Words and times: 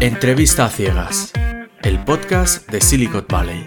Entrevista 0.00 0.64
a 0.64 0.70
ciegas, 0.70 1.30
el 1.82 2.02
podcast 2.02 2.66
de 2.70 2.80
Silicon 2.80 3.26
Valley. 3.28 3.66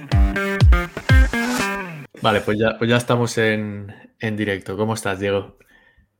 Vale, 2.23 2.41
pues 2.41 2.57
ya, 2.57 2.75
pues 2.79 2.89
ya 2.89 2.97
estamos 2.97 3.37
en, 3.37 3.93
directo. 4.19 4.75
¿Cómo 4.75 4.95
estás, 4.95 5.19
Diego? 5.19 5.59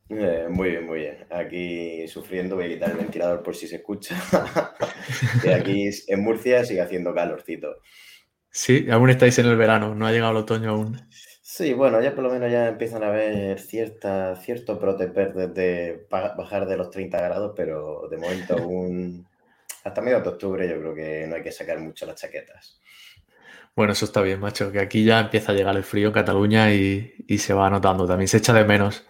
Eh, 0.10 0.46
muy 0.52 0.70
bien, 0.70 0.86
muy 0.86 1.00
bien. 1.00 1.26
Aquí 1.32 2.08
sufriendo, 2.08 2.56
voy 2.56 2.66
a 2.66 2.70
quitar 2.70 2.92
el 2.92 2.98
ventilador 2.98 3.42
por 3.42 3.56
si 3.56 3.68
se 3.68 3.78
escucha. 3.78 4.16
y 5.44 5.50
aquí 5.50 5.90
en 6.08 6.24
Murcia 6.24 6.64
sigue 6.64 6.82
haciendo 6.82 7.16
calorcito. 7.16 7.78
Sí, 8.52 8.86
aún 8.92 9.10
estáis 9.10 9.40
en 9.40 9.48
el 9.48 9.58
verano, 9.58 9.96
no 9.96 10.06
ha 10.06 10.12
llegado 10.12 10.34
el 10.34 10.38
otoño 10.38 10.70
aún. 10.70 11.02
Sí, 11.42 11.74
bueno, 11.74 12.00
ya 12.04 12.14
por 12.14 12.24
lo 12.24 12.30
menos 12.32 12.52
ya 12.52 12.68
empiezan 12.68 13.02
a 13.02 13.08
haber 13.08 13.60
cierta, 13.60 14.36
cierto 14.36 14.78
brotes 14.78 15.12
verdes 15.12 15.56
de 15.56 16.06
bajar 16.10 16.68
de 16.68 16.78
los 16.78 16.92
30 16.92 17.20
grados, 17.20 17.54
pero 17.56 18.08
de 18.12 18.18
momento 18.18 18.56
aún 18.60 19.26
hasta 19.84 20.02
medio 20.02 20.22
de 20.22 20.30
octubre 20.30 20.68
yo 20.68 20.80
creo 20.80 20.96
que 20.96 21.28
no 21.28 21.36
hay 21.36 21.44
que 21.44 21.52
sacar 21.52 21.80
mucho 21.80 22.06
las 22.06 22.16
chaquetas. 22.16 22.80
Bueno, 23.76 23.94
eso 23.94 24.06
está 24.06 24.22
bien, 24.22 24.40
macho, 24.40 24.72
que 24.72 24.80
aquí 24.80 25.04
ya 25.04 25.20
empieza 25.20 25.52
a 25.52 25.56
llegar 25.56 25.76
el 25.76 25.84
frío 25.84 26.08
en 26.08 26.14
Cataluña 26.14 26.72
y, 26.72 27.12
se 27.40 27.54
va 27.54 27.70
notando, 27.70 28.06
también 28.06 28.28
se 28.28 28.38
echa 28.38 28.54
de 28.54 28.66
menos. 28.66 29.06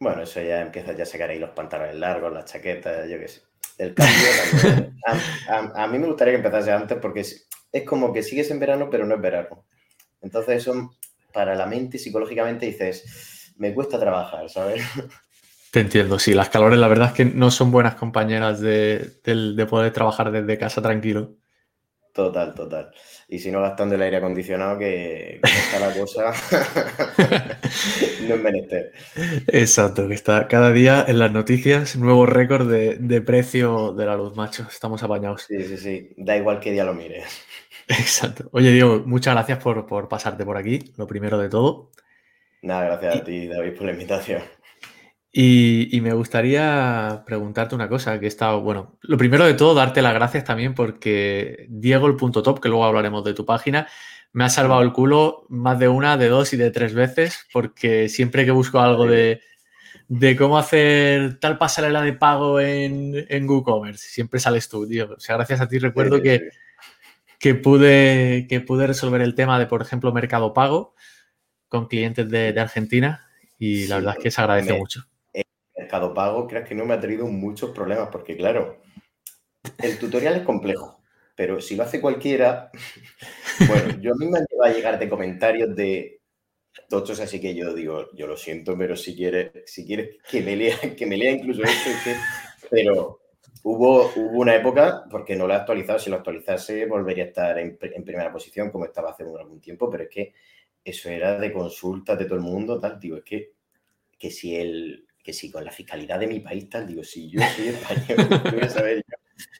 Bueno, 0.00 0.22
eso 0.22 0.40
ya 0.40 0.62
empieza 0.62 0.92
ya 0.92 1.02
a 1.02 1.06
sacar 1.06 1.30
ahí 1.30 1.38
los 1.38 1.50
pantalones 1.50 1.96
largos, 1.96 2.32
las 2.32 2.46
chaquetas, 2.46 3.08
yo 3.08 3.18
qué 3.18 3.28
sé. 3.28 3.42
El 3.76 3.94
cambio 3.94 4.14
a, 5.74 5.86
mí 5.86 5.98
me 5.98 6.06
gustaría 6.06 6.32
que 6.32 6.38
empezase 6.38 6.72
antes 6.72 6.98
porque 6.98 7.20
es, 7.20 7.48
es, 7.70 7.84
como 7.84 8.12
que 8.12 8.22
sigues 8.22 8.50
en 8.50 8.58
verano, 8.58 8.88
pero 8.90 9.04
no 9.04 9.14
es 9.14 9.20
verano. 9.20 9.66
Entonces 10.20 10.62
eso 10.62 10.90
para 11.32 11.54
la 11.54 11.66
mente 11.66 11.98
psicológicamente 11.98 12.66
dices, 12.66 13.52
me 13.58 13.74
cuesta 13.74 14.00
trabajar, 14.00 14.48
¿sabes? 14.48 14.82
Te 15.70 15.80
entiendo, 15.80 16.18
sí, 16.18 16.32
las 16.32 16.48
calores 16.48 16.78
la 16.78 16.88
verdad 16.88 17.08
es 17.08 17.12
que 17.12 17.24
no 17.26 17.50
son 17.50 17.70
buenas 17.70 17.94
compañeras 17.94 18.60
de, 18.60 19.20
poder 19.68 19.92
trabajar 19.92 20.30
desde 20.32 20.58
casa 20.58 20.80
tranquilo. 20.80 21.36
Total, 22.14 22.54
total. 22.54 22.90
Y 23.28 23.38
si 23.38 23.50
no 23.50 23.60
gastando 23.60 23.94
el 23.94 24.02
aire 24.02 24.16
acondicionado, 24.16 24.78
que, 24.78 25.40
está 25.42 25.78
la 25.78 25.92
cosa, 25.94 26.32
no 28.26 28.34
es 28.34 28.42
menester. 28.42 28.92
Exacto, 29.48 30.08
que 30.08 30.14
está 30.14 30.48
cada 30.48 30.72
día 30.72 31.04
en 31.06 31.18
las 31.18 31.30
noticias 31.30 31.96
nuevo 31.96 32.24
récord 32.24 32.68
de, 32.68 33.20
precio 33.20 33.92
de 33.92 34.06
la 34.06 34.16
luz, 34.16 34.34
macho. 34.34 34.66
Estamos 34.68 35.02
apañados. 35.02 35.42
Sí, 35.42 35.62
sí, 35.64 35.76
sí. 35.76 36.14
Da 36.16 36.36
igual 36.36 36.60
qué 36.60 36.72
día 36.72 36.84
lo 36.84 36.94
mires. 36.94 37.26
Exacto. 37.88 38.48
Oye, 38.52 38.72
Diego, 38.72 39.02
muchas 39.04 39.34
gracias 39.34 39.62
por, 39.62 39.86
por 39.86 40.08
pasarte 40.08 40.44
por 40.44 40.56
aquí, 40.56 40.92
lo 40.96 41.06
primero 41.06 41.38
de 41.38 41.50
todo. 41.50 41.90
Nada, 42.62 42.86
gracias 42.86 43.16
a 43.16 43.24
ti, 43.24 43.46
David, 43.46 43.74
por 43.74 43.84
la 43.84 43.92
invitación. 43.92 44.42
Y, 45.30 46.00
me 46.00 46.14
gustaría 46.14 47.22
preguntarte 47.26 47.74
una 47.74 47.88
cosa, 47.88 48.18
que 48.18 48.26
he 48.26 48.28
estado, 48.28 48.62
bueno, 48.62 48.98
lo 49.02 49.18
primero 49.18 49.44
de 49.44 49.54
todo, 49.54 49.74
darte 49.74 50.02
las 50.02 50.14
gracias 50.14 50.44
también 50.44 50.74
porque 50.74 51.66
Diego 51.68 52.06
el 52.06 52.16
punto 52.16 52.42
top, 52.42 52.60
que 52.60 52.68
luego 52.68 52.84
hablaremos 52.84 53.24
de 53.24 53.34
tu 53.34 53.44
página, 53.44 53.86
me 54.32 54.44
ha 54.44 54.48
salvado 54.48 54.82
el 54.82 54.92
culo 54.92 55.46
más 55.48 55.78
de 55.78 55.88
una, 55.88 56.16
de 56.16 56.28
dos 56.28 56.52
y 56.54 56.56
de 56.56 56.70
tres 56.70 56.94
veces, 56.94 57.46
porque 57.52 58.08
siempre 58.08 58.44
que 58.44 58.50
busco 58.52 58.80
algo 58.80 59.06
de, 59.06 59.40
cómo 60.38 60.58
hacer 60.58 61.38
tal 61.40 61.58
pasarela 61.58 62.02
de 62.02 62.14
pago 62.14 62.60
en, 62.60 63.26
en 63.28 63.48
WooCommerce, 63.48 64.08
siempre 64.08 64.40
sales 64.40 64.68
tú, 64.68 64.86
Diego. 64.86 65.14
O 65.14 65.20
sea, 65.20 65.36
gracias 65.36 65.60
a 65.60 65.68
ti 65.68 65.78
recuerdo 65.78 66.22
que, 66.22 66.48
que, 67.38 67.54
pude, 67.54 68.46
que 68.48 68.60
pude 68.60 68.86
resolver 68.86 69.20
el 69.20 69.34
tema 69.34 69.58
de, 69.58 69.66
por 69.66 69.82
ejemplo, 69.82 70.12
Mercado 70.12 70.54
Pago 70.54 70.94
con 71.68 71.86
clientes 71.86 72.28
de, 72.28 72.58
Argentina 72.58 73.26
y 73.58 73.86
la 73.86 73.96
verdad 73.96 74.14
es 74.16 74.22
que 74.24 74.30
se 74.30 74.40
agradece 74.40 74.72
mucho. 74.72 75.04
Mercado 75.88 76.12
Pago, 76.12 76.46
creas 76.46 76.68
que 76.68 76.74
no 76.74 76.84
me 76.84 76.92
ha 76.92 77.00
traído 77.00 77.26
muchos 77.26 77.70
problemas, 77.70 78.10
porque 78.12 78.36
claro, 78.36 78.82
el 79.78 79.98
tutorial 79.98 80.36
es 80.36 80.42
complejo, 80.42 81.00
pero 81.34 81.62
si 81.62 81.76
lo 81.76 81.84
hace 81.84 81.98
cualquiera, 81.98 82.70
bueno, 83.66 83.98
yo 83.98 84.12
a 84.12 84.16
mí 84.16 84.26
me 84.26 84.38
han 84.38 84.46
a 84.62 84.68
llegar 84.70 84.98
de 84.98 85.08
comentarios 85.08 85.74
de 85.74 86.20
tochos, 86.90 87.20
así 87.20 87.40
que 87.40 87.54
yo 87.54 87.72
digo, 87.72 88.10
yo 88.14 88.26
lo 88.26 88.36
siento, 88.36 88.76
pero 88.76 88.96
si 88.96 89.16
quieres, 89.16 89.50
si 89.64 89.86
quieres 89.86 90.18
que 90.30 90.42
me 90.42 90.56
lea, 90.56 90.76
que 90.94 91.06
me 91.06 91.16
lea 91.16 91.30
incluso 91.30 91.62
esto, 91.62 92.10
pero 92.70 93.20
hubo, 93.62 94.12
hubo 94.14 94.40
una 94.40 94.54
época, 94.54 95.04
porque 95.10 95.36
no 95.36 95.46
lo 95.46 95.54
he 95.54 95.56
actualizado, 95.56 95.98
si 95.98 96.10
lo 96.10 96.16
actualizase 96.16 96.84
volvería 96.84 97.24
a 97.24 97.28
estar 97.28 97.58
en, 97.58 97.78
primera 97.78 98.30
posición, 98.30 98.70
como 98.70 98.84
estaba 98.84 99.12
hace 99.12 99.22
algún 99.22 99.58
tiempo, 99.58 99.88
pero 99.88 100.02
es 100.02 100.10
que 100.10 100.34
eso 100.84 101.08
era 101.08 101.40
de 101.40 101.50
consultas 101.50 102.18
de 102.18 102.26
todo 102.26 102.34
el 102.34 102.44
mundo, 102.44 102.78
tal, 102.78 103.00
digo, 103.00 103.16
es 103.16 103.24
que, 103.24 103.52
que 104.18 104.30
si 104.30 104.54
el, 104.54 105.07
que 105.28 105.34
si 105.34 105.50
con 105.50 105.62
la 105.62 105.70
fiscalidad 105.70 106.18
de 106.18 106.26
mi 106.26 106.40
país 106.40 106.70
tal, 106.70 106.86
digo, 106.86 107.04
si 107.04 107.28
yo 107.28 107.42
soy 107.54 107.68
español, 107.68 108.16
voy 108.50 108.62
a 108.62 108.70
saber 108.70 109.04
yo. 109.06 109.16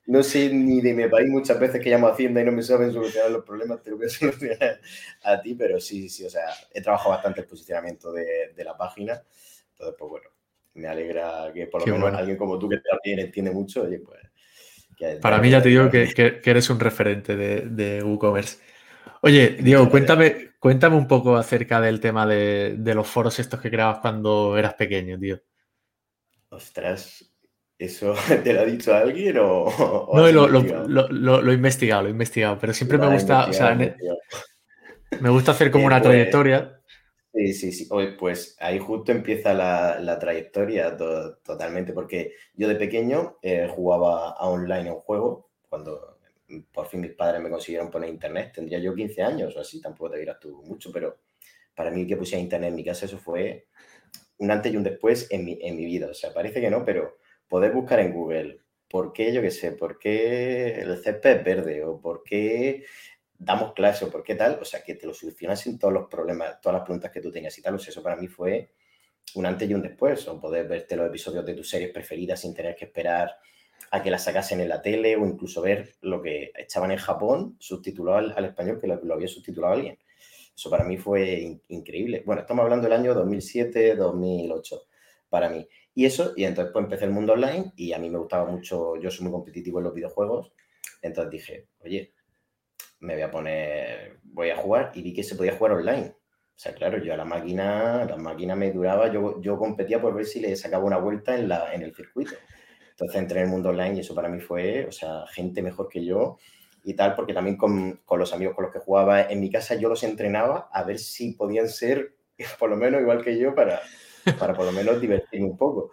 No 0.06 0.23
sé 0.23 0.49
ni 0.49 0.81
de 0.81 0.95
mi 0.95 1.06
país 1.09 1.29
muchas 1.29 1.61
veces 1.61 1.79
que 1.83 1.91
llamo 1.91 2.06
a 2.06 2.12
Hacienda 2.12 2.41
y 2.41 2.45
no 2.47 2.53
me 2.53 2.62
saben 2.62 2.91
solucionar 2.91 3.31
los 3.31 3.45
problemas, 3.45 3.83
te 3.83 3.91
lo 3.91 3.99
voy 3.99 4.06
a 4.06 4.09
solucionar 4.09 4.81
a 5.25 5.43
ti, 5.43 5.55
pero 5.55 5.79
sí, 5.79 6.09
sí, 6.09 6.25
o 6.25 6.31
sea, 6.31 6.45
he 6.73 6.81
trabajado 6.81 7.11
bastante 7.11 7.43
el 7.43 7.47
posicionamiento 7.47 8.11
de, 8.12 8.55
de 8.56 8.65
la 8.65 8.79
página, 8.79 9.23
entonces, 9.73 9.95
pues 9.99 10.11
bueno, 10.11 10.31
me 10.73 10.89
alegra 10.89 11.53
que 11.53 11.67
por 11.67 11.87
lo 11.87 11.99
menos 11.99 12.15
alguien 12.15 12.39
como 12.39 12.59
tú 12.59 12.67
que 12.67 12.79
también 12.79 13.19
entiende 13.19 13.50
mucho, 13.50 13.83
oye, 13.83 13.99
pues... 13.99 15.21
Para 15.21 15.37
mí 15.37 15.50
ya 15.50 15.61
te 15.61 15.69
digo 15.69 15.91
que, 15.91 16.15
que, 16.15 16.50
eres 16.50 16.71
un 16.71 16.81
referente 16.81 17.37
de, 17.37 17.61
de 17.61 18.03
WooCommerce. 18.03 18.56
Oye, 19.21 19.59
Diego, 19.61 19.91
cuéntame, 19.91 20.53
cuéntame 20.59 20.97
un 20.97 21.06
poco 21.06 21.37
acerca 21.37 21.79
del 21.79 22.00
tema 22.00 22.27
de, 22.27 22.75
de, 22.79 22.95
los 22.95 23.06
foros 23.06 23.39
estos 23.39 23.61
que 23.61 23.71
creabas 23.71 23.99
cuando 23.99 24.56
eras 24.56 24.75
pequeño, 24.75 25.19
tío. 25.19 25.41
Ostras, 26.50 27.34
¿eso 27.78 28.14
te 28.44 28.53
lo 28.53 28.60
ha 28.60 28.64
dicho 28.64 28.94
alguien 28.94 29.38
o.? 29.38 29.70
no, 30.12 30.48
lo, 30.48 31.09
lo, 31.09 31.50
he 31.50 31.54
investigado, 31.54 32.03
lo 32.03 32.09
he 32.09 32.12
investigado, 32.12 32.59
pero 32.59 32.72
siempre 32.72 32.98
me 32.98 33.12
gusta. 33.12 33.47
O 33.47 33.53
sea, 33.53 33.75
me 33.75 35.31
gusta 35.31 35.53
hacer 35.53 35.70
como 35.70 35.87
una 35.87 36.03
trayectoria. 36.03 36.75
Sí, 37.32 37.53
sí, 37.53 37.72
sí. 37.72 37.88
pues 38.19 38.56
ahí 38.58 38.78
justo 38.78 39.12
empieza 39.12 39.54
la, 39.54 40.19
trayectoria 40.19 40.97
totalmente, 40.97 41.92
porque 41.92 42.32
yo 42.54 42.66
de 42.69 42.75
pequeño 42.75 43.38
eh, 43.42 43.69
jugaba 43.70 44.31
a 44.31 44.48
online 44.48 44.91
un 44.91 45.00
juego, 45.00 45.50
cuando 45.69 46.19
por 46.72 46.87
fin 46.87 47.00
mis 47.00 47.12
padres 47.12 47.42
me 47.42 47.50
consiguieron 47.50 47.91
poner 47.91 48.08
internet, 48.08 48.53
tendría 48.54 48.78
yo 48.78 48.94
15 48.94 49.22
años 49.22 49.54
o 49.54 49.60
así, 49.60 49.81
tampoco 49.81 50.12
te 50.12 50.19
dirás 50.19 50.41
tú 50.41 50.62
mucho, 50.64 50.91
pero 50.91 51.19
para 51.75 51.91
mí 51.91 52.06
que 52.06 52.16
pusiera 52.16 52.42
internet 52.42 52.70
en 52.70 52.76
mi 52.76 52.84
casa, 52.84 53.04
eso 53.04 53.19
fue 53.19 53.66
un 54.38 54.50
antes 54.50 54.72
y 54.72 54.76
un 54.76 54.84
después 54.84 55.28
en 55.31 55.44
mi, 55.44 55.59
en 55.60 55.76
mi 55.76 55.84
vida. 55.84 56.09
O 56.09 56.15
sea, 56.15 56.32
parece 56.32 56.60
que 56.60 56.71
no, 56.71 56.84
pero 56.84 57.19
poder 57.49 57.72
buscar 57.72 58.00
en 58.00 58.12
Google 58.12 58.60
por 58.88 59.12
qué, 59.12 59.32
yo 59.32 59.43
qué 59.43 59.50
sé, 59.50 59.72
por 59.72 59.99
qué 59.99 60.81
el 60.81 60.97
césped 60.99 61.38
es 61.38 61.44
verde 61.44 61.84
o 61.84 62.00
por 62.00 62.22
qué 62.22 62.84
damos 63.38 63.72
clase 63.75 64.04
o 64.04 64.10
por 64.10 64.22
qué 64.25 64.34
tal, 64.34 64.59
o 64.60 64.65
sea, 64.65 64.82
que 64.82 64.94
te 64.94 65.06
lo 65.06 65.15
solucionasen 65.15 65.78
todos 65.78 65.94
los 65.94 66.09
problemas, 66.09 66.60
todas 66.60 66.78
las 66.78 66.84
preguntas 66.84 67.10
que 67.12 67.21
tú 67.21 67.31
tenías 67.31 67.56
y 67.59 67.62
tal, 67.62 67.75
o 67.75 67.78
sea, 67.78 67.91
eso 67.91 68.03
para 68.03 68.16
mí 68.16 68.26
fue 68.26 68.72
un 69.34 69.47
antes 69.47 69.69
y 69.69 69.75
un 69.75 69.82
después, 69.82 70.26
o 70.26 70.41
poder 70.41 70.66
verte 70.66 70.97
los 70.97 71.09
episodios 71.09 71.44
de 71.44 71.55
tus 71.55 71.69
series 71.69 71.93
preferidas 71.93 72.41
sin 72.41 72.55
tener 72.55 72.75
que 72.75 72.87
esperar 72.87 73.37
a 73.91 74.03
que 74.03 74.10
las 74.10 74.25
sacasen 74.25 74.60
en 74.60 74.69
la 74.69 74.82
tele 74.82 75.16
o 75.16 75.26
incluso 75.26 75.62
ver 75.62 75.94
lo 76.00 76.20
que 76.20 76.50
echaban 76.56 76.91
en 76.91 76.99
Japón 76.99 77.56
subtitulado 77.59 78.19
al, 78.34 78.44
español, 78.44 78.78
que 78.81 78.87
lo 78.87 79.15
había 79.15 79.28
subtitulado 79.28 79.75
alguien. 79.75 79.99
Eso 80.58 80.70
para 80.70 80.82
mí 80.82 80.96
fue 80.96 81.60
increíble. 81.69 82.24
Bueno, 82.26 82.41
estamos 82.41 82.64
hablando 82.64 82.88
del 82.88 82.98
año 82.98 83.14
2007, 83.14 83.94
2008 83.94 84.82
para 85.28 85.48
mí. 85.48 85.64
Y 85.94 86.04
eso, 86.04 86.32
y 86.34 86.42
entonces 86.42 86.72
pues 86.72 86.82
empecé 86.82 87.04
el 87.04 87.12
mundo 87.12 87.34
online 87.34 87.72
y 87.76 87.92
a 87.92 87.98
mí 88.00 88.10
me 88.10 88.19
gustaba 88.19 88.50
mucho, 88.50 88.96
yo 88.96 89.08
soy 89.08 89.22
muy 89.22 89.32
competitivo 89.32 89.78
en 89.78 89.84
los 89.84 89.94
videojuegos, 89.94 90.52
entonces 91.00 91.30
dije, 91.30 91.69
oye, 91.78 92.12
me 92.98 93.14
voy 93.14 93.22
a 93.22 93.30
poner, 93.30 94.19
voy 94.24 94.50
a 94.50 94.56
jugar 94.56 94.91
y 94.96 95.02
vi 95.02 95.14
que 95.14 95.22
se 95.22 95.36
podía 95.36 95.56
jugar 95.56 95.74
online. 95.74 96.16
O 96.16 96.60
sea, 96.60 96.75
claro, 96.75 96.98
yo 96.98 97.14
a 97.14 97.16
la 97.16 97.25
máquina, 97.25 98.04
la 98.04 98.16
máquina 98.16 98.56
me 98.56 98.72
duraba, 98.72 99.12
yo, 99.12 99.40
yo 99.40 99.56
competía 99.58 100.02
por 100.02 100.12
ver 100.12 100.26
si 100.26 100.40
le 100.40 100.56
sacaba 100.56 100.82
una 100.82 100.98
vuelta 100.98 101.36
en, 101.36 101.48
la, 101.48 101.72
en 101.72 101.82
el 101.82 101.94
circuito. 101.94 102.34
Entonces 102.90 103.16
entré 103.16 103.38
en 103.38 103.46
el 103.46 103.52
mundo 103.52 103.69
online 103.69 103.98
y 103.98 104.00
eso 104.00 104.12
para 104.12 104.28
mí 104.28 104.40
fue, 104.40 104.87
o 104.87 104.93
sea, 104.93 105.25
gente 105.28 105.62
mejor 105.62 105.88
que 105.88 106.04
yo 106.04 106.37
y 106.88 106.94
tal, 106.94 107.14
porque 107.14 107.35
también 107.35 107.58
con, 107.58 108.00
con, 108.06 108.19
los 108.19 108.32
amigos 108.32 108.55
con 108.55 108.64
los 108.64 108.73
que 108.73 108.79
jugaba 108.79 109.20
en 109.20 109.40
mi 109.40 109.50
casa 109.50 109.75
yo 109.75 109.90
los 109.90 110.02
entrenaba 110.05 110.70
a 110.73 110.82
ver 110.85 110.99
si 110.99 111.32
podían 111.32 111.69
ser 111.69 112.14
por 112.58 112.70
lo 112.70 112.76
menos 112.76 113.02
igual 113.02 113.23
que 113.23 113.38
yo 113.38 113.55
para, 113.55 113.82
para 114.38 114.55
por 114.55 114.64
lo 114.64 114.73
menos 114.73 114.99
divertirme 114.99 115.49
un 115.49 115.58
poco. 115.58 115.90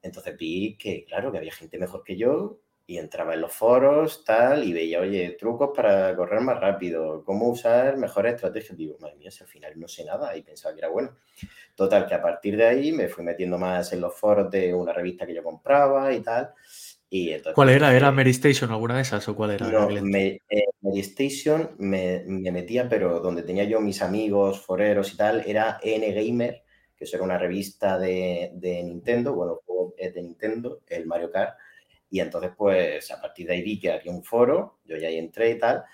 Entonces 0.00 0.36
vi 0.36 0.76
que, 0.76 1.04
claro, 1.04 1.32
que 1.32 1.38
había 1.38 1.52
gente 1.52 1.76
mejor 1.76 2.04
que 2.04 2.16
yo 2.16 2.60
y 2.86 2.98
entraba 2.98 3.34
en 3.34 3.40
los 3.40 3.52
foros, 3.52 4.24
tal, 4.24 4.62
y 4.62 4.72
veía, 4.72 5.00
oye, 5.00 5.36
trucos 5.38 5.70
para 5.74 6.14
correr 6.14 6.40
más 6.40 6.60
rápido, 6.60 7.24
cómo 7.24 7.48
usar 7.48 7.96
mejores 7.96 8.36
estrategias. 8.36 8.78
Digo, 8.78 8.96
madre 9.00 9.16
mía, 9.16 9.32
si 9.32 9.42
al 9.42 9.50
final 9.50 9.72
no 9.78 9.88
sé 9.88 10.04
nada 10.04 10.36
y 10.36 10.42
pensaba 10.42 10.72
que 10.72 10.80
era 10.82 10.88
bueno. 10.88 11.16
Total, 11.74 12.06
que 12.06 12.14
a 12.14 12.22
partir 12.22 12.56
de 12.56 12.64
ahí 12.64 12.92
me 12.92 13.08
fui 13.08 13.24
metiendo 13.24 13.58
más 13.58 13.92
en 13.92 14.00
los 14.00 14.14
foros 14.14 14.50
de 14.52 14.72
una 14.72 14.92
revista 14.92 15.26
que 15.26 15.34
yo 15.34 15.42
compraba 15.42 16.12
y 16.14 16.20
tal. 16.20 16.54
¿Cuál 17.54 17.70
era? 17.70 17.94
¿Era 17.94 18.12
Mary 18.12 18.30
Station 18.30 18.70
alguna 18.70 18.96
de 18.96 19.02
esas 19.02 19.26
o 19.28 19.34
cuál 19.34 19.52
era? 19.52 19.66
No, 19.68 19.88
me, 19.88 20.40
eh, 20.48 20.64
Mary 20.82 21.00
Station 21.00 21.70
me, 21.78 22.22
metía, 22.26 22.88
pero 22.88 23.20
donde 23.20 23.42
tenía 23.42 23.64
yo 23.64 23.80
mis 23.80 24.02
amigos, 24.02 24.60
foreros 24.60 25.14
y 25.14 25.16
tal, 25.16 25.42
era 25.46 25.78
N 25.82 26.12
Gamer, 26.12 26.62
que 26.94 27.04
eso 27.04 27.16
era 27.16 27.24
una 27.24 27.38
revista 27.38 27.98
de, 27.98 28.52
Nintendo, 28.84 29.34
bueno, 29.34 29.60
es 29.96 30.14
de 30.14 30.22
Nintendo, 30.22 30.80
el 30.88 31.06
Mario 31.06 31.30
Kart, 31.30 31.56
Y 32.10 32.20
entonces, 32.20 32.50
pues, 32.56 33.10
a 33.10 33.20
partir 33.20 33.46
de 33.46 33.54
ahí 33.54 33.62
vi 33.62 33.80
que 33.80 33.90
había 33.90 34.12
un 34.12 34.22
foro, 34.22 34.80
yo 34.84 34.96
ya 34.98 35.08
ahí 35.08 35.16
entré 35.16 35.50
y 35.52 35.58
tal, 35.58 35.84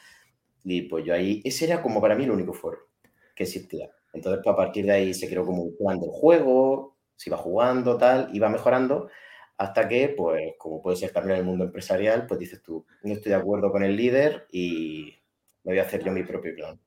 y 0.65 0.83
pues 0.83 1.05
yo 1.05 1.15
ahí, 1.15 1.43
ese 1.45 1.67
era 1.67 1.81
como 1.81 2.01
para 2.01 2.17
mí 2.17 2.25
el 2.25 2.31
único 2.33 2.53
foro 2.53 2.89
que 3.37 3.45
existía. 3.45 3.91
Entonces, 4.13 4.41
pues, 4.43 4.53
a 4.53 4.57
partir 4.57 4.87
de 4.87 4.93
ahí 4.93 5.15
se 5.15 5.29
creó 5.29 5.47
como 5.47 5.63
un 5.63 5.77
plan 5.77 6.01
del 6.01 6.11
juego, 6.11 6.97
se 7.17 7.31
iba 7.31 7.37
jugando, 7.37 7.97
tal, 7.97 8.31
iba 8.33 8.49
mejorando, 8.49 9.09
hasta 9.57 9.89
que, 9.89 10.09
pues, 10.17 10.55
como 10.59 10.83
puede 10.83 10.97
ser 10.97 11.13
también 11.13 11.37
en 11.37 11.41
el 11.41 11.47
mundo 11.47 11.65
empresarial, 11.65 12.27
pues 12.27 12.41
dices 12.41 12.63
tú, 12.63 12.85
no 13.03 13.13
estoy 13.13 13.31
de 13.31 13.39
acuerdo 13.39 13.71
con 13.71 13.85
el 13.85 13.97
líder 13.97 14.47
y 14.51 15.15
me 15.63 15.73
voy 15.73 15.79
a 15.79 15.83
hacer 15.83 16.03
yo 16.05 16.13
mi 16.13 16.25
propio 16.25 16.55
clan. 16.55 16.81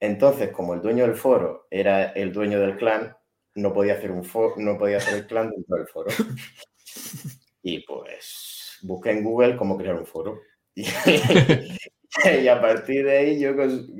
Entonces, 0.00 0.50
como 0.50 0.74
el 0.74 0.82
dueño 0.82 1.06
del 1.06 1.14
foro 1.14 1.66
era 1.70 2.06
el 2.12 2.32
dueño 2.32 2.60
del 2.60 2.76
clan, 2.76 3.16
no 3.54 3.72
podía 3.72 3.94
hacer 3.94 4.10
un 4.10 4.24
foro, 4.24 4.54
no 4.58 4.78
podía 4.78 4.96
hacer 4.96 5.14
el 5.14 5.26
clan 5.26 5.50
dentro 5.50 5.76
del 5.76 5.86
foro. 5.88 6.08
Y 7.64 7.78
pues 7.86 8.78
busqué 8.82 9.12
en 9.12 9.22
Google 9.22 9.56
cómo 9.56 9.78
crear 9.78 9.94
un 9.94 10.06
foro. 10.06 10.40
Y, 12.24 12.46
a 12.46 12.60
partir 12.60 13.06
de 13.06 13.18
ahí, 13.18 13.40
yo, 13.40 13.52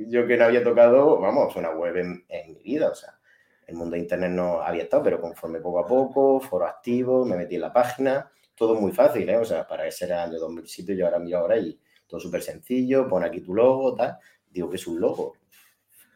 yo 0.07 0.27
que 0.27 0.37
no 0.37 0.45
había 0.45 0.63
tocado, 0.63 1.19
vamos, 1.19 1.55
una 1.55 1.71
web 1.71 1.97
en, 1.97 2.23
mi 2.53 2.61
vida, 2.61 2.89
o 2.89 2.95
sea, 2.95 3.19
el 3.67 3.75
mundo 3.75 3.95
de 3.95 4.01
Internet 4.01 4.31
no 4.31 4.61
había 4.61 4.83
estado, 4.83 5.03
pero 5.03 5.21
conforme 5.21 5.59
poco 5.59 5.79
a 5.79 5.87
poco, 5.87 6.39
foro 6.39 6.65
activo, 6.67 7.25
me 7.25 7.37
metí 7.37 7.55
en 7.55 7.61
la 7.61 7.73
página, 7.73 8.31
todo 8.55 8.75
muy 8.75 8.91
fácil, 8.91 9.29
¿eh? 9.29 9.37
O 9.37 9.45
sea, 9.45 9.67
para 9.67 9.87
ese 9.87 10.05
era 10.05 10.23
el 10.23 10.31
año 10.31 10.39
2007, 10.39 10.95
yo 10.95 11.05
ahora 11.05 11.19
miro 11.19 11.39
ahora 11.39 11.57
y 11.57 11.79
todo 12.07 12.19
súper 12.19 12.41
sencillo, 12.41 13.07
pon 13.07 13.23
aquí 13.23 13.41
tu 13.41 13.53
logo, 13.53 13.95
tal, 13.95 14.17
digo 14.49 14.69
que 14.69 14.75
es 14.77 14.87
un 14.87 14.99
logo, 14.99 15.37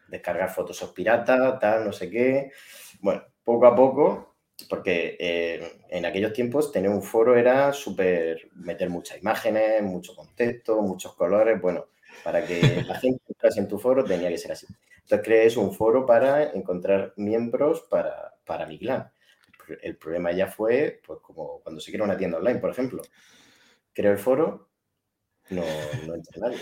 descargar 0.08 0.50
fotos 0.50 0.82
piratas, 0.94 1.58
tal, 1.58 1.84
no 1.84 1.92
sé 1.92 2.10
qué. 2.10 2.50
Bueno, 3.00 3.22
poco 3.44 3.66
a 3.66 3.74
poco 3.74 4.28
porque 4.68 5.16
eh, 5.20 5.80
en 5.88 6.04
aquellos 6.04 6.32
tiempos 6.32 6.72
tener 6.72 6.90
un 6.90 7.02
foro 7.02 7.36
era 7.36 7.72
súper, 7.72 8.48
meter 8.54 8.90
muchas 8.90 9.18
imágenes, 9.18 9.82
mucho 9.82 10.16
contexto, 10.16 10.82
muchos 10.82 11.14
colores, 11.14 11.60
bueno, 11.60 11.86
para 12.24 12.44
que 12.44 12.82
la 12.86 12.94
gente 13.00 13.22
entrase 13.28 13.60
en 13.60 13.68
tu 13.68 13.78
foro 13.78 14.04
tenía 14.04 14.28
que 14.28 14.38
ser 14.38 14.52
así. 14.52 14.66
Crees 15.08 15.56
un 15.56 15.74
foro 15.74 16.04
para 16.04 16.52
encontrar 16.52 17.14
miembros 17.16 17.82
para, 17.88 18.34
para 18.44 18.66
mi 18.66 18.78
clan. 18.78 19.10
El 19.82 19.96
problema 19.96 20.32
ya 20.32 20.46
fue, 20.46 21.00
pues 21.06 21.20
como 21.20 21.60
cuando 21.60 21.80
se 21.80 21.92
crea 21.92 22.04
una 22.04 22.16
tienda 22.16 22.38
online, 22.38 22.58
por 22.58 22.70
ejemplo. 22.70 23.02
Creo 23.92 24.12
el 24.12 24.18
foro, 24.18 24.70
no, 25.50 25.62
no 26.06 26.14
entra 26.14 26.40
nadie. 26.40 26.58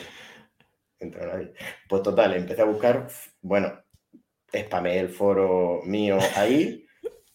Entra 0.98 1.26
nadie. 1.26 1.52
Pues 1.88 2.02
total, 2.02 2.34
empecé 2.34 2.62
a 2.62 2.66
buscar, 2.66 3.06
bueno, 3.42 3.80
spamé 4.52 4.98
el 4.98 5.08
foro 5.10 5.82
mío 5.84 6.18
ahí 6.34 6.86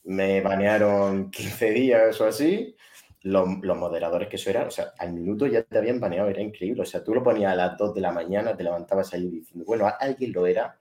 me 0.04 0.42
banearon 0.42 1.32
15 1.32 1.72
días 1.72 2.20
o 2.22 2.26
así. 2.26 2.76
Los, 3.24 3.48
moderadores 3.48 4.30
que 4.30 4.38
eso 4.38 4.50
era, 4.50 4.66
o 4.66 4.72
sea, 4.72 4.94
al 4.98 5.14
minuto 5.14 5.46
ya 5.46 5.62
te 5.62 5.78
habían 5.78 6.00
baneado, 6.00 6.30
era 6.30 6.42
increíble. 6.42 6.82
O 6.82 6.86
sea, 6.86 7.04
tú 7.04 7.14
lo 7.14 7.24
ponías 7.24 7.54
a 7.54 7.56
las 7.56 7.78
2 7.78 7.94
de 7.94 8.02
la 8.02 8.12
mañana, 8.12 8.58
te 8.58 8.64
levantabas 8.64 9.14
ahí 9.14 9.30
diciendo, 9.30 9.64
bueno, 9.66 9.88
alguien 10.00 10.32
lo 10.34 10.48
era. 10.48 10.80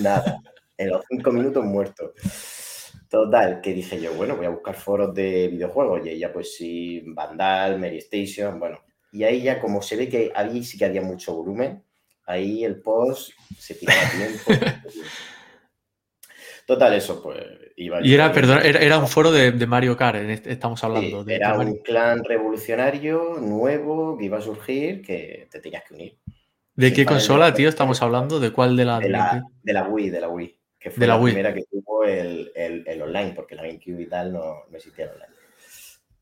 Nada, 0.00 0.38
en 0.76 0.90
los 0.90 1.04
5 1.08 1.32
minutos 1.32 1.64
muerto. 1.64 2.12
Total, 3.08 3.60
que 3.60 3.72
dije 3.72 4.00
yo, 4.00 4.12
bueno, 4.14 4.36
voy 4.36 4.46
a 4.46 4.50
buscar 4.50 4.74
foros 4.74 5.14
de 5.14 5.48
videojuegos. 5.48 6.04
Y 6.04 6.10
ella, 6.10 6.32
pues 6.32 6.56
sí, 6.56 7.02
Vandal, 7.06 7.78
Mary 7.78 7.98
Station, 7.98 8.58
bueno. 8.58 8.80
Y 9.12 9.22
ahí 9.22 9.42
ya, 9.42 9.60
como 9.60 9.80
se 9.80 9.96
ve 9.96 10.08
que 10.08 10.32
ahí 10.34 10.64
sí 10.64 10.76
que 10.76 10.84
había 10.84 11.02
mucho 11.02 11.34
volumen, 11.34 11.84
ahí 12.26 12.64
el 12.64 12.80
post 12.80 13.30
se 13.56 13.76
tiraba 13.76 14.00
tiempo. 14.10 14.50
Total, 16.66 16.94
eso, 16.94 17.22
pues 17.22 17.40
iba. 17.76 18.04
Y 18.04 18.14
era, 18.14 18.32
perdón, 18.32 18.60
era, 18.64 18.98
un 18.98 19.06
foro 19.06 19.30
de, 19.30 19.52
Mario 19.66 19.96
Kart, 19.96 20.16
este, 20.16 20.52
estamos 20.52 20.82
hablando. 20.82 21.22
de, 21.22 21.36
era 21.36 21.58
un 21.58 21.78
clan 21.78 22.24
revolucionario 22.24 23.36
nuevo 23.38 24.16
que 24.16 24.24
iba 24.24 24.38
a 24.38 24.40
surgir 24.40 25.02
que 25.02 25.46
te 25.50 25.60
tenías 25.60 25.84
que 25.84 25.94
unir. 25.94 26.18
¿De 26.76 26.92
qué 26.92 27.04
consola, 27.04 27.54
tío, 27.54 27.68
estamos 27.68 28.02
hablando? 28.02 28.40
¿De 28.40 28.52
cuál 28.52 28.76
de 28.76 28.84
la, 28.84 28.98
de 28.98 29.08
la, 29.08 29.44
de 29.62 29.72
la 29.72 29.88
Wii? 29.88 30.10
De 30.10 30.20
la 30.20 30.28
Wii. 30.28 30.58
Que 30.78 30.90
fue 30.90 31.06
la, 31.06 31.20
primera 31.20 31.54
que 31.54 31.64
tuvo 31.64 32.04
el, 32.04 32.52
online, 33.02 33.32
porque 33.34 33.54
la 33.54 33.62
GameCube 33.62 34.02
y 34.02 34.06
tal 34.06 34.32
no, 34.32 34.64
no 34.68 34.76
existía 34.76 35.06
online. 35.06 35.32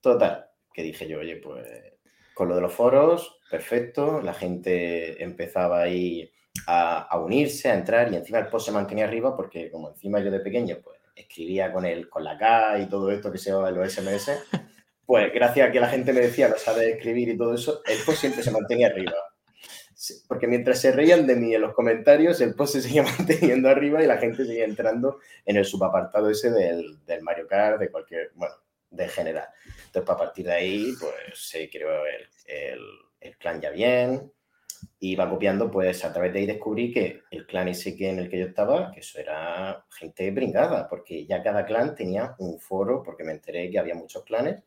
Total, 0.00 0.46
que 0.72 0.82
dije 0.82 1.08
yo, 1.08 1.18
oye, 1.18 1.36
pues 1.36 1.66
con 2.34 2.48
lo 2.48 2.54
de 2.54 2.60
los 2.60 2.72
foros, 2.72 3.40
perfecto. 3.50 4.20
La 4.20 4.34
gente 4.34 5.22
empezaba 5.22 5.82
ahí 5.82 6.30
a, 6.66 7.18
unirse, 7.18 7.70
a 7.70 7.74
entrar 7.74 8.12
y 8.12 8.16
encima 8.16 8.38
el 8.38 8.48
post 8.48 8.66
se 8.66 8.72
mantenía 8.72 9.04
arriba 9.04 9.36
porque 9.36 9.70
como 9.70 9.90
encima 9.90 10.20
yo 10.20 10.30
de 10.30 10.40
pequeño 10.40 10.78
pues 10.82 10.98
escribía 11.14 11.72
con 11.72 11.84
el, 11.84 12.08
con 12.08 12.24
la 12.24 12.38
K 12.38 12.78
y 12.80 12.88
todo 12.88 13.10
esto 13.10 13.30
que 13.30 13.38
se 13.38 13.50
llama 13.50 13.70
los 13.70 13.92
SMS, 13.92 14.30
pues 15.06 15.32
gracias 15.32 15.68
a 15.68 15.72
que 15.72 15.80
la 15.80 15.88
gente 15.88 16.12
me 16.12 16.20
decía 16.20 16.48
no 16.48 16.56
sabe 16.56 16.92
escribir 16.92 17.28
y 17.30 17.36
todo 17.36 17.54
eso, 17.54 17.82
el 17.86 17.98
post 18.04 18.18
siempre 18.18 18.42
se 18.42 18.50
mantenía 18.50 18.88
arriba. 18.88 19.12
Porque 20.28 20.46
mientras 20.46 20.80
se 20.80 20.92
reían 20.92 21.26
de 21.26 21.36
mí 21.36 21.54
en 21.54 21.60
los 21.60 21.74
comentarios, 21.74 22.40
el 22.40 22.54
post 22.54 22.72
se 22.74 22.82
seguía 22.82 23.02
manteniendo 23.02 23.68
arriba 23.68 24.02
y 24.02 24.06
la 24.06 24.18
gente 24.18 24.44
seguía 24.44 24.64
entrando 24.64 25.18
en 25.44 25.56
el 25.56 25.64
subapartado 25.64 26.30
ese 26.30 26.50
del, 26.50 26.98
Mario 27.22 27.46
Kart, 27.46 27.78
de 27.78 27.90
cualquier, 27.90 28.32
bueno, 28.34 28.54
de 28.90 29.08
general. 29.08 29.48
Entonces, 29.86 30.10
a 30.10 30.16
partir 30.16 30.46
de 30.46 30.52
ahí, 30.52 30.94
pues 30.98 31.14
se 31.34 31.68
creó 31.70 32.04
el, 32.06 32.28
el, 32.46 32.80
el 33.20 33.36
clan 33.38 33.60
ya 33.60 33.70
bien, 33.70 34.32
y 34.98 35.16
va 35.16 35.28
copiando, 35.28 35.70
pues 35.70 36.04
a 36.04 36.12
través 36.12 36.32
de 36.32 36.40
ahí 36.40 36.46
descubrí 36.46 36.92
que 36.92 37.22
el 37.30 37.46
clan 37.46 37.68
ese 37.68 37.96
que 37.96 38.08
en 38.08 38.18
el 38.18 38.28
que 38.28 38.38
yo 38.38 38.46
estaba, 38.46 38.92
que 38.92 39.00
eso 39.00 39.18
era 39.18 39.84
gente 39.90 40.30
brindada, 40.30 40.88
porque 40.88 41.26
ya 41.26 41.42
cada 41.42 41.64
clan 41.64 41.94
tenía 41.94 42.34
un 42.38 42.58
foro, 42.60 43.02
porque 43.02 43.24
me 43.24 43.32
enteré 43.32 43.70
que 43.70 43.78
había 43.78 43.94
muchos 43.94 44.24
clanes 44.24 44.62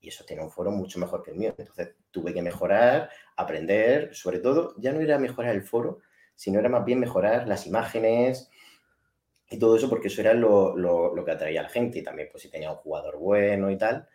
y 0.00 0.08
eso 0.08 0.24
tenía 0.24 0.44
un 0.44 0.50
foro 0.50 0.70
mucho 0.70 0.98
mejor 0.98 1.22
que 1.22 1.30
el 1.32 1.38
mío. 1.38 1.54
Entonces 1.56 1.94
tuve 2.10 2.32
que 2.32 2.42
mejorar, 2.42 3.10
aprender, 3.36 4.14
sobre 4.14 4.38
todo, 4.38 4.74
ya 4.78 4.92
no 4.92 5.00
era 5.00 5.18
mejorar 5.18 5.54
el 5.54 5.62
foro, 5.62 5.98
sino 6.34 6.58
era 6.58 6.68
más 6.68 6.84
bien 6.84 7.00
mejorar 7.00 7.48
las 7.48 7.66
imágenes 7.66 8.50
y 9.50 9.58
todo 9.58 9.76
eso, 9.76 9.88
porque 9.88 10.08
eso 10.08 10.20
era 10.20 10.34
lo, 10.34 10.76
lo, 10.76 11.24
que 11.24 11.30
atraía 11.30 11.60
a 11.60 11.64
la 11.64 11.68
gente. 11.68 11.98
Y 11.98 12.02
también, 12.02 12.28
pues 12.30 12.42
si 12.42 12.50
tenía 12.50 12.70
un 12.70 12.78
jugador 12.78 13.18
bueno 13.18 13.70
y 13.70 13.78
tal, 13.78 14.08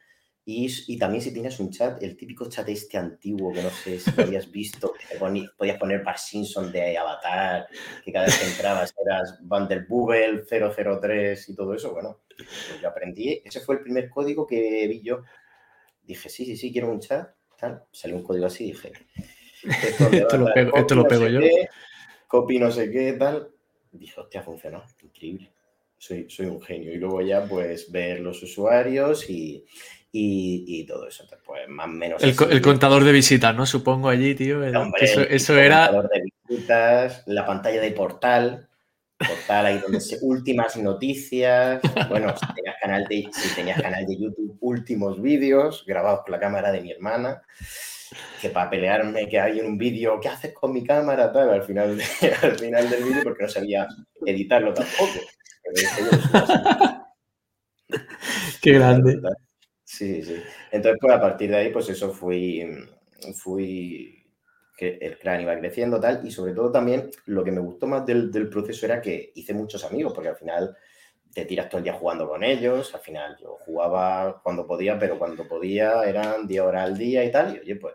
y, 0.43 0.97
también 0.97 1.21
si 1.21 1.31
tienes 1.31 1.59
un 1.59 1.69
chat, 1.69 2.01
el 2.01 2.17
típico 2.17 2.49
chat 2.49 2.67
este 2.69 2.97
antiguo 2.97 3.53
que 3.53 3.61
no 3.61 3.69
sé 3.69 3.99
si 3.99 4.09
habías 4.19 4.49
visto, 4.51 4.93
que 4.93 5.17
podías 5.55 5.77
poner 5.77 6.03
Bar 6.03 6.17
Simpson 6.17 6.71
de 6.71 6.97
Avatar, 6.97 7.67
que 8.03 8.11
cada 8.11 8.25
vez 8.25 8.39
que 8.39 8.47
entrabas 8.47 8.93
eras 9.05 9.37
Vanderbubel 9.43 10.45
003 10.47 11.49
y 11.49 11.55
todo 11.55 11.75
eso. 11.75 11.93
Bueno, 11.93 12.21
pues 12.35 12.81
yo 12.81 12.89
aprendí, 12.89 13.41
ese 13.45 13.59
fue 13.59 13.75
el 13.75 13.81
primer 13.81 14.09
código 14.09 14.47
que 14.47 14.87
vi 14.87 15.01
yo. 15.01 15.21
Dije, 16.03 16.29
sí, 16.29 16.45
sí, 16.45 16.57
sí, 16.57 16.71
quiero 16.71 16.89
un 16.89 16.99
chat. 16.99 17.29
Tal. 17.59 17.83
Salió 17.91 18.17
un 18.17 18.23
código 18.23 18.47
así, 18.47 18.65
dije, 18.65 18.91
esto, 20.11 20.37
lo 20.37 20.53
pego, 20.53 20.75
esto 20.75 20.95
lo 20.95 21.07
pego 21.07 21.27
yo. 21.27 21.39
copy 22.27 22.57
no 22.57 22.71
sé 22.71 22.89
qué, 22.89 23.13
tal. 23.13 23.49
Dije, 23.91 24.19
hostia, 24.19 24.41
funcionó, 24.41 24.83
increíble. 25.03 25.51
Soy, 25.97 26.27
soy 26.29 26.47
un 26.47 26.61
genio. 26.61 26.91
Y 26.91 26.97
luego 26.97 27.21
ya, 27.21 27.45
pues, 27.45 27.91
ver 27.91 28.21
los 28.21 28.41
usuarios 28.41 29.29
y, 29.29 29.63
y, 30.11 30.85
todo 30.85 31.07
eso. 31.07 31.25
pues 31.45 31.67
más 31.69 31.85
o 31.85 31.89
menos. 31.89 32.23
El, 32.23 32.61
contador 32.61 33.03
de 33.03 33.11
visitas, 33.11 33.55
¿no? 33.55 33.65
Supongo 33.65 34.09
allí, 34.09 34.33
tío. 34.33 34.63
eso, 34.63 35.21
eso 35.21 35.53
el 35.53 35.65
era. 35.65 35.87
Contador 35.87 36.09
de 36.09 36.23
visitas, 36.49 37.23
la 37.27 37.45
pantalla 37.45 37.81
de 37.81 37.91
portal. 37.91 38.69
Portal 39.27 39.65
ahí 39.65 39.79
donde 39.79 40.01
se, 40.01 40.17
últimas 40.21 40.75
noticias. 40.77 41.81
Bueno, 42.09 42.33
si 42.37 42.53
tenías, 42.53 42.75
canal 42.81 43.05
de, 43.07 43.29
si 43.31 43.55
tenías 43.55 43.81
canal 43.81 44.05
de 44.05 44.17
YouTube, 44.17 44.57
últimos 44.61 45.21
vídeos 45.21 45.83
grabados 45.85 46.21
con 46.23 46.31
la 46.33 46.39
cámara 46.39 46.71
de 46.71 46.81
mi 46.81 46.91
hermana. 46.91 47.41
Que 48.41 48.49
para 48.49 48.69
pelearme 48.69 49.29
que 49.29 49.39
hay 49.39 49.61
un 49.61 49.77
vídeo, 49.77 50.19
¿qué 50.19 50.27
haces 50.27 50.53
con 50.53 50.73
mi 50.73 50.83
cámara? 50.83 51.31
Tal, 51.31 51.49
al 51.49 51.63
final, 51.63 51.97
al 52.41 52.59
final 52.59 52.89
del 52.89 53.03
vídeo, 53.03 53.23
porque 53.23 53.43
no 53.43 53.49
sabía 53.49 53.87
editarlo 54.25 54.73
tampoco. 54.73 55.19
Qué 58.61 58.73
grande. 58.73 59.19
Sí, 59.83 60.23
sí. 60.23 60.41
Entonces, 60.71 60.99
pues 61.01 61.13
a 61.13 61.21
partir 61.21 61.49
de 61.49 61.57
ahí, 61.57 61.69
pues 61.69 61.89
eso 61.89 62.11
fui, 62.11 62.65
fui 63.35 64.20
que 64.81 64.97
el 64.99 65.19
clan 65.19 65.41
iba 65.41 65.55
creciendo 65.59 65.99
tal 65.99 66.25
y 66.25 66.31
sobre 66.31 66.53
todo 66.53 66.71
también 66.71 67.11
lo 67.27 67.43
que 67.43 67.51
me 67.51 67.61
gustó 67.61 67.85
más 67.85 68.03
del, 68.03 68.31
proceso 68.49 68.87
era 68.87 68.99
que 68.99 69.31
hice 69.35 69.53
muchos 69.53 69.85
amigos 69.85 70.11
porque 70.11 70.29
al 70.29 70.35
final 70.35 70.75
te 71.31 71.45
tiras 71.45 71.69
todo 71.69 71.77
el 71.77 71.83
día 71.83 71.93
jugando 71.93 72.27
con 72.27 72.43
ellos, 72.43 72.91
al 72.95 72.99
final 72.99 73.37
yo 73.39 73.57
jugaba 73.59 74.41
cuando 74.41 74.65
podía, 74.65 74.97
pero 74.97 75.19
cuando 75.19 75.47
podía 75.47 76.03
eran 76.03 76.47
10 76.47 76.61
horas 76.63 76.85
al 76.85 76.97
día 76.97 77.23
y 77.23 77.31
tal 77.31 77.55
y 77.55 77.59
oye, 77.59 77.75
pues 77.75 77.93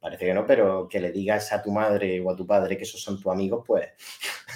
parece 0.00 0.24
que 0.24 0.32
no, 0.32 0.46
pero 0.46 0.88
que 0.88 1.00
le 1.00 1.12
digas 1.12 1.52
a 1.52 1.62
tu 1.62 1.70
madre 1.70 2.18
o 2.22 2.30
a 2.30 2.36
tu 2.36 2.46
padre 2.46 2.78
que 2.78 2.84
esos 2.84 3.02
son 3.02 3.20
tus 3.20 3.30
amigos, 3.30 3.62
pues 3.66 3.90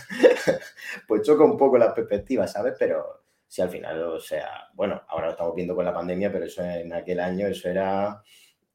pues 1.07 1.21
choca 1.21 1.45
un 1.45 1.59
poco 1.59 1.77
las 1.77 1.93
perspectivas, 1.93 2.53
¿sabes? 2.53 2.73
Pero 2.79 3.25
si 3.47 3.61
al 3.61 3.69
final, 3.69 4.03
o 4.03 4.19
sea, 4.19 4.71
bueno, 4.73 5.03
ahora 5.09 5.27
lo 5.27 5.33
estamos 5.33 5.55
viendo 5.55 5.77
con 5.77 5.85
la 5.85 5.93
pandemia, 5.93 6.33
pero 6.33 6.47
eso 6.47 6.63
en 6.63 6.95
aquel 6.95 7.21
año, 7.21 7.47
eso 7.47 7.69
era 7.69 8.23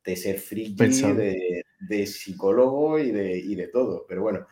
de 0.03 0.15
ser 0.15 0.37
friki, 0.37 1.13
de, 1.13 1.63
de, 1.87 2.05
psicólogo 2.05 2.99
y 2.99 3.11
de, 3.11 3.37
y 3.37 3.55
de 3.55 3.67
todo, 3.67 4.05
pero 4.07 4.21
bueno. 4.21 4.47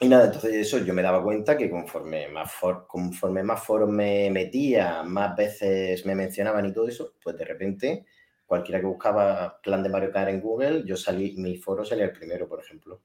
Y 0.00 0.08
nada, 0.08 0.26
entonces 0.26 0.54
eso 0.54 0.78
yo 0.78 0.94
me 0.94 1.02
daba 1.02 1.22
cuenta 1.22 1.56
que 1.56 1.68
conforme 1.68 2.28
más, 2.28 2.52
conforme 2.86 3.42
más 3.42 3.64
foros 3.64 3.88
me 3.88 4.30
metía, 4.30 5.02
más 5.02 5.36
veces 5.36 6.06
me 6.06 6.14
mencionaban 6.14 6.66
y 6.66 6.72
todo 6.72 6.86
eso, 6.86 7.14
pues 7.20 7.36
de 7.36 7.44
repente 7.44 8.06
cualquiera 8.46 8.80
que 8.80 8.86
buscaba 8.86 9.60
clan 9.62 9.82
de 9.82 9.88
Mario 9.88 10.12
Kart 10.12 10.30
en 10.30 10.40
Google, 10.40 10.84
yo 10.86 10.96
salí, 10.96 11.36
mi 11.36 11.56
foro 11.56 11.84
salía 11.84 12.06
el 12.06 12.12
primero, 12.12 12.48
por 12.48 12.60
ejemplo. 12.60 13.02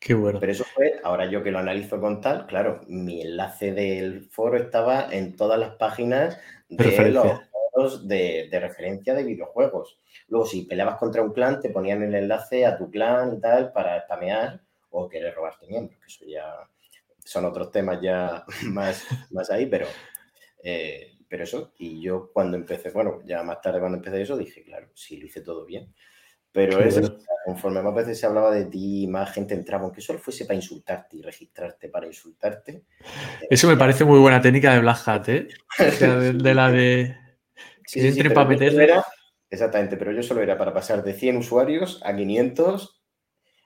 Qué 0.00 0.12
bueno. 0.12 0.40
Pero 0.40 0.52
eso 0.52 0.64
fue, 0.64 1.00
ahora 1.04 1.30
yo 1.30 1.42
que 1.42 1.50
lo 1.50 1.60
analizo 1.60 2.00
con 2.00 2.20
tal, 2.20 2.46
claro, 2.46 2.80
mi 2.88 3.22
enlace 3.22 3.72
del 3.72 4.24
foro 4.24 4.56
estaba 4.56 5.08
en 5.10 5.36
todas 5.36 5.58
las 5.58 5.76
páginas 5.76 6.38
de 6.68 7.10
los 7.10 7.40
de, 8.06 8.48
referencia 8.52 9.14
de 9.14 9.24
videojuegos. 9.24 9.98
Luego, 10.28 10.46
si 10.46 10.62
peleabas 10.62 10.98
contra 10.98 11.22
un 11.22 11.32
clan, 11.32 11.60
te 11.60 11.70
ponían 11.70 12.02
el 12.02 12.14
enlace 12.14 12.66
a 12.66 12.76
tu 12.76 12.90
clan 12.90 13.34
y 13.36 13.40
tal 13.40 13.72
para 13.72 14.02
spamear 14.04 14.60
o 14.90 15.08
querer 15.08 15.34
robarte 15.34 15.66
miembros, 15.66 15.98
que 16.00 16.06
eso 16.06 16.24
ya 16.26 16.68
son 17.24 17.44
otros 17.46 17.70
temas 17.70 18.00
ya 18.00 18.44
más, 18.64 19.06
más 19.30 19.50
ahí, 19.50 19.66
pero, 19.66 19.86
eh, 20.62 21.12
pero 21.28 21.44
eso, 21.44 21.72
y 21.78 22.00
yo 22.00 22.30
cuando 22.32 22.56
empecé, 22.56 22.90
bueno, 22.90 23.22
ya 23.24 23.42
más 23.42 23.60
tarde 23.60 23.80
cuando 23.80 23.98
empecé 23.98 24.22
eso, 24.22 24.36
dije, 24.36 24.62
claro, 24.62 24.88
sí, 24.94 25.16
lo 25.16 25.26
hice 25.26 25.40
todo 25.40 25.64
bien. 25.64 25.92
Pero 26.54 26.78
eso, 26.78 27.18
conforme 27.44 27.82
más 27.82 27.92
veces 27.92 28.20
se 28.20 28.26
hablaba 28.26 28.52
de 28.52 28.66
ti, 28.66 29.08
más 29.08 29.32
gente 29.32 29.54
entraba, 29.54 29.82
aunque 29.82 30.00
solo 30.00 30.20
fuese 30.20 30.44
para 30.44 30.54
insultarte 30.54 31.16
y 31.16 31.22
registrarte 31.22 31.88
para 31.88 32.06
insultarte. 32.06 32.84
Eso 33.50 33.66
me 33.66 33.76
parece 33.76 34.04
muy 34.04 34.20
buena 34.20 34.40
técnica 34.40 34.72
de 34.72 34.78
Black 34.78 35.08
Hat, 35.08 35.28
¿eh? 35.30 35.48
de, 35.76 36.54
la 36.54 36.70
de... 36.70 37.16
Sí, 37.86 38.22
para 38.28 38.48
meterle... 38.48 38.88
exactamente, 39.50 39.96
pero 39.96 40.12
yo 40.12 40.22
solo 40.22 40.42
era 40.42 40.56
para 40.56 40.72
pasar 40.72 41.02
de 41.02 41.14
100 41.14 41.36
usuarios 41.36 42.00
a 42.04 42.14
500 42.14 43.04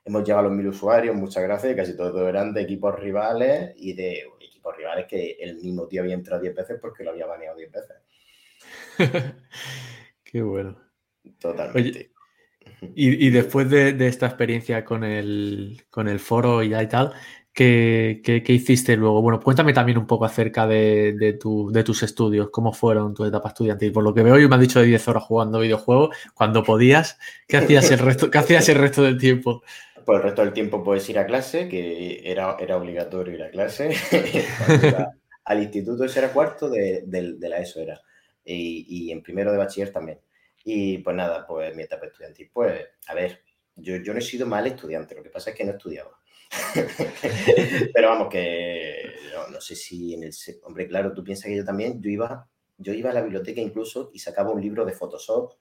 hemos 0.09 0.25
llegado 0.25 0.41
a 0.41 0.49
los 0.49 0.53
mil 0.53 0.67
usuarios, 0.67 1.15
muchas 1.15 1.43
gracias, 1.43 1.77
casi 1.77 1.97
todos 1.97 2.29
eran 2.29 2.53
de 2.55 2.63
equipos 2.63 2.99
rivales 2.99 3.73
y 3.77 3.93
de 3.93 4.25
equipos 4.41 4.77
rivales 4.77 5.07
que 5.07 5.37
el 5.39 5.57
mismo 5.57 5.87
tío 5.87 6.03
había 6.03 6.15
entrado 6.15 6.43
10 6.43 6.55
veces 6.55 6.79
porque 6.81 7.05
lo 7.05 7.11
había 7.11 7.27
baneado 7.27 7.57
10 7.57 7.71
veces. 7.71 7.97
Qué 10.25 10.43
bueno. 10.43 10.81
Totalmente. 11.39 12.11
y, 12.95 13.31
después 13.31 13.69
de, 13.69 13.95
esta 14.07 14.27
experiencia 14.27 14.85
con 14.85 15.05
el, 15.05 15.83
con 15.91 16.09
el 16.09 16.19
foro 16.19 16.63
y, 16.63 16.73
y 17.59 18.23
¿qué, 18.23 18.53
hiciste 18.53 18.97
luego? 18.97 19.21
Bueno, 19.21 19.41
cuéntame 19.41 19.73
también 19.73 19.99
un 19.99 20.07
poco 20.07 20.25
acerca 20.25 20.67
de, 20.67 21.15
de, 21.15 21.33
tus 21.33 22.03
estudios, 22.03 22.51
cómo 22.51 22.73
fueron 22.73 23.15
tu 23.15 23.25
etapa 23.25 23.49
estudiantil. 23.49 23.93
Por 23.93 24.05
lo 24.05 24.15
que 24.15 24.23
veo, 24.23 24.39
yo 24.39 24.49
me 24.49 24.55
has 24.55 24.61
dicho 24.61 24.81
de 24.81 24.87
10 24.87 25.09
horas 25.09 25.25
jugando 25.25 25.61
videojuegos, 25.61 26.17
cuando 26.35 26.63
podías, 26.63 27.19
¿qué 27.47 27.57
hacías 27.57 27.91
el 27.91 27.99
resto, 27.99 28.31
¿qué 28.31 28.39
hacías 28.39 28.69
el 28.69 28.77
resto 28.77 29.03
del 29.03 29.19
tiempo? 29.19 29.63
Por 30.05 30.17
el 30.17 30.23
resto 30.23 30.43
del 30.43 30.53
tiempo 30.53 30.83
puedes 30.83 31.09
ir 31.11 31.19
a 31.19 31.27
clase, 31.27 31.69
que 31.69 32.23
era, 32.25 32.57
era 32.59 32.77
obligatorio 32.77 33.35
ir 33.35 33.43
a 33.43 33.51
clase. 33.51 33.95
al 35.45 35.63
instituto 35.63 36.05
ese 36.05 36.19
era 36.19 36.33
cuarto 36.33 36.69
de, 36.69 37.05
la 37.41 37.59
ESO 37.59 37.81
era. 37.81 38.01
Y, 38.45 39.11
en 39.11 39.23
primero 39.23 39.51
de 39.51 39.59
bachiller 39.59 39.93
también. 39.93 40.21
Y 40.65 40.99
pues 40.99 41.17
nada, 41.17 41.47
pues 41.47 41.75
mi 41.75 41.83
etapa 41.83 42.07
estudiantil. 42.07 42.51
Pues, 42.53 42.87
a 43.07 43.15
ver, 43.15 43.43
yo, 43.75 43.97
yo 43.97 44.13
no 44.13 44.19
he 44.19 44.23
sido 44.23 44.47
mal 44.47 44.67
estudiante, 44.67 45.15
lo 45.15 45.23
que 45.23 45.31
pasa 45.31 45.51
es 45.51 45.57
que 45.57 45.65
no 45.65 45.73
he 45.73 45.77
estudiado. 45.77 46.19
Pero 47.95 48.09
vamos, 48.09 48.29
que 48.29 49.15
no, 49.51 49.61
sé 49.61 49.77
si 49.77 50.15
en 50.15 50.25
el... 50.25 50.33
Hombre, 50.63 50.89
claro, 50.89 51.13
tú 51.13 51.23
piensas 51.23 51.47
que 51.47 51.57
yo 51.57 51.65
también, 51.65 52.01
yo 52.01 52.11
iba, 52.11 52.49
yo 52.77 52.93
iba 52.93 53.11
a 53.11 53.15
la 53.15 53.23
biblioteca 53.23 53.61
incluso 53.61 54.11
y 54.13 54.19
sacaba 54.19 54.53
un 54.53 54.61
libro 54.61 54.85
de 54.85 54.93
Photoshop 54.93 55.55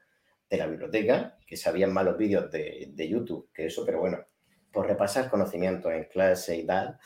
de 0.49 0.57
la 0.57 0.67
biblioteca, 0.67 1.37
que 1.45 1.57
sabían 1.57 1.91
malos 1.91 2.17
vídeos 2.17 2.49
de, 2.51 2.91
de 2.93 3.09
YouTube, 3.09 3.49
que 3.53 3.65
eso, 3.65 3.85
pero 3.85 3.99
bueno, 3.99 4.25
por 4.71 4.87
repasar 4.87 5.29
conocimientos 5.29 5.91
en 5.91 6.05
clase 6.05 6.57
y 6.57 6.65
tal. 6.65 6.97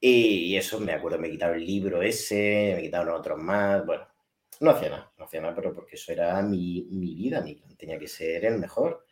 Y, 0.00 0.56
eso 0.56 0.80
me 0.80 0.92
acuerdo, 0.92 1.18
me 1.18 1.30
quitaron 1.30 1.56
el 1.56 1.66
libro 1.66 2.02
ese, 2.02 2.72
me 2.74 2.82
quitaron 2.82 3.14
otros 3.14 3.38
más. 3.38 3.84
Bueno, 3.84 4.08
no 4.60 4.70
hacía 4.70 4.88
nada, 4.88 5.12
no 5.18 5.24
hacía 5.26 5.42
nada, 5.42 5.54
pero 5.54 5.74
porque 5.74 5.96
eso 5.96 6.10
era 6.12 6.40
mi, 6.42 6.86
mi 6.90 7.14
vida, 7.14 7.42
mi 7.42 7.60
tenía 7.76 7.98
que 7.98 8.08
ser 8.08 8.46
el 8.46 8.58
mejor. 8.58 9.04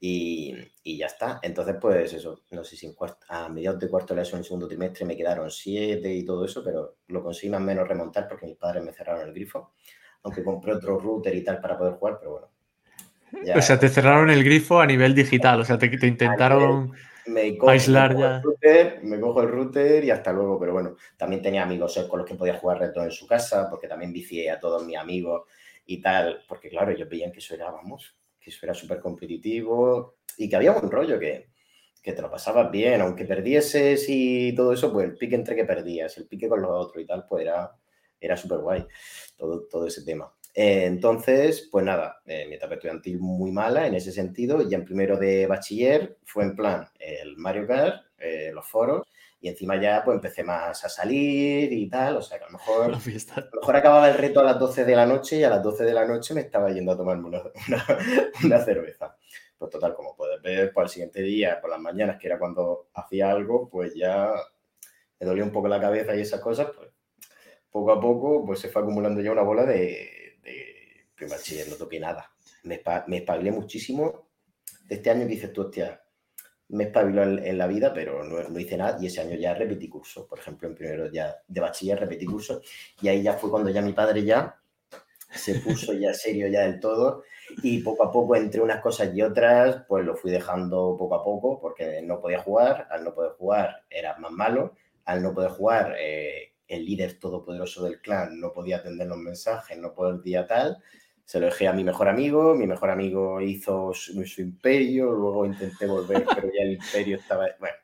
Y, 0.00 0.54
y, 0.84 0.96
ya 0.96 1.06
está. 1.06 1.40
Entonces, 1.42 1.76
pues 1.80 2.12
eso, 2.12 2.42
no 2.52 2.62
sé 2.62 2.76
si 2.76 2.94
a 3.30 3.48
mediados 3.48 3.80
de 3.80 3.88
cuarto 3.88 4.14
de 4.14 4.22
eso 4.22 4.36
en 4.36 4.44
segundo 4.44 4.68
trimestre 4.68 5.04
me 5.04 5.16
quedaron 5.16 5.50
siete 5.50 6.12
y 6.12 6.24
todo 6.24 6.44
eso, 6.44 6.62
pero 6.62 6.98
lo 7.08 7.22
conseguí 7.22 7.50
más 7.50 7.60
o 7.60 7.64
menos 7.64 7.88
remontar 7.88 8.28
porque 8.28 8.46
mis 8.46 8.56
padres 8.56 8.84
me 8.84 8.92
cerraron 8.92 9.26
el 9.26 9.34
grifo. 9.34 9.72
Aunque 10.22 10.44
compré 10.44 10.74
otro 10.74 10.98
router 10.98 11.34
y 11.34 11.42
tal 11.42 11.60
para 11.60 11.76
poder 11.76 11.94
jugar, 11.94 12.18
pero 12.20 12.30
bueno, 12.32 12.48
o 13.54 13.62
sea, 13.62 13.78
te 13.78 13.88
cerraron 13.88 14.30
el 14.30 14.44
grifo 14.44 14.80
a 14.80 14.86
nivel 14.86 15.14
digital, 15.14 15.60
o 15.60 15.64
sea, 15.64 15.78
te, 15.78 15.86
intentaron 16.06 16.92
aislar 17.66 18.16
ya. 18.16 18.42
me 19.02 19.20
cojo 19.20 19.42
el 19.42 19.48
router 19.48 20.04
y 20.04 20.10
hasta 20.10 20.32
luego, 20.32 20.58
pero 20.58 20.72
bueno, 20.72 20.96
también 21.16 21.42
tenía 21.42 21.62
amigos 21.62 21.98
con 22.08 22.20
los 22.20 22.28
que 22.28 22.34
podía 22.34 22.54
jugar 22.54 22.78
reto 22.78 23.02
en 23.02 23.10
su 23.10 23.26
casa, 23.26 23.68
porque 23.68 23.88
también 23.88 24.12
vicié 24.12 24.50
a 24.50 24.58
todos 24.58 24.84
mis 24.84 24.96
amigos 24.96 25.42
y 25.86 26.00
tal, 26.00 26.44
porque 26.48 26.68
claro, 26.68 26.90
ellos 26.90 27.08
veían 27.08 27.32
que 27.32 27.40
eso 27.40 27.54
era, 27.54 27.70
vamos, 27.70 28.14
que 28.40 28.50
eso 28.50 28.60
era 28.62 28.74
súper 28.74 29.00
competitivo 29.00 30.16
y 30.36 30.48
que 30.48 30.56
había 30.56 30.72
un 30.72 30.90
rollo 30.90 31.18
que, 31.18 31.48
que 32.02 32.12
te 32.12 32.22
lo 32.22 32.30
pasabas 32.30 32.70
bien, 32.70 33.00
aunque 33.00 33.24
perdieses 33.24 34.06
y 34.08 34.54
todo 34.54 34.72
eso, 34.72 34.92
pues 34.92 35.08
el 35.08 35.16
pique 35.16 35.34
entre 35.34 35.56
que 35.56 35.64
perdías, 35.64 36.16
el 36.18 36.26
pique 36.26 36.48
con 36.48 36.62
los 36.62 36.70
otros 36.70 37.02
y 37.02 37.06
tal, 37.06 37.26
pues 37.28 37.42
era, 37.42 37.72
era 38.20 38.36
súper 38.36 38.58
guay 38.58 38.86
todo, 39.36 39.66
todo 39.68 39.86
ese 39.86 40.04
tema. 40.04 40.32
Eh, 40.54 40.86
entonces, 40.86 41.68
pues 41.70 41.84
nada, 41.84 42.20
eh, 42.26 42.46
mi 42.48 42.56
etapa 42.56 42.74
estudiantil 42.74 43.20
muy 43.20 43.52
mala 43.52 43.86
en 43.86 43.94
ese 43.94 44.10
sentido. 44.10 44.60
Y 44.62 44.74
en 44.74 44.84
primero 44.84 45.16
de 45.16 45.46
bachiller 45.46 46.18
fue 46.24 46.44
en 46.44 46.56
plan 46.56 46.88
el 46.98 47.36
Mario 47.36 47.66
Kart, 47.66 48.06
eh, 48.18 48.50
los 48.52 48.66
foros, 48.66 49.06
y 49.40 49.48
encima 49.48 49.80
ya 49.80 50.02
pues 50.04 50.16
empecé 50.16 50.42
más 50.42 50.84
a 50.84 50.88
salir 50.88 51.72
y 51.72 51.88
tal. 51.88 52.16
O 52.16 52.22
sea 52.22 52.38
que 52.38 52.44
a 52.44 52.48
lo 52.48 52.54
mejor, 52.54 52.84
a 52.86 52.88
lo 52.88 53.60
mejor 53.60 53.76
acababa 53.76 54.10
el 54.10 54.18
reto 54.18 54.40
a 54.40 54.44
las 54.44 54.58
12 54.58 54.84
de 54.84 54.96
la 54.96 55.06
noche 55.06 55.36
y 55.36 55.44
a 55.44 55.50
las 55.50 55.62
12 55.62 55.84
de 55.84 55.92
la 55.92 56.06
noche 56.06 56.34
me 56.34 56.40
estaba 56.40 56.70
yendo 56.70 56.92
a 56.92 56.96
tomarme 56.96 57.28
una, 57.28 57.42
una, 58.44 58.58
cerveza. 58.60 59.16
Pues 59.56 59.70
total, 59.70 59.94
como 59.94 60.16
puedes 60.16 60.40
ver, 60.40 60.72
pues 60.72 60.84
al 60.84 60.88
siguiente 60.90 61.22
día, 61.22 61.60
por 61.60 61.70
las 61.70 61.80
mañanas, 61.80 62.18
que 62.18 62.28
era 62.28 62.38
cuando 62.38 62.88
hacía 62.94 63.30
algo, 63.30 63.68
pues 63.68 63.94
ya 63.94 64.32
me 65.18 65.26
dolía 65.26 65.44
un 65.44 65.52
poco 65.52 65.68
la 65.68 65.80
cabeza 65.80 66.14
y 66.14 66.20
esas 66.20 66.40
cosas, 66.40 66.68
pues 66.76 66.90
poco 67.70 67.92
a 67.92 68.00
poco 68.00 68.44
pues 68.46 68.60
se 68.60 68.68
fue 68.68 68.82
acumulando 68.82 69.20
ya 69.20 69.32
una 69.32 69.42
bola 69.42 69.64
de, 69.64 70.38
primer 71.14 71.36
bachiller 71.36 71.68
no 71.68 71.76
toqué 71.76 71.98
nada. 72.00 72.32
Me, 72.62 72.80
me 73.08 73.18
espabilé 73.18 73.50
muchísimo. 73.50 74.30
Este 74.88 75.10
año 75.10 75.26
dices 75.26 75.52
tú, 75.52 75.62
hostia, 75.62 76.00
me 76.68 76.84
espabiló 76.84 77.22
en, 77.22 77.58
la 77.58 77.66
vida, 77.66 77.92
pero 77.94 78.22
no, 78.24 78.58
hice 78.58 78.76
nada 78.76 78.98
y 79.00 79.06
ese 79.06 79.20
año 79.20 79.36
ya 79.36 79.54
repetí 79.54 79.88
curso. 79.88 80.26
Por 80.26 80.38
ejemplo, 80.38 80.68
en 80.68 80.74
primero 80.74 81.10
ya 81.10 81.36
de 81.46 81.60
bachiller 81.60 81.98
repetí 81.98 82.26
curso 82.26 82.60
y 83.00 83.08
ahí 83.08 83.22
ya 83.22 83.34
fue 83.34 83.50
cuando 83.50 83.70
ya 83.70 83.82
mi 83.82 83.92
padre 83.92 84.24
ya 84.24 84.56
se 85.30 85.56
puso 85.60 85.92
ya 85.92 86.14
serio 86.14 86.48
ya 86.48 86.62
del 86.62 86.80
todo 86.80 87.22
y 87.62 87.82
poco 87.82 88.04
a 88.04 88.12
poco 88.12 88.36
entre 88.36 88.60
unas 88.60 88.80
cosas 88.80 89.14
y 89.14 89.22
otras 89.22 89.84
pues 89.88 90.04
lo 90.04 90.14
fui 90.16 90.30
dejando 90.30 90.96
poco 90.98 91.14
a 91.14 91.24
poco 91.24 91.60
porque 91.60 92.02
no 92.02 92.20
podía 92.20 92.40
jugar, 92.40 92.86
al 92.90 93.04
no 93.04 93.14
poder 93.14 93.32
jugar 93.32 93.84
era 93.88 94.16
más 94.18 94.32
malo, 94.32 94.74
al 95.04 95.22
no 95.22 95.34
poder 95.34 95.50
jugar 95.50 95.96
eh, 95.98 96.52
el 96.66 96.84
líder 96.84 97.18
todopoderoso 97.18 97.84
del 97.84 98.00
clan 98.00 98.38
no 98.38 98.52
podía 98.52 98.78
atender 98.78 99.06
los 99.06 99.18
mensajes, 99.18 99.78
no 99.78 99.94
podía 99.94 100.46
tal 100.46 100.82
se 101.28 101.38
lo 101.40 101.44
dejé 101.44 101.68
a 101.68 101.74
mi 101.74 101.84
mejor 101.84 102.08
amigo, 102.08 102.54
mi 102.54 102.66
mejor 102.66 102.88
amigo 102.88 103.38
hizo 103.42 103.92
su, 103.92 104.40
imperio, 104.40 105.12
luego 105.12 105.44
intenté 105.44 105.86
volver, 105.86 106.24
pero 106.34 106.48
ya 106.48 106.62
el 106.62 106.72
imperio 106.72 107.18
estaba... 107.18 107.46
Bueno, 107.60 107.76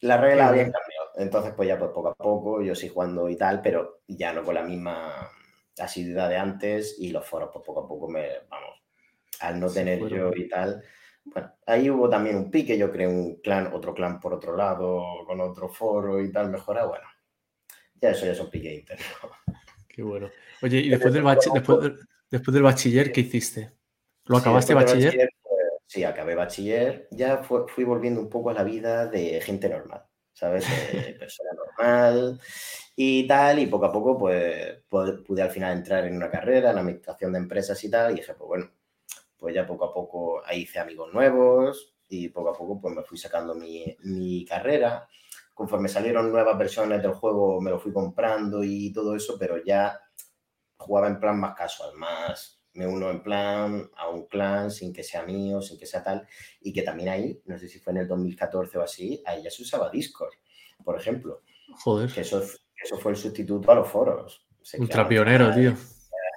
las 0.00 0.20
reglas 0.20 0.50
habían 0.50 0.70
cambiado, 0.72 1.10
entonces 1.16 1.54
pues 1.56 1.68
ya 1.70 1.78
pues 1.78 1.90
poco 1.90 2.08
a 2.08 2.14
poco 2.14 2.60
yo 2.60 2.74
sí 2.74 2.90
jugando 2.90 3.30
y 3.30 3.36
tal, 3.36 3.62
pero 3.62 4.02
ya 4.06 4.34
no 4.34 4.44
con 4.44 4.56
la 4.56 4.62
misma 4.62 5.30
asiduidad 5.78 6.28
de 6.28 6.36
antes 6.36 6.96
y 6.98 7.12
los 7.12 7.26
foros 7.26 7.48
pues 7.50 7.64
poco 7.64 7.80
a 7.80 7.88
poco 7.88 8.10
me, 8.10 8.28
vamos, 8.50 8.82
al 9.40 9.58
no 9.58 9.70
tener 9.70 10.06
yo 10.06 10.32
y 10.36 10.50
tal, 10.50 10.84
bueno, 11.24 11.50
ahí 11.64 11.88
hubo 11.88 12.10
también 12.10 12.36
un 12.36 12.50
pique, 12.50 12.76
yo 12.76 12.92
creé 12.92 13.08
un 13.08 13.36
clan, 13.36 13.72
otro 13.72 13.94
clan 13.94 14.20
por 14.20 14.34
otro 14.34 14.54
lado, 14.54 15.02
con 15.24 15.40
otro 15.40 15.70
foro 15.70 16.20
y 16.20 16.30
tal, 16.30 16.50
mejora, 16.50 16.84
bueno, 16.84 17.08
ya 17.94 18.10
eso 18.10 18.26
ya 18.26 18.32
es 18.32 18.40
un 18.40 18.50
pique 18.50 18.74
interno. 18.74 19.06
Qué 19.92 20.02
bueno. 20.02 20.30
Oye, 20.62 20.78
y 20.78 20.88
después 20.88 21.12
del, 21.12 21.24
después, 21.24 21.92
después 22.30 22.54
del 22.54 22.62
bachiller, 22.62 23.12
¿qué 23.12 23.20
hiciste? 23.20 23.72
¿Lo 24.24 24.38
acabaste 24.38 24.72
bachiller? 24.72 25.14
Pues, 25.14 25.28
sí, 25.86 26.02
acabé 26.02 26.34
bachiller. 26.34 27.08
Ya 27.10 27.42
fui 27.42 27.84
volviendo 27.84 28.20
un 28.20 28.30
poco 28.30 28.50
a 28.50 28.54
la 28.54 28.64
vida 28.64 29.06
de 29.06 29.40
gente 29.42 29.68
normal, 29.68 30.04
¿sabes? 30.32 30.64
De 30.92 31.12
persona 31.18 31.50
normal 31.52 32.40
y 32.96 33.26
tal. 33.26 33.58
Y 33.58 33.66
poco 33.66 33.84
a 33.84 33.92
poco, 33.92 34.18
pues, 34.18 34.78
pude 34.88 35.42
al 35.42 35.50
final 35.50 35.76
entrar 35.76 36.06
en 36.06 36.16
una 36.16 36.30
carrera, 36.30 36.70
en 36.70 36.78
administración 36.78 37.32
de 37.32 37.38
empresas 37.38 37.84
y 37.84 37.90
tal. 37.90 38.12
Y 38.12 38.16
dije, 38.16 38.32
pues 38.32 38.48
bueno, 38.48 38.70
pues 39.36 39.54
ya 39.54 39.66
poco 39.66 39.84
a 39.84 39.92
poco 39.92 40.42
ahí 40.46 40.62
hice 40.62 40.78
amigos 40.78 41.12
nuevos 41.12 41.94
y 42.08 42.28
poco 42.30 42.50
a 42.50 42.56
poco 42.56 42.80
pues 42.80 42.94
me 42.94 43.02
fui 43.02 43.18
sacando 43.18 43.54
mi, 43.54 43.94
mi 44.04 44.44
carrera 44.46 45.06
conforme 45.62 45.88
salieron 45.88 46.32
nuevas 46.32 46.58
versiones 46.58 47.00
del 47.00 47.12
juego 47.12 47.60
me 47.60 47.70
lo 47.70 47.78
fui 47.78 47.92
comprando 47.92 48.64
y 48.64 48.92
todo 48.92 49.14
eso, 49.14 49.36
pero 49.38 49.62
ya 49.62 49.96
jugaba 50.76 51.06
en 51.06 51.20
plan 51.20 51.38
más 51.38 51.54
casual, 51.54 51.94
más 51.94 52.60
me 52.72 52.84
uno 52.84 53.08
en 53.10 53.22
plan 53.22 53.88
a 53.96 54.08
un 54.08 54.26
clan 54.26 54.72
sin 54.72 54.92
que 54.92 55.04
sea 55.04 55.22
mío, 55.22 55.62
sin 55.62 55.78
que 55.78 55.86
sea 55.86 56.02
tal, 56.02 56.26
y 56.62 56.72
que 56.72 56.82
también 56.82 57.10
ahí, 57.10 57.40
no 57.44 57.56
sé 57.60 57.68
si 57.68 57.78
fue 57.78 57.92
en 57.92 57.98
el 57.98 58.08
2014 58.08 58.76
o 58.76 58.82
así, 58.82 59.22
ahí 59.24 59.44
ya 59.44 59.52
se 59.52 59.62
usaba 59.62 59.88
Discord, 59.88 60.32
por 60.82 60.98
ejemplo. 60.98 61.42
Joder. 61.84 62.12
Que 62.12 62.22
eso, 62.22 62.42
eso 62.42 62.98
fue 62.98 63.12
el 63.12 63.16
sustituto 63.16 63.70
a 63.70 63.76
los 63.76 63.88
foros. 63.88 64.44
Ultra 64.80 65.06
pionero, 65.06 65.54
tío. 65.54 65.76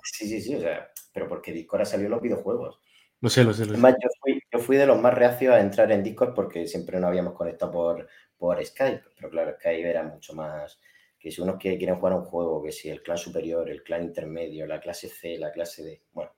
Sí, 0.03 0.27
sí, 0.27 0.39
sí, 0.39 0.53
o 0.53 0.59
sea, 0.59 0.87
pero 1.11 1.27
porque 1.27 1.51
Discord 1.51 1.81
ha 1.81 1.85
salido 1.85 2.09
en 2.09 2.11
los 2.11 2.21
videojuegos. 2.21 2.79
Lo 3.21 3.29
sé, 3.29 3.43
lo 3.43 3.53
sé. 3.53 3.65
Lo 3.65 3.75
yo 3.75 4.09
fui, 4.21 4.39
yo 4.53 4.59
fui, 4.59 4.77
de 4.77 4.85
los 4.85 5.01
más 5.01 5.15
reacios 5.15 5.55
a 5.55 5.59
entrar 5.59 5.91
en 5.91 6.03
Discord 6.03 6.35
porque 6.35 6.67
siempre 6.67 6.99
nos 6.99 7.07
habíamos 7.07 7.33
conectado 7.33 7.71
por, 7.71 8.07
por 8.37 8.63
Skype, 8.63 9.03
pero 9.15 9.29
claro, 9.29 9.55
Skype 9.59 9.89
era 9.89 10.03
mucho 10.03 10.33
más 10.33 10.79
que 11.19 11.31
si 11.31 11.41
unos 11.41 11.57
que 11.57 11.77
quieren 11.77 11.95
jugar 11.95 12.13
a 12.13 12.17
un 12.17 12.25
juego, 12.25 12.61
que 12.63 12.71
si 12.71 12.89
el 12.89 13.01
clan 13.01 13.17
superior, 13.17 13.69
el 13.69 13.83
clan 13.83 14.03
intermedio, 14.03 14.67
la 14.67 14.79
clase 14.79 15.09
C, 15.09 15.37
la 15.37 15.51
clase 15.51 15.83
D, 15.83 16.03
bueno. 16.11 16.31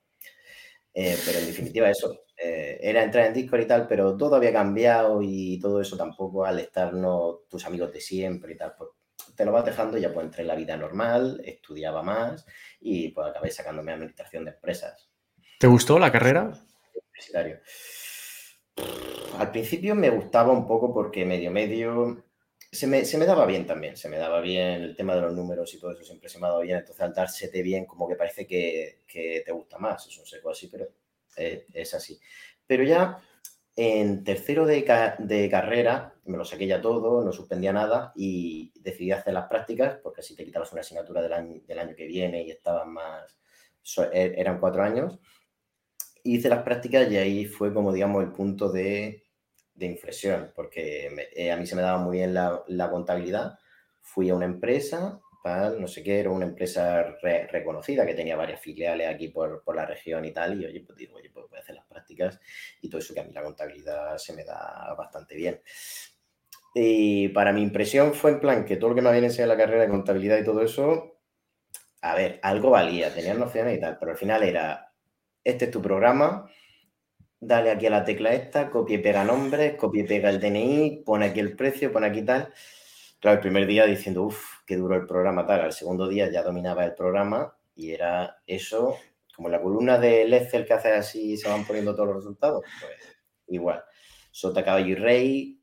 Eh, 0.94 1.18
pero 1.26 1.40
en 1.40 1.46
definitiva 1.46 1.90
eso, 1.90 2.24
eh, 2.38 2.80
era 2.82 3.04
entrar 3.04 3.26
en 3.28 3.34
Discord 3.34 3.62
y 3.62 3.68
tal, 3.68 3.88
pero 3.88 4.16
todo 4.16 4.36
había 4.36 4.54
cambiado 4.54 5.20
y 5.22 5.60
todo 5.60 5.82
eso 5.82 5.98
tampoco 5.98 6.46
al 6.46 6.60
estar 6.60 6.94
no, 6.94 7.42
tus 7.50 7.66
amigos 7.66 7.92
de 7.92 8.00
siempre 8.00 8.54
y 8.54 8.58
tal, 8.58 8.76
pues 8.78 8.92
te 9.36 9.46
lo 9.46 9.52
vas 9.52 9.66
dejando 9.66 9.98
y 9.98 10.02
ya 10.02 10.14
pues 10.14 10.26
entré 10.26 10.42
en 10.42 10.48
la 10.48 10.56
vida 10.56 10.78
normal, 10.78 11.42
estudiaba 11.44 12.02
más 12.02 12.46
y 12.80 13.10
pues 13.10 13.28
acabé 13.28 13.52
sacándome 13.52 13.92
administración 13.92 14.46
de 14.46 14.52
empresas. 14.52 15.12
¿Te 15.60 15.68
gustó 15.68 16.00
la 16.00 16.12
carrera? 16.12 16.52
Universitario. 16.94 17.60
Al 19.38 19.52
principio 19.52 19.96
me 19.96 20.10
gustaba 20.10 20.52
un 20.52 20.68
poco 20.68 20.94
porque 20.94 21.26
medio 21.26 21.52
medio 21.52 22.24
se 22.72 22.88
me, 22.88 23.26
daba 23.26 23.46
bien 23.46 23.66
también, 23.66 23.96
se 23.96 24.10
me 24.10 24.18
daba 24.18 24.42
bien 24.42 24.82
el 24.82 24.96
tema 24.96 25.16
de 25.16 25.22
los 25.22 25.34
números 25.34 25.74
y 25.74 25.80
todo 25.80 25.92
eso 25.92 26.04
siempre 26.04 26.30
se 26.30 26.40
me 26.40 26.48
ha 26.48 26.50
dado 26.50 26.62
bien, 26.62 26.78
entonces 26.78 27.02
al 27.02 27.14
dársete 27.14 27.62
bien 27.62 27.86
como 27.86 28.08
que 28.08 28.16
parece 28.16 28.46
que, 28.46 29.04
te 29.08 29.52
gusta 29.52 29.78
más, 29.78 30.06
es 30.08 30.18
un 30.18 30.26
seco 30.26 30.50
así, 30.50 30.68
pero 30.68 30.88
es 31.36 31.94
así. 31.94 32.20
Pero 32.66 32.84
ya 32.84 33.20
en 33.76 34.24
tercero 34.24 34.66
de, 34.66 34.84
carrera 34.84 36.16
me 36.26 36.38
lo 36.38 36.44
saqué 36.44 36.68
ya 36.68 36.82
todo, 36.82 37.24
no 37.24 37.32
suspendía 37.32 37.72
nada 37.72 38.12
y 38.16 38.72
decidí 38.82 39.12
hacer 39.12 39.34
las 39.34 39.48
prácticas 39.48 40.00
porque 40.04 40.22
así 40.22 40.36
te 40.36 40.44
quitabas 40.44 40.72
una 40.74 40.82
asignatura 40.82 41.22
del 41.22 41.34
año, 41.34 41.62
del 41.66 41.80
año 41.80 41.96
que 41.96 42.06
viene 42.06 42.44
y 42.44 42.52
estaban 42.52 42.92
más, 42.92 43.38
e, 44.12 44.34
eran 44.38 44.60
cuatro 44.60 44.84
años. 44.84 45.20
Hice 46.28 46.50
las 46.50 46.64
prácticas 46.64 47.12
y 47.12 47.18
ahí 47.18 47.46
fue 47.46 47.74
como 47.74 47.94
digamos 47.94 48.24
el 48.24 48.32
punto 48.32 48.70
de 48.72 49.28
de 49.78 49.86
inflexión, 49.86 50.52
porque 50.56 51.30
eh, 51.36 51.52
a 51.52 51.58
mí 51.58 51.66
se 51.66 51.76
me 51.76 51.84
daba 51.84 52.00
muy 52.00 52.18
bien 52.18 52.34
la, 52.34 52.90
contabilidad. 52.90 53.60
Fui 54.02 54.30
a 54.30 54.36
una 54.36 54.46
empresa, 54.46 55.20
no 55.80 55.88
sé 55.88 56.04
qué, 56.04 56.20
era 56.20 56.32
una 56.32 56.46
empresa 56.46 57.16
reconocida 57.52 58.06
que 58.06 58.16
tenía 58.16 58.36
varias 58.36 58.60
filiales 58.60 59.08
aquí 59.08 59.30
por, 59.30 59.64
la 59.74 59.86
región 59.86 60.26
y 60.26 60.32
tal, 60.34 60.60
y 60.60 60.66
oye, 60.66 60.82
pues 60.82 60.98
digo, 60.98 61.16
oye, 61.16 61.30
pues 61.30 61.46
voy 61.50 61.58
a 61.58 61.62
hacer 61.62 61.76
las 61.76 61.86
prácticas 61.86 62.40
y 62.82 62.90
todo 62.90 63.00
eso 63.00 63.14
que 63.14 63.22
a 63.22 63.24
mí 63.24 63.32
la 63.32 63.44
contabilidad 63.44 64.18
se 64.18 64.34
me 64.34 64.44
da 64.44 64.94
bastante 64.98 65.36
bien. 65.36 65.62
Y 66.74 67.30
para 67.30 67.54
mi 67.54 67.62
impresión 67.62 68.14
fue 68.14 68.32
en 68.32 68.40
plan 68.40 68.66
que 68.66 68.78
todo 68.78 68.90
lo 68.90 68.96
que 68.96 69.02
me 69.02 69.10
habían 69.10 69.26
enseñado 69.26 69.54
en 69.54 69.58
la 69.58 69.64
carrera 69.64 69.84
de 69.84 69.90
contabilidad 69.90 70.38
y 70.38 70.44
todo 70.44 70.62
eso, 70.62 71.20
a 72.02 72.16
ver, 72.16 72.40
algo 72.42 72.72
valía, 72.72 73.14
tenía 73.14 73.34
nociones 73.36 73.78
y 73.78 73.80
tal, 73.80 73.98
pero 74.00 74.12
al 74.12 74.18
final 74.18 74.44
era, 74.44 74.87
este 75.48 75.66
es 75.66 75.72
tu 75.72 75.82
programa, 75.82 76.50
dale 77.40 77.72
aquí 77.72 77.86
a 77.86 77.90
la 77.90 78.04
tecla 78.04 78.34
esta, 78.34 78.70
copia 78.70 78.98
y 78.98 79.02
pega 79.02 79.24
nombres, 79.24 79.76
copia 79.76 80.04
y 80.04 80.06
pega 80.06 80.30
el 80.30 80.42
DNI, 80.42 81.04
pone 81.06 81.28
aquí 81.28 81.40
el 81.40 81.56
precio, 81.56 81.92
pone 81.92 82.08
aquí 82.08 82.22
tal. 82.24 82.54
Claro, 83.20 83.36
el 83.36 83.42
primer 83.42 83.66
día 83.66 83.86
diciendo, 83.86 84.24
uff, 84.24 84.60
qué 84.66 84.76
duro 84.76 84.96
el 84.96 85.08
programa 85.08 85.46
tal. 85.46 85.62
Al 85.62 85.72
segundo 85.72 86.08
día 86.08 86.30
ya 86.30 86.44
dominaba 86.44 86.84
el 86.84 86.96
programa 86.96 87.56
y 87.76 87.92
era 87.92 88.42
eso, 88.46 88.98
como 89.34 89.48
la 89.48 89.62
columna 89.62 89.98
del 89.98 90.34
Excel 90.34 90.66
que 90.66 90.74
hace 90.74 90.92
así 90.92 91.38
se 91.38 91.48
van 91.48 91.66
poniendo 91.66 91.96
todos 91.96 92.08
los 92.08 92.18
resultados. 92.18 92.66
Pues 92.82 93.18
igual. 93.48 93.84
Sota, 94.30 94.66
caballo 94.66 94.88
y 94.88 94.96
rey. 94.96 95.62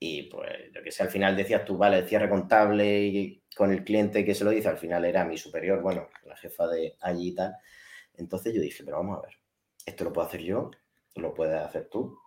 Y 0.00 0.22
pues, 0.22 0.72
lo 0.72 0.82
que 0.82 0.90
sé, 0.90 1.02
al 1.02 1.10
final 1.10 1.36
decías 1.36 1.66
tú, 1.66 1.76
vale, 1.76 1.98
el 1.98 2.08
cierre 2.08 2.30
contable 2.30 3.02
y 3.02 3.42
con 3.54 3.72
el 3.72 3.84
cliente 3.84 4.24
que 4.24 4.34
se 4.34 4.44
lo 4.44 4.50
dice, 4.50 4.68
al 4.68 4.78
final 4.78 5.04
era 5.04 5.24
mi 5.24 5.36
superior, 5.36 5.82
bueno, 5.82 6.08
la 6.24 6.36
jefa 6.36 6.66
de 6.68 6.96
allí 7.00 7.28
y 7.28 7.34
tal. 7.34 7.56
Entonces 8.18 8.54
yo 8.54 8.60
dije, 8.60 8.84
pero 8.84 8.98
vamos 8.98 9.18
a 9.18 9.22
ver, 9.22 9.38
esto 9.86 10.04
lo 10.04 10.12
puedo 10.12 10.26
hacer 10.26 10.42
yo, 10.42 10.70
lo 11.14 11.34
puedes 11.34 11.56
hacer 11.56 11.88
tú 11.88 12.18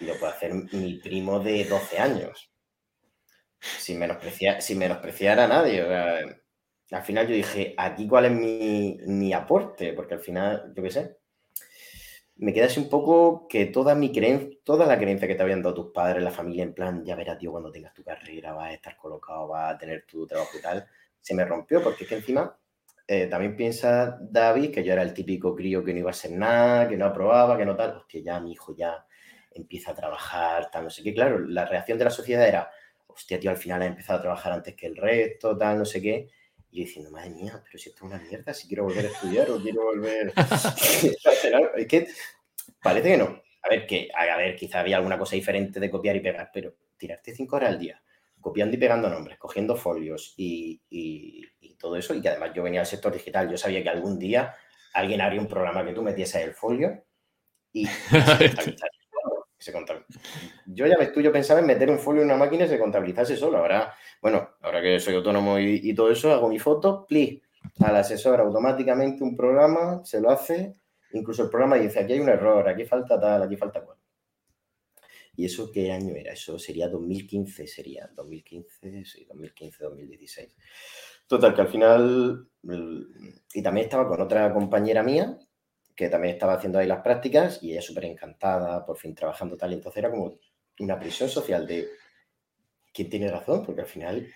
y 0.00 0.06
lo 0.06 0.14
puede 0.18 0.32
hacer 0.32 0.54
mi 0.54 0.94
primo 0.94 1.40
de 1.40 1.64
12 1.64 1.98
años. 1.98 2.50
Sin 3.58 3.98
menospreciar, 3.98 4.62
sin 4.62 4.78
menospreciar 4.78 5.38
a 5.40 5.46
nadie. 5.46 5.82
al 5.82 7.02
final 7.02 7.28
yo 7.28 7.34
dije, 7.34 7.74
¿aquí 7.76 8.08
cuál 8.08 8.26
es 8.26 8.32
mi, 8.32 9.32
aporte? 9.32 9.92
Porque 9.92 10.14
al 10.14 10.20
final, 10.20 10.72
yo 10.74 10.82
qué 10.82 10.90
sé, 10.90 11.16
me 12.36 12.54
queda 12.54 12.66
así 12.66 12.80
un 12.80 12.88
poco 12.88 13.46
que 13.48 13.66
toda 13.66 13.94
mi 13.94 14.12
creencia, 14.12 14.58
toda 14.64 14.86
la 14.86 14.98
creencia 14.98 15.28
que 15.28 15.34
te 15.34 15.42
habían 15.42 15.62
dado 15.62 15.74
tus 15.74 15.92
padres, 15.92 16.22
la 16.22 16.30
familia, 16.30 16.62
en 16.64 16.72
plan, 16.72 17.04
ya 17.04 17.14
verás, 17.16 17.38
tío, 17.38 17.50
cuando 17.50 17.70
tengas 17.70 17.92
tu 17.92 18.02
carrera, 18.02 18.54
vas 18.54 18.70
a 18.70 18.72
estar 18.72 18.96
colocado, 18.96 19.48
vas 19.48 19.74
a 19.74 19.78
tener 19.78 20.06
tu 20.06 20.26
trabajo 20.26 20.56
y 20.56 20.62
tal, 20.62 20.86
se 21.20 21.34
me 21.34 21.44
rompió 21.44 21.82
porque 21.82 22.04
es 22.04 22.08
que 22.08 22.16
encima 22.16 22.56
eh, 23.12 23.26
también 23.26 23.56
piensa 23.56 24.20
David 24.20 24.70
que 24.70 24.84
yo 24.84 24.92
era 24.92 25.02
el 25.02 25.12
típico 25.12 25.56
crío 25.56 25.82
que 25.82 25.92
no 25.92 25.98
iba 25.98 26.10
a 26.10 26.12
ser 26.12 26.30
nada, 26.30 26.86
que 26.86 26.96
no 26.96 27.06
aprobaba, 27.06 27.58
que 27.58 27.64
no 27.64 27.74
tal. 27.74 27.96
Hostia, 27.96 28.20
ya 28.22 28.38
mi 28.38 28.52
hijo 28.52 28.72
ya 28.76 29.04
empieza 29.50 29.90
a 29.90 29.96
trabajar, 29.96 30.70
tal, 30.70 30.84
no 30.84 30.90
sé 30.90 31.02
qué. 31.02 31.12
Claro, 31.12 31.40
la 31.40 31.64
reacción 31.66 31.98
de 31.98 32.04
la 32.04 32.10
sociedad 32.10 32.46
era, 32.46 32.70
hostia, 33.08 33.40
tío, 33.40 33.50
al 33.50 33.56
final 33.56 33.82
ha 33.82 33.86
empezado 33.86 34.20
a 34.20 34.22
trabajar 34.22 34.52
antes 34.52 34.76
que 34.76 34.86
el 34.86 34.96
resto, 34.96 35.58
tal, 35.58 35.78
no 35.78 35.84
sé 35.84 36.00
qué. 36.00 36.28
Y 36.70 36.78
yo 36.78 36.86
diciendo, 36.86 37.10
madre 37.10 37.30
mía, 37.30 37.60
pero 37.64 37.78
si 37.78 37.88
esto 37.88 38.06
es 38.06 38.12
una 38.12 38.22
mierda, 38.22 38.54
si 38.54 38.68
quiero 38.68 38.84
volver 38.84 39.06
a 39.06 39.08
estudiar 39.08 39.50
o 39.50 39.60
quiero 39.60 39.82
volver. 39.82 40.32
Es 41.76 41.86
que 41.88 42.06
parece 42.80 43.08
que 43.08 43.16
no. 43.16 43.42
A 43.62 43.68
ver, 43.68 43.88
que, 43.88 44.08
a 44.14 44.36
ver, 44.36 44.54
quizá 44.54 44.78
había 44.78 44.98
alguna 44.98 45.18
cosa 45.18 45.34
diferente 45.34 45.80
de 45.80 45.90
copiar 45.90 46.14
y 46.14 46.20
pegar, 46.20 46.48
pero 46.54 46.76
tirarte 46.96 47.34
cinco 47.34 47.56
horas 47.56 47.70
al 47.70 47.80
día, 47.80 48.00
copiando 48.40 48.76
y 48.76 48.78
pegando 48.78 49.10
nombres, 49.10 49.36
cogiendo 49.36 49.74
folios 49.74 50.32
y, 50.36 50.80
todo 51.80 51.96
eso, 51.96 52.14
y 52.14 52.20
que 52.20 52.28
además 52.28 52.50
yo 52.54 52.62
venía 52.62 52.80
al 52.80 52.86
sector 52.86 53.12
digital, 53.12 53.50
yo 53.50 53.56
sabía 53.56 53.82
que 53.82 53.88
algún 53.88 54.18
día 54.18 54.54
alguien 54.92 55.20
haría 55.20 55.40
un 55.40 55.48
programa 55.48 55.84
que 55.84 55.92
tú 55.92 56.02
metiese 56.02 56.42
el 56.42 56.52
folio 56.52 57.02
y 57.72 57.86
se 59.58 59.72
contabilizase. 59.72 60.20
Yo 60.66 60.86
ya 60.86 60.96
ves 60.96 61.12
tú, 61.12 61.20
yo 61.20 61.32
pensaba 61.32 61.60
en 61.60 61.66
meter 61.66 61.90
un 61.90 61.98
folio 61.98 62.22
en 62.22 62.28
una 62.28 62.36
máquina 62.36 62.64
y 62.64 62.68
se 62.68 62.78
contabilizase 62.78 63.36
solo. 63.36 63.58
Ahora, 63.58 63.94
bueno, 64.20 64.50
ahora 64.62 64.80
que 64.80 64.98
soy 65.00 65.14
autónomo 65.14 65.58
y, 65.58 65.94
todo 65.94 66.10
eso, 66.10 66.32
hago 66.32 66.48
mi 66.48 66.58
foto, 66.58 67.06
pli, 67.06 67.42
al 67.80 67.96
asesor 67.96 68.40
automáticamente 68.40 69.22
un 69.22 69.36
programa, 69.36 70.00
se 70.04 70.20
lo 70.20 70.30
hace, 70.30 70.74
incluso 71.12 71.44
el 71.44 71.50
programa 71.50 71.76
dice, 71.76 72.00
aquí 72.00 72.14
hay 72.14 72.20
un 72.20 72.28
error, 72.28 72.68
aquí 72.68 72.84
falta 72.84 73.20
tal, 73.20 73.42
aquí 73.42 73.56
falta 73.56 73.82
cual. 73.82 73.99
¿Y 75.40 75.46
eso 75.46 75.72
qué 75.72 75.90
año 75.90 76.14
era? 76.14 76.34
Eso 76.34 76.58
sería 76.58 76.86
2015, 76.86 77.66
sería 77.66 78.10
2015, 78.14 79.06
sí, 79.06 79.24
2015, 79.24 79.84
2016. 79.84 80.54
Total, 81.26 81.54
que 81.54 81.60
al 81.62 81.68
final, 81.68 82.46
y 83.54 83.62
también 83.62 83.84
estaba 83.86 84.06
con 84.06 84.20
otra 84.20 84.52
compañera 84.52 85.02
mía, 85.02 85.38
que 85.96 86.10
también 86.10 86.34
estaba 86.34 86.56
haciendo 86.56 86.78
ahí 86.78 86.86
las 86.86 87.00
prácticas, 87.00 87.62
y 87.62 87.72
ella 87.72 87.80
súper 87.80 88.04
encantada, 88.04 88.84
por 88.84 88.98
fin 88.98 89.14
trabajando 89.14 89.56
tal, 89.56 89.70
y 89.70 89.76
entonces 89.76 89.96
era 89.96 90.10
como 90.10 90.38
una 90.78 91.00
presión 91.00 91.30
social 91.30 91.66
de, 91.66 91.88
¿quién 92.92 93.08
tiene 93.08 93.30
razón? 93.30 93.64
Porque 93.64 93.80
al 93.80 93.86
final, 93.86 94.26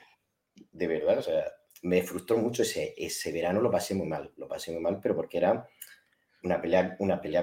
de 0.72 0.86
verdad, 0.86 1.18
o 1.18 1.22
sea, 1.22 1.52
me 1.82 2.02
frustró 2.02 2.38
mucho 2.38 2.62
ese, 2.62 2.94
ese 2.96 3.30
verano, 3.30 3.60
lo 3.60 3.70
pasé 3.70 3.94
muy 3.94 4.06
mal, 4.06 4.32
lo 4.38 4.48
pasé 4.48 4.72
muy 4.72 4.80
mal, 4.80 5.00
pero 5.02 5.14
porque 5.14 5.36
era 5.36 5.68
una 6.44 6.61
pelea, 6.61 6.96
una 6.98 7.20
pelea 7.20 7.42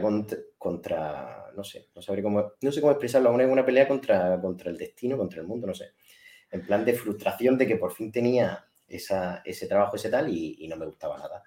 contra, 0.57 1.51
no 1.55 1.63
sé, 1.63 1.89
no 1.95 2.23
cómo, 2.23 2.53
no 2.61 2.71
sé 2.71 2.81
cómo 2.81 2.91
expresarlo, 2.91 3.33
una, 3.33 3.47
una 3.47 3.65
pelea 3.65 3.87
contra, 3.87 4.39
contra 4.39 4.69
el 4.69 4.77
destino, 4.77 5.17
contra 5.17 5.41
el 5.41 5.47
mundo, 5.47 5.67
no 5.67 5.73
sé. 5.73 5.91
En 6.51 6.65
plan 6.65 6.85
de 6.85 6.93
frustración 6.93 7.57
de 7.57 7.67
que 7.67 7.77
por 7.77 7.93
fin 7.93 8.11
tenía 8.11 8.63
ese 8.87 9.67
trabajo, 9.67 9.95
ese 9.95 10.09
tal, 10.09 10.29
y, 10.29 10.67
no 10.67 10.75
me 10.77 10.85
gustaba 10.85 11.17
nada. 11.17 11.43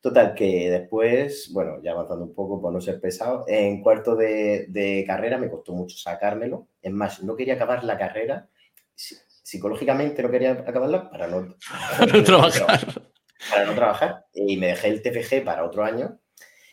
Total, 0.00 0.34
que 0.34 0.70
después, 0.70 1.50
bueno, 1.52 1.80
ya 1.82 1.92
avanzando 1.92 2.24
un 2.24 2.34
poco 2.34 2.60
por 2.60 2.72
no 2.72 2.80
ser 2.80 3.00
pesado, 3.00 3.44
en 3.46 3.80
cuarto 3.82 4.16
de, 4.16 5.04
carrera 5.06 5.38
me 5.38 5.50
costó 5.50 5.72
mucho 5.72 5.96
sacármelo. 5.96 6.68
Es 6.82 6.92
más, 6.92 7.22
no 7.22 7.36
quería 7.36 7.54
acabar 7.54 7.84
la 7.84 7.98
carrera, 7.98 8.48
psicológicamente 8.94 10.22
no 10.22 10.30
quería 10.30 10.52
acabarla 10.52 11.10
para 11.10 11.28
no, 11.28 11.56
trabajar. 12.24 12.80
Para 13.50 13.66
no 13.66 13.74
trabajar. 13.74 14.26
Y 14.32 14.56
me 14.56 14.68
dejé 14.68 14.88
el 14.88 15.02
TFG 15.02 15.44
para 15.44 15.64
otro 15.64 15.84
año. 15.84 16.18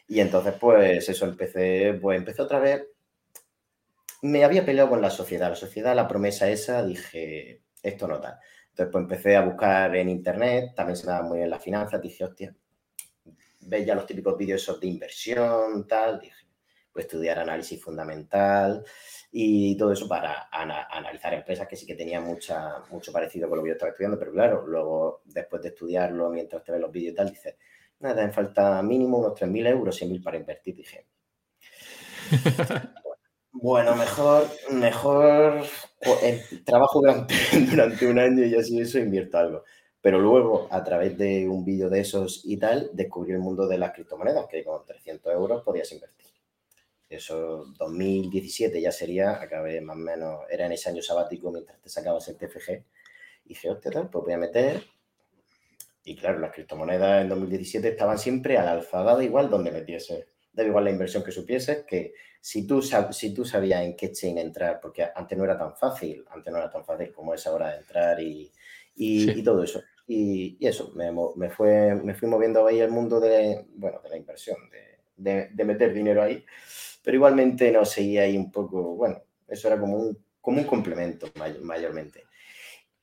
Y 0.08 0.20
entonces, 0.20 0.54
pues 0.60 1.10
eso, 1.10 1.26
empecé, 1.26 1.98
pues 2.02 2.18
empecé 2.18 2.42
otra 2.42 2.60
vez. 2.60 2.88
Me 4.22 4.44
había 4.44 4.66
peleado 4.66 4.90
con 4.90 5.02
la 5.02 5.10
sociedad. 5.10 5.50
La 5.50 5.56
sociedad, 5.56 5.96
la 5.96 6.08
promesa 6.08 6.50
esa, 6.50 6.84
dije, 6.84 7.62
esto 7.82 8.08
no 8.08 8.20
tal. 8.20 8.40
Entonces, 8.70 8.92
pues 8.92 9.02
empecé 9.04 9.36
a 9.38 9.42
buscar 9.42 9.96
en 9.96 10.10
internet, 10.10 10.74
también 10.76 10.98
se 10.98 11.06
me 11.06 11.14
daba 11.14 11.26
muy 11.26 11.38
bien 11.38 11.50
las 11.50 11.64
finanzas, 11.64 12.02
dije, 12.02 12.26
hostia, 12.26 12.54
ves 13.62 13.86
ya 13.86 13.96
los 13.96 14.06
típicos 14.06 14.38
vídeos 14.38 14.80
de 14.82 14.88
inversión, 14.88 15.88
tal, 15.88 16.20
dije, 16.20 16.46
pues 16.92 17.06
estudiar 17.06 17.40
análisis 17.40 17.82
fundamental 17.82 18.84
y 19.32 19.78
todo 19.78 19.94
eso 19.94 20.10
para 20.10 20.50
analizar 20.52 21.34
empresas 21.34 21.68
que 21.68 21.76
sí 21.76 21.86
que 21.86 21.96
tenían 21.96 22.24
mucha, 22.24 22.80
mucho 22.90 23.14
parecido 23.14 23.48
con 23.48 23.58
lo 23.58 23.64
que 23.64 23.70
yo 23.70 23.74
estaba 23.76 23.92
estudiando, 23.92 24.20
pero 24.20 24.32
claro, 24.34 24.68
luego 24.68 25.22
después 25.26 25.62
de 25.62 25.70
estudiarlo, 25.70 26.30
mientras 26.30 26.64
te 26.64 26.74
ves 26.74 26.82
los 26.82 26.92
vídeos 26.92 27.14
y 27.14 27.16
tal, 27.16 27.30
dices, 27.30 27.56
nada, 28.00 28.26
me 28.26 28.32
falta 28.32 28.82
mínimo 28.84 29.18
unos 29.20 29.34
3.000 29.34 29.68
euros, 29.68 30.02
100.000 30.02 30.24
para 30.24 30.38
invertir, 30.38 30.76
dije. 30.76 31.06
Bueno, 33.58 33.96
mejor, 33.96 34.48
mejor 34.70 35.64
trabajo 36.66 37.02
durante, 37.70 38.06
un 38.06 38.20
año 38.20 38.44
y 38.46 38.54
así 38.54 38.80
eso 38.80 39.00
invierto 39.00 39.38
algo. 39.38 39.64
Pero 40.02 40.20
luego, 40.20 40.68
a 40.70 40.84
través 40.84 41.18
de 41.18 41.48
un 41.48 41.64
vídeo 41.64 41.90
de 41.90 42.02
esos 42.02 42.42
y 42.44 42.58
tal, 42.58 42.90
descubrí 42.94 43.32
el 43.32 43.40
mundo 43.40 43.66
de 43.66 43.78
las 43.78 43.94
criptomonedas, 43.94 44.48
que 44.48 44.64
con 44.64 44.86
300 44.86 45.34
euros 45.34 45.64
podías 45.64 45.92
invertir. 45.94 46.28
Eso, 47.10 47.66
2017 47.78 48.82
ya 48.82 48.92
sería, 48.92 49.42
acabé 49.42 49.80
más 49.80 49.96
o 49.96 50.00
menos, 50.00 50.42
era 50.50 50.66
en 50.66 50.74
ese 50.74 50.90
año 50.90 51.02
sabático 51.02 51.50
mientras 51.50 51.80
te 51.80 51.90
sacabas 51.90 52.28
el 52.28 52.38
TFG. 52.38 52.72
Y 53.46 53.50
dije, 53.50 53.70
hostia, 53.70 53.92
tal, 53.92 54.10
pues 54.10 54.26
voy 54.26 54.34
a 54.34 54.38
meter. 54.38 54.84
Y 56.08 56.16
claro, 56.16 56.40
las 56.40 56.54
criptomonedas 56.54 57.24
en 57.24 57.30
2017 57.30 57.90
estaban 57.90 58.20
siempre 58.20 58.60
al 58.60 58.68
alza, 58.68 59.02
dado 59.02 59.24
igual 59.24 59.50
donde 59.50 59.72
metiese. 59.72 60.28
Da 60.54 60.64
igual 60.64 60.86
la 60.86 60.92
inversión 60.92 61.24
que 61.24 61.32
supieses, 61.32 61.84
que 61.84 62.14
si 62.40 62.68
tú, 62.68 62.80
si 62.82 63.34
tú 63.34 63.44
sabías 63.44 63.82
en 63.82 63.96
qué 63.96 64.12
chain 64.12 64.38
entrar, 64.38 64.80
porque 64.80 65.04
antes 65.16 65.36
no 65.36 65.44
era 65.44 65.58
tan 65.58 65.76
fácil, 65.76 66.24
antes 66.30 66.54
no 66.54 66.60
era 66.60 66.70
tan 66.70 66.86
fácil 66.86 67.12
como 67.12 67.34
es 67.34 67.46
ahora 67.48 67.72
de 67.72 67.78
entrar 67.80 68.22
y, 68.22 68.52
y, 68.96 69.44
todo 69.44 69.64
eso. 69.64 69.82
Y, 70.08 70.56
eso, 70.66 70.92
me, 70.96 71.12
me, 71.36 71.50
fue, 71.50 71.96
me 71.96 72.14
fui 72.14 72.30
moviendo 72.30 72.68
ahí 72.68 72.80
el 72.80 72.92
mundo 72.92 73.20
de, 73.20 73.66
bueno, 73.76 74.00
de 74.02 74.10
la 74.10 74.18
inversión, 74.18 74.58
de, 75.18 75.50
de, 75.50 75.66
meter 75.66 75.92
dinero 75.92 76.22
ahí, 76.22 76.46
pero 77.04 77.16
igualmente 77.16 77.72
no 77.72 77.84
seguía 77.84 78.22
ahí 78.22 78.38
un 78.38 78.52
poco, 78.52 78.96
bueno, 78.96 79.24
eso 79.48 79.68
era 79.68 79.80
como 79.80 79.98
un, 79.98 80.26
como 80.40 80.60
un 80.60 80.68
complemento 80.68 81.32
mayormente. 81.64 82.26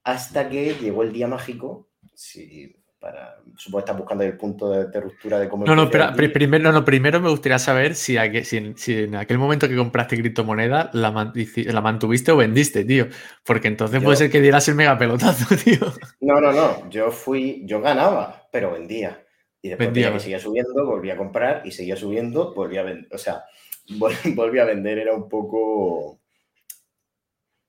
Hasta 0.05 0.49
que 0.49 0.75
llegó 0.75 1.03
el 1.03 1.12
día 1.12 1.27
mágico, 1.27 1.88
sí, 2.15 2.77
para, 3.03 3.37
supongo 3.57 3.79
que 3.79 3.91
estás 3.91 3.99
buscando 3.99 4.23
el 4.23 4.37
punto 4.37 4.71
de, 4.71 5.01
ruptura 5.01 5.41
de 5.41 5.49
cómo... 5.49 5.67
No, 5.67 5.75
no, 5.75 5.91
pero, 5.91 6.12
primero, 6.33 6.71
no, 6.71 6.85
primero 6.85 7.21
me 7.21 7.31
gustaría 7.31 7.59
saber 7.59 7.97
si, 7.97 8.17
si, 8.45 8.97
en, 8.97 9.17
aquel 9.17 9.38
momento 9.38 9.69
que 9.69 9.75
compraste 9.75 10.17
criptomoneda 10.17 10.88
la, 10.93 11.11
la 11.11 11.81
mantuviste 11.81 12.31
o 12.31 12.37
vendiste, 12.37 12.85
tío. 12.85 13.09
Porque 13.45 13.67
entonces 13.67 14.01
puede 14.01 14.17
ser 14.17 14.31
que 14.31 14.41
dieras 14.41 14.69
el 14.69 14.77
mega 14.77 14.97
pelotazo, 14.97 15.53
tío. 15.65 15.81
No, 16.21 16.41
no, 16.41 16.53
no. 16.53 16.88
Yo 16.91 17.11
fui, 17.11 17.62
yo 17.65 17.81
ganaba, 17.81 18.49
pero 18.53 18.71
vendía. 18.71 19.27
Y 19.61 19.71
después 19.71 19.88
vendía, 19.88 20.12
que 20.12 20.21
seguía 20.21 20.38
subiendo, 20.38 20.87
volví 20.87 21.11
a 21.11 21.17
comprar 21.17 21.62
y 21.65 21.73
seguía 21.73 21.97
subiendo, 21.97 22.55
volví 22.55 22.77
a 22.79 22.85
vender. 22.85 23.12
O 23.12 23.19
sea, 23.19 23.43
volví 24.37 24.61
a 24.61 24.65
vender, 24.65 24.99
era 24.99 25.12
un 25.12 25.29
poco... 25.29 26.21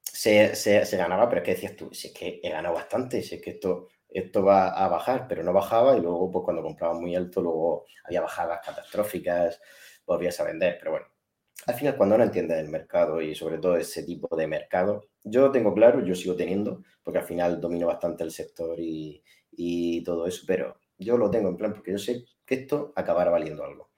Se, 0.04 0.56
se, 0.56 0.96
ganaba, 0.96 1.28
pero 1.28 1.42
es 1.42 1.46
que 1.46 1.54
decías 1.56 1.76
tú, 1.76 1.90
si 1.92 2.10
es 2.10 2.14
que 2.14 2.40
he 2.44 2.50
ganado 2.52 2.76
bastante, 2.76 3.24
si 3.24 3.36
es 3.36 3.42
que 3.42 3.50
esto 3.50 3.88
esto 4.14 4.44
va 4.44 4.70
a 4.70 4.88
bajar, 4.88 5.28
pero 5.28 5.44
no 5.44 5.52
bajaba 5.54 5.98
y 5.98 6.02
luego 6.02 6.30
pues 6.30 6.46
cuando 6.46 6.62
compraba 6.62 6.94
muy 6.94 7.16
alto 7.16 7.42
luego 7.42 7.86
había 8.04 8.22
bajadas 8.22 8.62
catastróficas, 8.64 9.60
volvías 10.06 10.40
a 10.40 10.44
vender, 10.44 10.78
pero 10.80 10.92
bueno, 10.92 11.08
al 11.66 11.76
final 11.76 11.98
cuando 11.98 12.18
no 12.18 12.24
entiendes 12.24 12.60
el 12.60 12.70
mercado 12.70 13.22
y 13.22 13.34
sobre 13.34 13.58
todo 13.58 13.76
ese 13.78 14.04
tipo 14.04 14.36
de 14.36 14.48
mercado, 14.48 15.06
yo 15.24 15.50
tengo 15.52 15.74
claro, 15.74 16.06
yo 16.06 16.14
sigo 16.14 16.36
teniendo, 16.36 16.84
porque 17.04 17.20
al 17.20 17.26
final 17.26 17.60
domino 17.60 17.88
bastante 17.88 18.24
el 18.24 18.32
sector 18.32 18.78
y, 18.80 19.24
todo 20.06 20.28
eso, 20.28 20.44
pero 20.46 20.78
yo 20.98 21.18
lo 21.18 21.30
tengo 21.32 21.50
en 21.50 21.58
plan 21.58 21.74
porque 21.74 21.92
yo 21.92 21.98
sé 21.98 22.26
que 22.46 22.56
esto 22.56 22.92
acabará 22.96 23.32
valiendo 23.32 23.64
algo, 23.64 23.92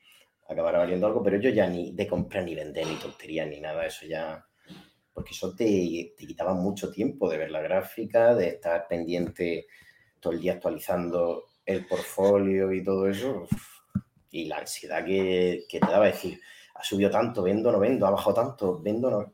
acabará 0.47 0.79
valiendo 0.79 1.07
algo, 1.07 1.23
pero 1.23 1.37
yo 1.37 1.49
ya 1.49 1.67
ni 1.67 1.93
de 1.93 2.07
comprar 2.07 2.43
ni 2.43 2.55
vender 2.55 2.85
ni 2.85 2.95
tontería 2.95 3.45
ni 3.45 3.59
nada, 3.59 3.85
eso 3.85 4.05
ya 4.05 4.45
porque 5.13 5.31
eso 5.31 5.55
te, 5.55 6.13
te, 6.17 6.27
quitaba 6.27 6.53
mucho 6.53 6.91
tiempo 6.91 7.29
de 7.29 7.37
ver 7.37 7.49
la 7.49 7.61
gráfica, 7.61 8.35
de 8.35 8.49
estar 8.49 8.85
pendiente 8.87 9.65
todo 10.25 10.33
el 10.33 10.41
día 10.41 10.53
actualizando 10.53 11.49
el 11.67 11.85
portfolio 11.85 12.73
y 12.73 12.83
todo 12.83 13.07
eso, 13.07 13.47
y 14.31 14.45
la 14.45 14.57
ansiedad 14.57 15.05
que, 15.05 15.67
te 15.69 15.79
daba 15.79 16.07
decir, 16.07 16.41
ha 16.73 16.83
subido 16.83 17.11
tanto, 17.11 17.43
vendo, 17.43 17.71
no 17.71 17.77
vendo, 17.77 18.07
ha 18.07 18.09
bajado 18.09 18.33
tanto, 18.33 18.81
vendo, 18.81 19.11
no. 19.11 19.31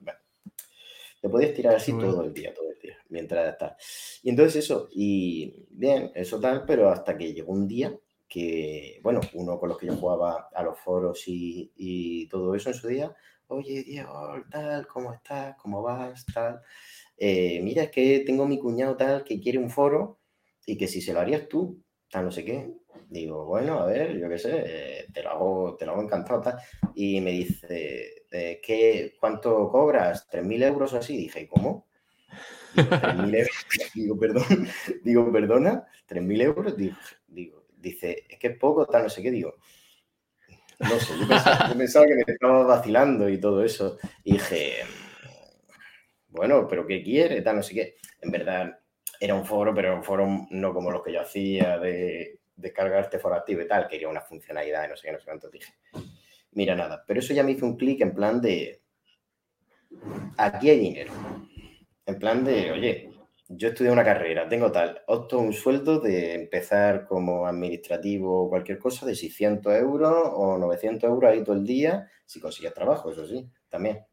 te 1.21 1.29
podías 1.29 1.53
tirar 1.53 1.75
así 1.75 1.93
todo 1.93 2.25
el 2.25 2.33
día, 2.33 2.53
todo 2.53 2.69
el 2.69 2.77
día, 2.77 2.97
mientras 3.07 3.53
estás. 3.53 4.19
Y 4.21 4.31
entonces 4.31 4.65
eso, 4.65 4.89
y 4.91 5.65
bien, 5.69 6.11
eso 6.13 6.41
tal, 6.41 6.65
pero 6.65 6.89
hasta 6.89 7.17
que 7.17 7.33
llegó 7.33 7.53
un 7.53 7.69
día 7.69 7.97
que, 8.27 8.99
bueno, 9.01 9.21
uno 9.33 9.57
con 9.57 9.69
los 9.69 9.77
que 9.77 9.85
yo 9.85 9.95
jugaba 9.95 10.49
a 10.53 10.61
los 10.61 10.77
foros 10.77 11.23
y, 11.25 12.27
todo 12.29 12.53
eso 12.53 12.69
en 12.69 12.75
su 12.75 12.89
día, 12.89 13.15
oye, 13.47 13.81
Diego, 13.83 14.43
tal, 14.51 14.85
¿cómo 14.87 15.13
estás? 15.13 15.55
¿Cómo 15.55 15.81
vas? 15.81 16.25
Tal. 16.33 16.61
Eh, 17.15 17.61
mira, 17.63 17.83
es 17.83 17.91
que 17.91 18.23
tengo 18.25 18.45
mi 18.45 18.59
cuñado 18.59 18.97
tal 18.97 19.23
que 19.23 19.39
quiere 19.39 19.57
un 19.57 19.69
foro 19.69 20.20
y 20.71 20.77
que 20.77 20.87
si 20.87 21.01
se 21.01 21.11
lo 21.11 21.19
harías 21.19 21.49
tú, 21.49 21.83
tal 22.09 22.23
no 22.23 22.31
sé 22.31 22.45
qué. 22.45 22.71
Digo, 23.09 23.43
bueno, 23.43 23.79
a 23.79 23.85
ver, 23.87 24.17
yo 24.17 24.29
qué 24.29 24.37
sé, 24.37 24.63
eh, 24.65 25.05
te, 25.13 25.21
lo 25.21 25.31
hago, 25.31 25.75
te 25.77 25.85
lo 25.85 25.91
hago 25.91 26.03
encantado. 26.03 26.57
Y 26.95 27.19
me 27.19 27.31
dice, 27.31 28.23
eh, 28.31 28.61
¿qué, 28.63 29.13
¿cuánto 29.19 29.69
cobras? 29.69 30.29
¿3.000 30.31 30.63
euros 30.63 30.93
o 30.93 30.97
así? 30.97 31.17
Dije, 31.17 31.45
¿cómo? 31.49 31.89
Digo, 33.93 34.17
perdón, 34.17 34.65
digo, 35.03 35.29
perdona, 35.29 35.85
3.000 36.07 36.41
euros. 36.41 36.77
Digo, 37.27 37.65
dice, 37.75 38.23
es 38.29 38.39
que 38.39 38.47
es 38.47 38.57
poco, 38.57 38.85
tal, 38.85 39.03
no 39.03 39.09
sé 39.09 39.21
qué. 39.21 39.29
Digo, 39.29 39.55
no 40.79 40.99
sé, 41.01 41.19
yo 41.19 41.27
pensaba, 41.27 41.67
yo 41.67 41.77
pensaba 41.77 42.05
que 42.07 42.15
me 42.15 42.23
estaba 42.25 42.63
vacilando 42.63 43.27
y 43.27 43.41
todo 43.41 43.61
eso. 43.61 43.97
Y 44.23 44.33
dije, 44.33 44.75
bueno, 46.29 46.65
pero 46.65 46.87
¿qué 46.87 47.03
quiere? 47.03 47.41
Tal, 47.41 47.57
no 47.57 47.61
sé 47.61 47.73
qué. 47.73 47.95
En 48.21 48.31
verdad, 48.31 48.80
era 49.21 49.35
un 49.35 49.45
foro, 49.45 49.73
pero 49.73 49.95
un 49.95 50.03
foro 50.03 50.47
no 50.49 50.73
como 50.73 50.89
los 50.89 51.03
que 51.03 51.13
yo 51.13 51.21
hacía 51.21 51.77
de 51.77 52.39
descargarte 52.55 53.19
foro 53.19 53.35
activo 53.35 53.61
y 53.61 53.67
tal, 53.67 53.87
quería 53.87 54.09
una 54.09 54.21
funcionalidad 54.21 54.85
y 54.85 54.89
no 54.89 54.97
sé 54.97 55.07
qué, 55.07 55.13
no 55.13 55.19
sé 55.19 55.25
cuánto 55.25 55.47
dije. 55.47 55.71
Mira, 56.53 56.75
nada, 56.75 57.03
pero 57.05 57.19
eso 57.19 57.31
ya 57.31 57.43
me 57.43 57.51
hizo 57.51 57.67
un 57.67 57.77
clic 57.77 58.01
en 58.01 58.15
plan 58.15 58.41
de, 58.41 58.81
aquí 60.37 60.71
hay 60.71 60.79
dinero. 60.79 61.13
En 62.07 62.17
plan 62.17 62.43
de, 62.43 62.71
oye, 62.71 63.11
yo 63.47 63.67
estudié 63.69 63.91
una 63.91 64.03
carrera, 64.03 64.49
tengo 64.49 64.71
tal, 64.71 65.03
opto 65.05 65.37
un 65.37 65.53
sueldo 65.53 65.99
de 65.99 66.33
empezar 66.33 67.05
como 67.05 67.45
administrativo 67.45 68.45
o 68.45 68.49
cualquier 68.49 68.79
cosa 68.79 69.05
de 69.05 69.13
600 69.13 69.71
euros 69.75 70.31
o 70.33 70.57
900 70.57 71.07
euros 71.07 71.31
ahí 71.31 71.43
todo 71.43 71.55
el 71.55 71.63
día, 71.63 72.09
si 72.25 72.39
consigues 72.39 72.73
trabajo, 72.73 73.11
eso 73.11 73.27
sí, 73.27 73.47
también. 73.69 74.03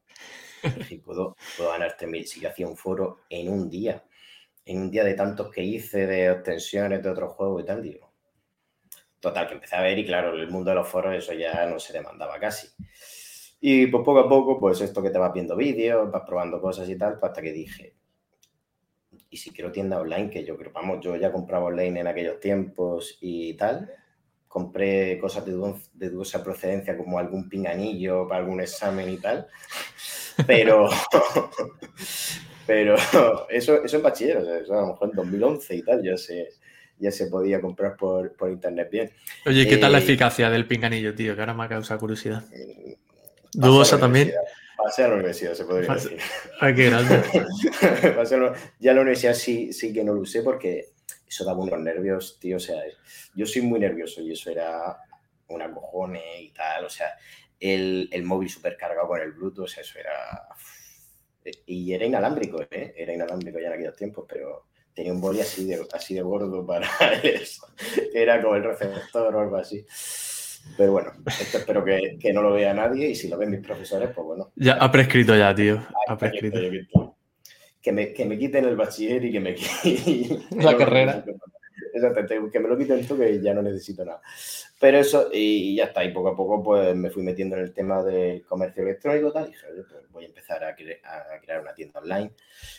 Si 0.87 0.99
puedo, 0.99 1.35
puedo 1.57 1.71
ganarte 1.71 2.07
mil, 2.07 2.27
si 2.27 2.45
hacía 2.45 2.67
un 2.67 2.77
foro 2.77 3.21
en 3.31 3.49
un 3.49 3.71
día, 3.71 4.05
en 4.69 4.83
un 4.83 4.91
día 4.91 5.03
de 5.03 5.15
tantos 5.15 5.51
que 5.51 5.63
hice, 5.63 6.07
de 6.07 6.31
extensiones 6.31 7.03
de 7.03 7.09
otros 7.09 7.33
juegos 7.33 7.63
y 7.63 7.67
tal, 7.67 7.83
digo. 7.83 8.13
Total, 9.19 9.49
que 9.49 9.55
empecé 9.55 9.77
a 9.77 9.83
ver 9.83 9.99
y 9.99 10.05
claro, 10.05 10.35
el 10.35 10.51
mundo 10.51 10.71
de 10.71 10.77
los 10.77 10.87
foros 10.87 11.15
eso 11.15 11.33
ya 11.33 11.67
no 11.67 11.79
se 11.79 11.95
demandaba 11.95 12.39
casi. 12.39 12.69
Y 13.61 13.87
pues 13.87 14.05
poco 14.05 14.21
a 14.21 14.29
poco, 14.29 14.61
pues 14.61 14.81
esto 14.83 15.03
que 15.03 15.11
te 15.11 15.19
vas 15.19 15.33
viendo 15.33 15.57
vídeos, 15.57 16.11
vas 16.13 16.23
probando 16.27 16.61
cosas 16.61 16.89
y 16.89 16.97
tal, 16.97 17.19
pues 17.19 17.31
hasta 17.31 17.43
que 17.43 17.53
dije, 17.53 17.97
y 19.31 19.37
si 19.39 19.51
quiero 19.51 19.73
tienda 19.73 19.99
online, 19.99 20.29
que 20.31 20.45
yo 20.45 20.57
creo, 20.57 20.71
vamos, 20.73 20.99
yo 21.01 21.17
ya 21.17 21.33
compraba 21.33 21.65
online 21.65 22.01
en 22.01 22.07
aquellos 22.07 22.39
tiempos 22.39 23.17
y 23.23 23.55
tal, 23.55 23.91
compré 24.47 25.19
cosas 25.19 25.47
de, 25.47 25.53
de 25.95 26.11
dudosa 26.11 26.45
procedencia 26.45 26.97
como 26.97 27.19
algún 27.19 27.49
pinganillo 27.49 28.29
para 28.29 28.41
algún 28.41 28.61
examen 28.61 29.09
y 29.09 29.17
tal, 29.17 29.49
pero, 30.47 30.91
Pero 32.69 32.97
eso, 33.49 33.83
eso 33.83 33.97
en 33.97 34.03
bachiller, 34.03 34.37
o 34.37 34.45
sea, 34.45 34.59
eso 34.59 34.75
a 34.75 34.83
lo 34.83 34.87
mejor 34.89 35.09
en 35.09 35.17
2011 35.17 35.75
y 35.75 35.83
tal, 35.83 36.05
ya 36.05 36.19
se, 36.19 36.51
ya 36.99 37.11
se 37.11 37.29
podía 37.29 37.63
comprar 37.63 37.97
por, 37.97 38.31
internet 38.47 38.91
bien. 38.91 39.11
Oye, 39.47 39.67
¿qué 39.67 39.79
tal 39.79 39.93
la 39.93 39.99
eh, 39.99 40.03
eficacia 40.03 40.51
del 40.51 40.67
pinganillo, 40.67 41.15
tío? 41.15 41.35
Que 41.35 41.41
ahora 41.41 41.55
me 41.55 41.65
ha 41.65 41.69
causado 41.69 41.99
curiosidad. 41.99 42.43
Mm, 42.43 42.93
Dudosa 43.59 43.99
también. 43.99 44.35
Pasé 44.77 45.03
a 45.03 45.09
la 45.09 45.15
universidad, 45.15 45.55
se 45.55 45.65
podría 45.65 45.95
decir. 45.95 46.19
Ay, 46.61 46.75
qué 46.75 46.91
grande. 46.91 47.23
ya 48.79 48.91
a 48.91 48.95
la 48.95 49.01
universidad 49.01 49.33
sí, 49.33 49.73
sí 49.73 49.91
que 49.91 50.05
no 50.05 50.13
lo 50.13 50.21
usé 50.21 50.43
porque 50.43 50.91
eso 51.27 51.47
daba 51.47 51.61
unos 51.61 51.81
nervios, 51.81 52.39
tío. 52.39 52.59
O 52.59 52.61
sea, 52.61 52.77
yo 53.35 53.47
soy 53.47 53.63
muy 53.63 53.81
nervioso 53.81 54.21
y 54.21 54.33
eso 54.33 54.51
era 54.51 54.95
una 55.49 55.73
cojones 55.73 56.23
y 56.39 56.51
tal. 56.51 56.85
O 56.85 56.91
sea, 56.91 57.15
el, 57.59 58.11
el 58.13 58.25
móvil 58.25 58.51
súper 58.51 58.77
cargado 58.77 59.09
con 59.09 59.23
el 59.23 59.33
Bluetooth, 59.33 59.65
o 59.65 59.67
sea, 59.67 59.83
eso 59.83 59.99
era 59.99 60.47
y 61.67 61.93
era 61.93 62.07
inalámbrico, 62.07 62.63
¿eh? 62.71 62.95
Era 62.97 63.13
inalámbrico 63.13 63.59
ya 63.59 63.69
en 63.69 63.73
aquellos 63.75 63.97
tiempos, 63.97 64.25
pero 64.29 64.67
tenía 64.95 65.13
un 65.13 65.21
boli 65.21 65.41
así 65.41 65.65
de, 65.67 65.87
así 65.93 66.15
de 66.15 66.23
gordo 66.23 66.67
para 66.67 66.89
eso. 67.23 67.67
Era 68.13 68.43
como 68.43 68.57
el 68.57 68.65
receptor 68.65 69.35
o 69.35 69.41
algo 69.41 69.57
así. 69.57 69.85
Pero 70.77 70.93
bueno, 70.93 71.13
esto 71.27 71.59
espero 71.59 71.85
que, 71.85 72.19
que, 72.21 72.33
no 72.33 72.43
lo 72.43 72.53
vea 72.53 72.75
nadie 72.75 73.09
y 73.09 73.15
si 73.15 73.29
lo 73.29 73.39
ven 73.39 73.51
mis 73.51 73.61
profesores, 73.61 74.11
pues 74.15 74.27
bueno. 74.27 74.53
Ya 74.57 74.75
ha 74.75 74.91
prescrito 74.91 75.37
ya, 75.37 75.55
tío. 75.55 75.81
Ha 76.09 76.19
prescrito. 76.19 76.59
Que 77.81 77.93
me, 77.93 78.13
que 78.13 78.27
me 78.27 78.39
quiten 78.39 78.65
el 78.65 78.77
bachiller 78.77 79.25
y 79.25 79.33
que 79.33 79.41
me 79.41 79.55
quiten 79.83 80.45
la 80.51 80.77
carrera. 80.77 81.25
Exactamente, 81.93 82.51
que 82.51 82.61
me 82.61 82.69
lo 82.69 82.77
quiten 82.77 83.07
tú 83.07 83.17
que 83.17 83.41
ya 83.41 83.55
no 83.55 83.63
necesito 83.63 84.05
nada. 84.05 84.21
Pero 84.81 84.99
eso, 84.99 85.31
y 85.33 85.77
ya 85.77 85.85
está, 85.85 86.05
y 86.05 86.13
poco 86.13 86.29
a 86.29 86.37
poco 86.37 86.63
pues 86.63 86.95
me 86.95 87.11
fui 87.11 87.23
metiendo 87.23 87.57
en 87.57 87.63
el 87.63 87.73
tema 87.73 88.03
del 88.03 88.45
comercio 88.45 88.83
electrónico 88.83 89.33
tal, 89.33 89.47
y 89.47 89.51
dije, 89.51 89.67
pues 89.75 90.11
voy 90.11 90.25
a 90.25 90.29
empezar 90.29 90.65
a, 90.65 90.75
crear 90.75 91.61
una 91.61 91.75
tienda 91.75 92.01
online. 92.01 92.33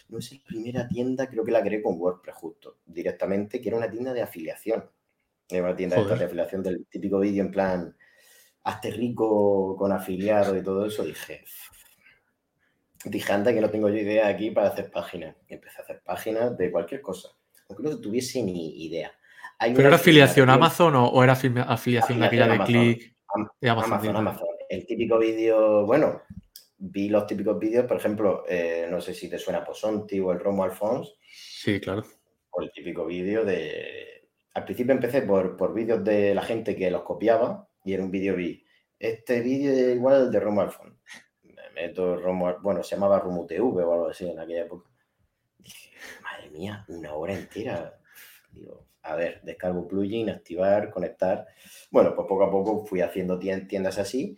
No 0.09 0.19
es 0.19 0.31
la 0.31 0.39
primera 0.45 0.87
tienda, 0.87 1.27
creo 1.27 1.43
que 1.43 1.51
la 1.51 1.61
creé 1.61 1.81
con 1.81 1.99
WordPress 1.99 2.35
justo, 2.35 2.77
directamente, 2.85 3.59
que 3.61 3.69
era 3.69 3.77
una 3.77 3.89
tienda 3.89 4.13
de 4.13 4.21
afiliación. 4.21 4.89
Era 5.49 5.63
una 5.63 5.75
tienda 5.75 6.01
de 6.03 6.25
afiliación 6.25 6.63
del 6.63 6.85
típico 6.85 7.19
vídeo 7.19 7.43
en 7.43 7.51
plan, 7.51 7.97
hazte 8.63 8.91
rico 8.91 9.75
con 9.77 9.91
afiliado 9.91 10.55
y 10.55 10.63
todo 10.63 10.85
eso, 10.85 11.03
dije, 11.03 11.43
dije, 13.05 13.33
anda 13.33 13.53
que 13.53 13.61
no 13.61 13.69
tengo 13.69 13.89
yo 13.89 13.95
idea 13.95 14.27
aquí 14.27 14.51
para 14.51 14.67
hacer 14.67 14.91
páginas. 14.91 15.35
Y 15.47 15.55
empecé 15.55 15.79
a 15.79 15.83
hacer 15.83 16.01
páginas 16.01 16.57
de 16.57 16.71
cualquier 16.71 17.01
cosa 17.01 17.38
aunque 17.69 17.83
no 17.83 17.99
tuviese 17.99 18.43
ni 18.43 18.83
idea. 18.83 19.11
¿Pero 19.59 19.87
era 19.87 19.95
afiliación 19.95 20.49
a 20.49 20.53
Amazon 20.53 20.95
o, 20.95 21.23
era 21.23 21.33
afiliación, 21.33 22.23
aquella 22.23 22.47
de 22.47 22.59
click 22.63 23.15
de 23.59 23.69
Amazon? 23.69 24.15
Amazon, 24.15 24.47
El 24.69 24.85
típico 24.85 25.19
vídeo, 25.19 25.85
bueno, 25.85 26.21
vi 26.77 27.09
los 27.09 27.27
típicos 27.27 27.59
vídeos, 27.59 27.85
por 27.85 27.97
ejemplo, 27.97 28.45
eh, 28.47 28.87
no 28.89 29.01
sé 29.01 29.13
si 29.13 29.29
te 29.29 29.37
suena 29.37 29.63
Posonti 29.63 30.19
o 30.19 30.31
el 30.31 30.39
Romo 30.39 30.63
Alfons. 30.63 31.13
Sí, 31.21 31.79
claro. 31.79 32.05
O 32.51 32.61
el 32.61 32.71
típico 32.71 33.05
vídeo 33.05 33.43
de... 33.43 34.29
Al 34.53 34.63
principio 34.63 34.93
empecé 34.93 35.21
por, 35.23 35.57
por 35.57 35.73
vídeos 35.73 36.03
de 36.03 36.33
la 36.33 36.41
gente 36.41 36.75
que 36.75 36.89
los 36.89 37.03
copiaba 37.03 37.67
y 37.83 37.93
en 37.93 38.01
un 38.01 38.11
vídeo 38.11 38.35
vi, 38.35 38.65
este 38.97 39.41
vídeo 39.41 39.71
es 39.71 39.95
igual 39.95 40.15
al 40.15 40.31
de 40.31 40.39
Romo 40.39 40.61
Alfons. 40.61 40.95
Me 41.43 41.69
meto 41.75 42.15
Romo, 42.15 42.57
bueno, 42.61 42.81
se 42.81 42.95
llamaba 42.95 43.19
Romo 43.19 43.45
TV 43.45 43.61
o 43.61 43.93
algo 43.93 44.07
así 44.07 44.27
en 44.27 44.39
aquella 44.39 44.63
época. 44.63 44.88
Dije, 45.59 45.91
madre 46.23 46.49
mía, 46.49 46.85
una 46.87 47.13
hora 47.13 47.33
entera. 47.33 47.99
Digo, 48.51 48.87
a 49.03 49.15
ver, 49.15 49.41
descargo 49.43 49.87
plugin, 49.87 50.29
activar, 50.29 50.89
conectar. 50.89 51.47
Bueno, 51.91 52.15
pues 52.15 52.27
poco 52.27 52.43
a 52.43 52.51
poco 52.51 52.85
fui 52.85 53.01
haciendo 53.01 53.37
tiendas 53.39 53.97
así 53.97 54.37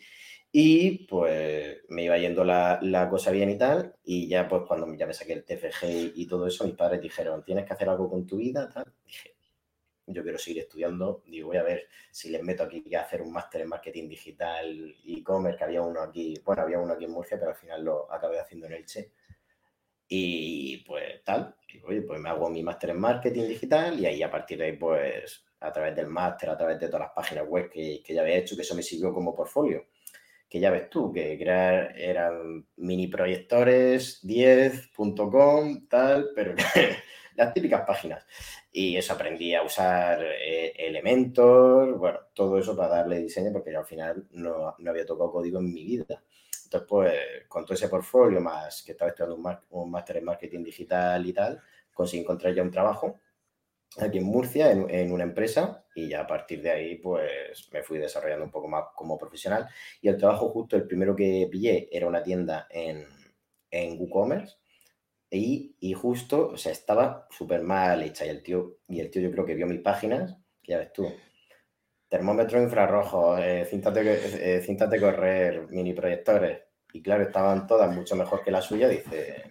y 0.51 1.05
pues 1.07 1.77
me 1.89 2.03
iba 2.03 2.17
yendo 2.17 2.43
la, 2.43 3.07
cosa 3.09 3.31
bien 3.31 3.49
y 3.49 3.57
tal. 3.57 3.95
Y 4.03 4.27
ya 4.27 4.47
pues 4.47 4.63
cuando 4.67 4.93
ya 4.95 5.07
me 5.07 5.13
saqué 5.13 5.33
el 5.33 5.45
TFG 5.45 6.13
y, 6.15 6.27
todo 6.27 6.47
eso, 6.47 6.65
mis 6.65 6.75
padres 6.75 7.01
dijeron, 7.01 7.43
tienes 7.43 7.65
que 7.65 7.73
hacer 7.73 7.89
algo 7.89 8.09
con 8.09 8.27
tu 8.27 8.37
vida, 8.37 8.69
tal. 8.69 8.85
Dije, 9.05 9.35
yo 10.07 10.23
quiero 10.23 10.37
seguir 10.37 10.63
estudiando. 10.63 11.23
Digo, 11.25 11.47
voy 11.47 11.57
a 11.57 11.63
ver 11.63 11.87
si 12.11 12.29
les 12.29 12.43
meto 12.43 12.63
aquí 12.63 12.83
a 12.95 13.01
hacer 13.01 13.21
un 13.21 13.31
máster 13.31 13.61
en 13.61 13.69
marketing 13.69 14.09
digital, 14.09 14.95
e-commerce, 15.05 15.57
que 15.57 15.63
había 15.63 15.81
uno 15.81 16.01
aquí, 16.01 16.35
bueno, 16.43 16.63
había 16.63 16.79
uno 16.79 16.93
aquí 16.93 17.05
en 17.05 17.11
Murcia, 17.11 17.37
pero 17.39 17.51
al 17.51 17.57
final 17.57 17.83
lo 17.83 18.11
acabé 18.11 18.39
haciendo 18.39 18.67
en 18.67 18.73
Elche. 18.73 19.11
Y 20.13 20.83
pues 20.83 21.23
tal, 21.23 21.55
oye, 21.85 22.01
pues 22.01 22.19
me 22.19 22.29
hago 22.29 22.49
mi 22.49 22.61
máster 22.63 22.89
en 22.89 22.99
marketing 22.99 23.47
digital 23.47 23.97
y 23.97 24.05
ahí 24.05 24.21
a 24.21 24.29
partir 24.29 24.57
de 24.57 24.65
ahí, 24.65 24.77
pues 24.77 25.45
a 25.61 25.71
través 25.71 25.95
del 25.95 26.07
máster, 26.07 26.49
a 26.49 26.57
través 26.57 26.77
de 26.79 26.87
todas 26.87 27.01
las 27.01 27.11
páginas 27.15 27.47
web 27.47 27.69
que, 27.69 28.01
que 28.03 28.13
ya 28.13 28.21
había 28.21 28.37
hecho, 28.37 28.55
que 28.57 28.63
eso 28.63 28.75
me 28.75 28.83
sirvió 28.83 29.13
como 29.13 29.33
portfolio 29.33 29.85
que 30.51 30.59
ya 30.59 30.69
ves 30.69 30.89
tú, 30.89 31.13
que 31.13 31.37
crear 31.37 31.97
eran 31.97 32.67
mini 32.75 33.07
proyectores, 33.07 34.19
10.com, 34.27 35.87
tal, 35.87 36.31
pero 36.35 36.55
las 37.37 37.53
típicas 37.53 37.83
páginas. 37.87 38.25
Y 38.69 38.97
eso 38.97 39.13
aprendí 39.13 39.55
a 39.55 39.63
usar 39.63 40.21
eh, 40.21 40.73
Elementor, 40.75 41.97
bueno, 41.97 42.19
todo 42.33 42.57
eso 42.57 42.75
para 42.75 42.97
darle 42.97 43.19
diseño, 43.19 43.53
porque 43.53 43.71
yo 43.71 43.79
al 43.79 43.85
final 43.85 44.27
no, 44.31 44.75
había 44.85 45.05
tocado 45.05 45.31
código 45.31 45.59
en 45.59 45.73
mi 45.73 45.85
vida. 45.85 46.21
Entonces, 46.71 46.87
pues, 46.87 47.13
con 47.49 47.65
todo 47.65 47.73
ese 47.73 47.89
portfolio, 47.89 48.39
más 48.39 48.81
que 48.83 48.93
estaba 48.93 49.09
estudiando 49.09 49.35
un, 49.71 49.91
máster 49.91 50.17
en 50.17 50.23
marketing 50.23 50.63
digital 50.63 51.25
y 51.25 51.33
tal, 51.33 51.61
conseguí 51.93 52.21
encontrar 52.21 52.53
ya 52.53 52.63
un 52.63 52.71
trabajo 52.71 53.19
aquí 53.99 54.19
en 54.19 54.23
Murcia, 54.23 54.71
en, 54.71 55.11
una 55.11 55.25
empresa, 55.25 55.85
y 55.93 56.07
ya 56.07 56.21
a 56.21 56.27
partir 56.27 56.61
de 56.61 56.71
ahí, 56.71 56.95
pues 56.95 57.69
me 57.73 57.83
fui 57.83 57.97
desarrollando 57.97 58.45
un 58.45 58.51
poco 58.51 58.69
más 58.69 58.85
como 58.95 59.17
profesional. 59.17 59.67
Y 60.01 60.07
el 60.07 60.17
trabajo 60.17 60.47
justo, 60.47 60.77
el 60.77 60.87
primero 60.87 61.13
que 61.13 61.49
pillé, 61.51 61.89
era 61.91 62.07
una 62.07 62.23
tienda 62.23 62.67
en, 62.69 63.05
en 63.69 63.99
WooCommerce, 63.99 64.55
y, 65.29 65.75
y, 65.81 65.93
justo, 65.93 66.51
o 66.53 66.57
sea, 66.57 66.71
estaba 66.71 67.27
súper 67.31 67.63
mal 67.63 68.01
hecha, 68.01 68.25
y 68.25 68.29
el 68.29 68.41
tío, 68.43 68.77
y 68.87 69.01
el 69.01 69.11
tío 69.11 69.21
yo 69.21 69.31
creo 69.31 69.45
que 69.45 69.55
vio 69.55 69.67
mis 69.67 69.81
páginas, 69.81 70.37
que 70.63 70.71
ya 70.71 70.77
ves 70.77 70.93
tú, 70.93 71.05
termómetro 72.11 72.61
infrarrojo, 72.61 73.37
eh, 73.37 73.63
cintas, 73.63 73.93
de, 73.93 74.57
eh, 74.57 74.61
cintas 74.61 74.89
de 74.89 74.99
correr, 74.99 75.69
mini 75.69 75.93
proyectores, 75.93 76.59
y 76.91 77.01
claro, 77.01 77.23
estaban 77.23 77.65
todas 77.65 77.89
mucho 77.95 78.17
mejor 78.17 78.43
que 78.43 78.51
la 78.51 78.61
suya, 78.61 78.89
dice, 78.89 79.45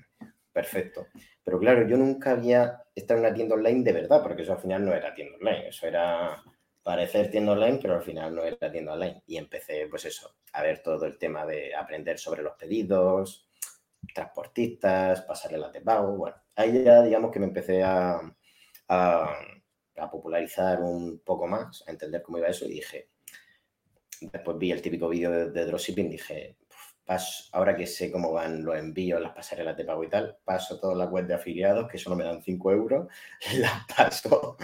perfecto. 0.52 1.06
Pero 1.42 1.58
claro, 1.58 1.88
yo 1.88 1.96
nunca 1.96 2.32
había 2.32 2.82
estado 2.94 3.20
en 3.20 3.26
una 3.26 3.34
tienda 3.34 3.54
online 3.54 3.82
de 3.82 3.92
verdad, 3.94 4.22
porque 4.22 4.42
eso 4.42 4.52
al 4.52 4.58
final 4.58 4.84
no 4.84 4.92
era 4.92 5.14
tienda 5.14 5.38
online, 5.38 5.68
eso 5.68 5.86
era 5.86 6.42
parecer 6.82 7.30
tienda 7.30 7.52
online, 7.52 7.78
pero 7.80 7.94
al 7.94 8.02
final 8.02 8.34
no 8.34 8.44
era 8.44 8.70
tienda 8.70 8.92
online. 8.92 9.22
Y 9.26 9.38
empecé, 9.38 9.86
pues 9.88 10.04
eso, 10.04 10.36
a 10.52 10.62
ver 10.62 10.82
todo 10.82 11.06
el 11.06 11.16
tema 11.16 11.46
de 11.46 11.74
aprender 11.74 12.18
sobre 12.18 12.42
los 12.42 12.56
pedidos, 12.56 13.48
transportistas, 14.14 15.22
pasarle 15.22 15.56
la 15.56 15.70
de 15.70 15.80
pago. 15.80 16.14
Bueno, 16.14 16.36
ahí 16.56 16.84
ya 16.84 17.00
digamos 17.02 17.30
que 17.30 17.38
me 17.40 17.46
empecé 17.46 17.82
a, 17.82 18.20
popularizar 20.10 20.80
un 20.80 21.20
poco 21.20 21.46
más, 21.46 21.84
a 21.86 21.90
entender 21.90 22.22
cómo 22.22 22.38
iba 22.38 22.48
eso 22.48 22.66
y 22.66 22.70
dije, 22.70 23.10
después 24.20 24.58
vi 24.58 24.72
el 24.72 24.82
típico 24.82 25.08
vídeo 25.08 25.50
de, 25.50 25.64
dropshipping, 25.66 26.10
dije, 26.10 26.56
ahora 27.52 27.76
que 27.76 27.86
sé 27.86 28.10
cómo 28.10 28.32
van 28.32 28.64
los 28.64 28.76
envíos, 28.76 29.20
las 29.20 29.32
pasarelas 29.32 29.76
de 29.76 29.84
pago 29.84 30.04
y 30.04 30.08
tal, 30.08 30.38
paso 30.44 30.78
toda 30.78 30.94
la 30.94 31.06
web 31.06 31.26
de 31.26 31.34
afiliados, 31.34 31.90
que 31.90 31.98
solo 31.98 32.16
me 32.16 32.24
dan 32.24 32.42
5 32.42 32.72
euros, 32.72 33.08
las 33.58 33.84
paso, 33.86 34.56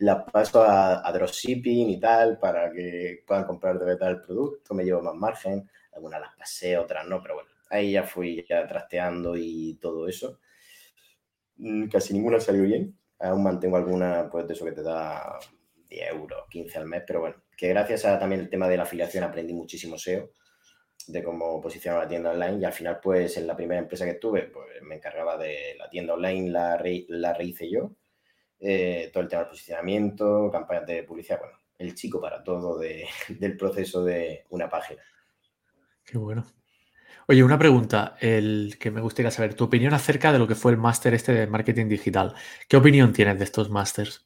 las 0.00 0.24
paso 0.30 0.64
a, 0.66 1.10
dropshipping 1.12 1.90
y 1.90 2.00
tal, 2.00 2.38
para 2.38 2.72
que 2.72 3.22
puedan 3.26 3.44
comprar 3.44 3.78
de 3.78 3.92
el 3.92 4.20
producto, 4.20 4.74
me 4.74 4.84
llevo 4.84 5.02
más 5.02 5.14
margen, 5.14 5.70
algunas 5.92 6.20
las 6.20 6.34
pasé, 6.36 6.76
otras 6.76 7.06
no, 7.06 7.22
pero 7.22 7.34
bueno, 7.34 7.50
ahí 7.70 7.92
ya 7.92 8.02
fui 8.02 8.44
ya 8.48 8.66
trasteando 8.66 9.36
y 9.36 9.78
todo 9.80 10.08
eso. 10.08 10.40
Mm, 11.56 11.86
casi 11.88 12.12
ninguna 12.12 12.40
salió 12.40 12.62
bien, 12.64 12.98
aún 13.18 13.42
mantengo 13.42 13.76
alguna, 13.76 14.28
pues 14.30 14.46
de 14.46 14.54
eso 14.54 14.64
que 14.64 14.72
te 14.72 14.82
da 14.82 15.38
10 15.88 16.10
euros, 16.10 16.44
15 16.50 16.78
al 16.78 16.86
mes, 16.86 17.02
pero 17.06 17.20
bueno, 17.20 17.36
que 17.56 17.68
gracias 17.68 18.04
a 18.04 18.18
también 18.18 18.40
el 18.40 18.50
tema 18.50 18.68
de 18.68 18.76
la 18.76 18.82
afiliación 18.84 19.24
aprendí 19.24 19.52
muchísimo 19.54 19.96
SEO 19.96 20.30
de 21.06 21.22
cómo 21.22 21.60
posicionar 21.60 22.02
la 22.02 22.08
tienda 22.08 22.30
online 22.30 22.58
y 22.60 22.64
al 22.64 22.72
final 22.72 22.98
pues 23.02 23.36
en 23.36 23.46
la 23.46 23.56
primera 23.56 23.80
empresa 23.80 24.04
que 24.04 24.12
estuve 24.12 24.44
pues 24.44 24.66
me 24.82 24.96
encargaba 24.96 25.36
de 25.36 25.74
la 25.78 25.88
tienda 25.90 26.14
online, 26.14 26.50
la, 26.50 26.76
re, 26.76 27.04
la 27.08 27.34
rehice 27.34 27.70
yo, 27.70 27.92
eh, 28.58 29.10
todo 29.12 29.22
el 29.22 29.28
tema 29.28 29.42
del 29.42 29.50
posicionamiento, 29.50 30.50
campañas 30.50 30.86
de 30.86 31.02
publicidad, 31.02 31.40
bueno, 31.40 31.58
el 31.78 31.94
chico 31.94 32.20
para 32.20 32.42
todo 32.42 32.78
de, 32.78 33.06
del 33.28 33.56
proceso 33.56 34.04
de 34.04 34.44
una 34.50 34.68
página. 34.68 35.02
Qué 36.04 36.18
bueno. 36.18 36.44
Oye, 37.26 37.42
una 37.42 37.58
pregunta, 37.58 38.16
el 38.20 38.76
que 38.78 38.90
me 38.90 39.00
gustaría 39.00 39.30
saber, 39.30 39.54
tu 39.54 39.64
opinión 39.64 39.94
acerca 39.94 40.32
de 40.32 40.38
lo 40.38 40.46
que 40.46 40.54
fue 40.54 40.72
el 40.72 40.78
máster 40.78 41.14
este 41.14 41.32
de 41.32 41.46
marketing 41.46 41.88
digital. 41.88 42.34
¿Qué 42.68 42.76
opinión 42.76 43.12
tienes 43.12 43.38
de 43.38 43.44
estos 43.44 43.70
másters? 43.70 44.24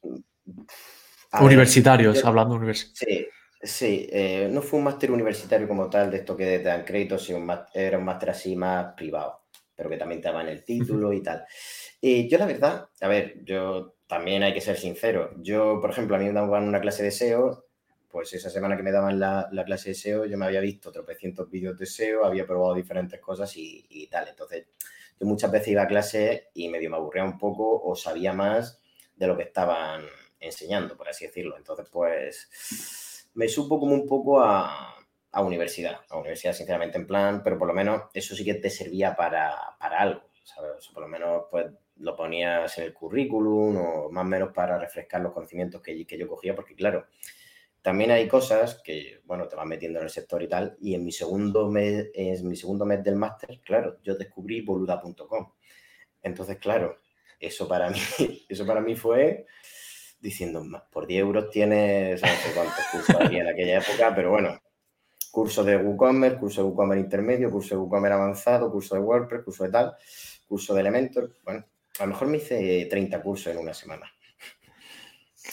Universitarios, 1.39 2.25
hablando 2.25 2.55
universitarios. 2.55 2.99
Sí, 2.99 3.27
Sí, 3.61 4.07
eh, 4.09 4.47
no 4.49 4.61
fue 4.61 4.79
un 4.79 4.85
máster 4.85 5.11
universitario 5.11 5.67
como 5.67 5.89
tal, 5.89 6.09
de 6.09 6.17
esto 6.17 6.37
que 6.37 6.45
te 6.45 6.63
dan 6.63 6.85
créditos, 6.85 7.25
sino 7.25 7.45
era 7.73 7.97
un 7.97 8.05
máster 8.05 8.29
así 8.29 8.55
más 8.55 8.93
privado, 8.93 9.41
pero 9.75 9.89
que 9.89 9.97
también 9.97 10.21
te 10.21 10.29
daban 10.29 10.47
el 10.47 10.63
título 10.63 11.11
y 11.11 11.21
tal. 11.21 11.45
Y 11.99 12.29
yo 12.29 12.37
la 12.37 12.45
verdad, 12.45 12.87
a 13.01 13.07
ver, 13.09 13.43
yo 13.43 13.95
también 14.07 14.43
hay 14.43 14.53
que 14.53 14.61
ser 14.61 14.77
sincero. 14.77 15.31
Yo, 15.41 15.81
por 15.81 15.89
ejemplo, 15.89 16.15
a 16.15 16.19
mí 16.19 16.25
me 16.25 16.33
daban 16.33 16.69
una 16.69 16.79
clase 16.79 17.03
de 17.03 17.11
SEO, 17.11 17.65
pues 18.09 18.33
esa 18.33 18.49
semana 18.49 18.75
que 18.75 18.83
me 18.83 18.91
daban 18.91 19.19
la, 19.19 19.49
clase 19.65 19.89
de 19.89 19.95
SEO, 19.95 20.25
yo 20.25 20.37
me 20.37 20.45
había 20.45 20.61
visto 20.61 20.91
tropecientos 20.91 21.49
vídeos 21.49 21.77
de 21.77 21.85
SEO, 21.85 22.25
había 22.25 22.45
probado 22.45 22.73
diferentes 22.73 23.19
cosas 23.19 23.55
y, 23.55 23.85
y, 23.89 24.07
tal. 24.07 24.27
Entonces, 24.27 24.67
yo 25.19 25.27
muchas 25.27 25.51
veces 25.51 25.69
iba 25.69 25.83
a 25.83 25.87
clase 25.87 26.49
y 26.53 26.69
medio 26.69 26.89
me 26.89 26.97
aburría 26.97 27.23
un 27.23 27.37
poco 27.37 27.81
o 27.83 27.95
sabía 27.95 28.33
más 28.33 28.81
de 29.15 29.27
lo 29.27 29.37
que 29.37 29.43
estaban 29.43 30.05
enseñando, 30.39 30.97
por 30.97 31.09
así 31.09 31.25
decirlo. 31.25 31.57
Entonces, 31.57 31.87
pues 31.91 33.29
me 33.33 33.47
supo 33.47 33.79
como 33.79 33.93
un 33.93 34.07
poco 34.07 34.41
a, 34.41 34.95
a 35.31 35.43
universidad, 35.43 35.99
a 36.09 36.17
universidad 36.17 36.53
sinceramente 36.53 36.97
en 36.97 37.07
plan, 37.07 37.41
pero 37.43 37.57
por 37.57 37.67
lo 37.67 37.73
menos 37.73 38.03
eso 38.13 38.35
sí 38.35 38.43
que 38.43 38.55
te 38.55 38.69
servía 38.69 39.15
para, 39.15 39.55
para 39.79 39.99
algo, 39.99 40.23
por 40.93 41.03
lo 41.03 41.07
menos 41.07 41.43
pues 41.51 41.67
lo 41.97 42.15
ponías 42.15 42.77
en 42.77 42.85
el 42.85 42.93
currículum 42.93 43.77
o 43.77 44.09
más 44.09 44.23
o 44.23 44.27
menos 44.27 44.53
para 44.53 44.79
refrescar 44.79 45.21
los 45.21 45.33
conocimientos 45.33 45.81
que, 45.81 46.05
que 46.05 46.17
yo 46.17 46.27
cogía, 46.27 46.55
porque 46.55 46.75
claro, 46.75 47.07
también 47.81 48.11
hay 48.11 48.27
cosas 48.27 48.81
que, 48.83 49.21
bueno, 49.25 49.47
te 49.47 49.55
vas 49.55 49.65
metiendo 49.65 49.99
en 49.99 50.05
el 50.05 50.11
sector 50.11 50.43
y 50.43 50.47
tal, 50.47 50.75
y 50.81 50.95
en 50.95 51.05
mi 51.05 51.11
segundo 51.11 51.69
mes, 51.69 52.09
en 52.13 52.47
mi 52.47 52.55
segundo 52.55 52.85
mes 52.85 53.03
del 53.03 53.15
máster, 53.15 53.61
claro, 53.61 53.97
yo 54.03 54.15
descubrí 54.15 54.61
boluda.com. 54.61 55.53
Entonces, 56.21 56.57
claro, 56.57 56.99
eso 57.39 57.67
para 57.67 57.89
mí, 57.89 57.99
eso 58.49 58.65
para 58.65 58.81
mí 58.81 58.95
fue 58.95 59.45
diciendo, 60.19 60.65
por 60.91 61.07
10 61.07 61.21
euros 61.21 61.49
tienes, 61.49 62.21
no 62.21 62.27
sé 62.27 62.51
cuántos 62.53 62.85
cursos 62.91 63.15
había 63.15 63.41
en 63.41 63.47
aquella 63.47 63.77
época, 63.79 64.13
pero 64.13 64.31
bueno, 64.31 64.59
curso 65.31 65.63
de 65.63 65.77
WooCommerce, 65.77 66.37
curso 66.37 66.61
de 66.61 66.67
WooCommerce 66.67 67.03
intermedio, 67.03 67.49
curso 67.49 67.75
de 67.75 67.81
WooCommerce 67.81 68.15
avanzado, 68.15 68.71
curso 68.71 68.95
de 68.95 69.01
WordPress, 69.01 69.43
curso 69.43 69.63
de 69.63 69.69
tal, 69.69 69.95
curso 70.45 70.73
de 70.73 70.81
Elementor. 70.81 71.33
Bueno, 71.45 71.65
a 71.99 72.03
lo 72.03 72.09
mejor 72.09 72.27
me 72.27 72.37
hice 72.37 72.87
30 72.89 73.21
cursos 73.21 73.53
en 73.53 73.59
una 73.59 73.73
semana. 73.73 74.11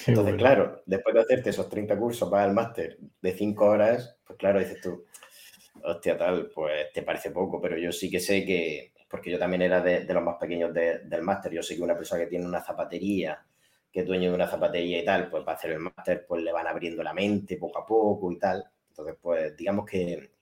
Entonces, 0.07 0.35
claro, 0.37 0.83
después 0.87 1.15
de 1.15 1.21
hacerte 1.21 1.51
esos 1.51 1.69
30 1.69 1.99
cursos 1.99 2.29
para 2.29 2.47
el 2.47 2.53
máster 2.53 2.99
de 3.21 3.33
5 3.33 3.65
horas, 3.65 4.19
pues 4.27 4.39
claro, 4.39 4.59
dices 4.59 4.81
tú, 4.81 5.05
hostia, 5.83 6.17
tal, 6.17 6.51
pues 6.55 6.93
te 6.93 7.03
parece 7.03 7.31
poco, 7.31 7.61
pero 7.61 7.79
yo 7.79 7.93
sí 7.93 8.11
que 8.11 8.21
sé 8.21 8.45
que, 8.45 8.93
porque 9.09 9.31
yo 9.31 9.39
también 9.39 9.63
era 9.63 9.81
de, 9.81 10.05
los 10.05 10.23
más 10.23 10.37
pequeños 10.37 10.73
del 10.75 11.23
máster, 11.23 11.53
yo 11.53 11.63
sé 11.63 11.77
que 11.77 11.83
una 11.83 11.97
persona 11.97 12.23
que 12.23 12.31
tiene 12.31 12.47
una 12.47 12.63
zapatería 12.63 13.45
que 13.97 14.01
es 14.01 14.07
dueño 14.07 14.29
de 14.29 14.37
una 14.37 14.47
zapatería 14.47 15.01
y 15.01 15.05
tal, 15.07 15.31
pues 15.31 15.43
va 15.43 15.53
a 15.53 15.55
hacer 15.55 15.71
el 15.71 15.79
máster, 15.79 16.27
pues 16.29 16.43
le 16.43 16.53
van 16.53 16.67
abriendo 16.67 17.03
la 17.03 17.15
mente 17.15 17.57
poco 17.57 17.79
a 17.79 17.87
poco 17.87 18.31
y 18.31 18.39
tal. 18.39 18.63
Entonces, 18.91 19.17
pues 19.23 19.57
digamos 19.57 19.87
que 19.87 20.33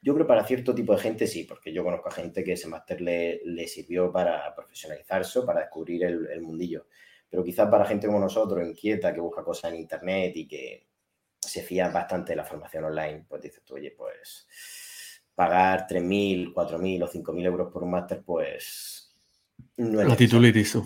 yo 0.00 0.14
creo 0.14 0.26
para 0.26 0.46
cierto 0.46 0.74
tipo 0.74 0.94
de 0.94 1.02
gente 1.02 1.26
sí, 1.26 1.44
porque 1.44 1.70
yo 1.70 1.84
conozco 1.84 2.08
a 2.08 2.12
gente 2.12 2.42
que 2.42 2.52
ese 2.52 2.66
máster 2.66 3.02
le, 3.02 3.42
le, 3.44 3.68
sirvió 3.68 4.10
para 4.10 4.54
profesionalizarse, 4.54 5.42
para 5.42 5.60
descubrir 5.60 6.04
el, 6.04 6.40
mundillo. 6.40 6.86
Pero 7.34 7.42
quizás 7.42 7.68
para 7.68 7.84
gente 7.84 8.06
como 8.06 8.20
nosotros, 8.20 8.64
inquieta, 8.64 9.12
que 9.12 9.18
busca 9.18 9.42
cosas 9.42 9.72
en 9.72 9.80
Internet 9.80 10.36
y 10.36 10.46
que 10.46 10.86
se 11.40 11.62
fía 11.64 11.88
bastante 11.88 12.30
de 12.30 12.36
la 12.36 12.44
formación 12.44 12.84
online, 12.84 13.26
pues 13.28 13.42
dices 13.42 13.64
tú, 13.64 13.74
oye, 13.74 13.90
pues 13.90 14.46
pagar 15.34 15.84
3.000, 15.84 16.54
4.000 16.54 17.02
o 17.02 17.08
5.000 17.08 17.44
euros 17.44 17.72
por 17.72 17.82
un 17.82 17.90
máster, 17.90 18.22
pues 18.24 19.16
no 19.78 20.00
es 20.00 20.06
La 20.06 20.14
titulitis, 20.14 20.78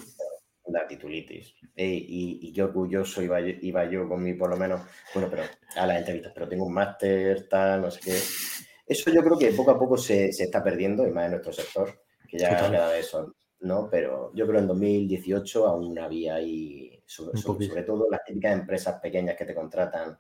La 0.69 0.87
titulitis. 0.89 1.53
y, 1.77 2.51
qué 2.51 2.63
orgulloso 2.63 3.21
iba, 3.21 3.43
iba 3.43 3.85
yo 3.85 4.09
con 4.09 4.23
mi, 4.23 4.33
por 4.33 4.49
lo 4.49 4.57
menos, 4.57 4.81
bueno, 5.13 5.29
pero 5.31 5.43
a 5.77 5.87
las 5.87 5.99
entrevistas, 5.99 6.33
pero 6.33 6.49
tengo 6.49 6.65
un 6.65 6.73
máster, 6.73 7.47
tal, 7.47 7.83
no 7.83 7.91
sé 7.91 8.01
qué. 8.01 8.19
Eso 8.87 9.11
yo 9.11 9.23
creo 9.23 9.39
que 9.39 9.53
poco 9.53 9.73
a 9.73 9.79
poco 9.79 9.99
se, 9.99 10.33
se 10.33 10.45
está 10.45 10.65
perdiendo, 10.65 11.07
y 11.07 11.11
más 11.11 11.27
en 11.27 11.33
nuestro 11.33 11.53
sector, 11.53 12.05
que 12.27 12.39
ya 12.39 12.57
cada 12.57 12.89
vez 12.89 13.07
son, 13.07 13.35
¿no? 13.61 13.89
Pero 13.91 14.33
yo 14.35 14.47
creo 14.47 14.57
que 14.57 14.63
en 14.63 14.69
2018 14.69 15.67
aún 15.67 15.99
había 15.99 16.37
ahí, 16.37 17.03
sobre, 17.07 17.39
sobre 17.39 17.83
todo 17.83 18.09
las 18.11 18.25
típicas 18.25 18.53
empresas 18.53 19.01
pequeñas 19.01 19.37
que 19.37 19.45
te 19.45 19.55
contratan, 19.55 20.19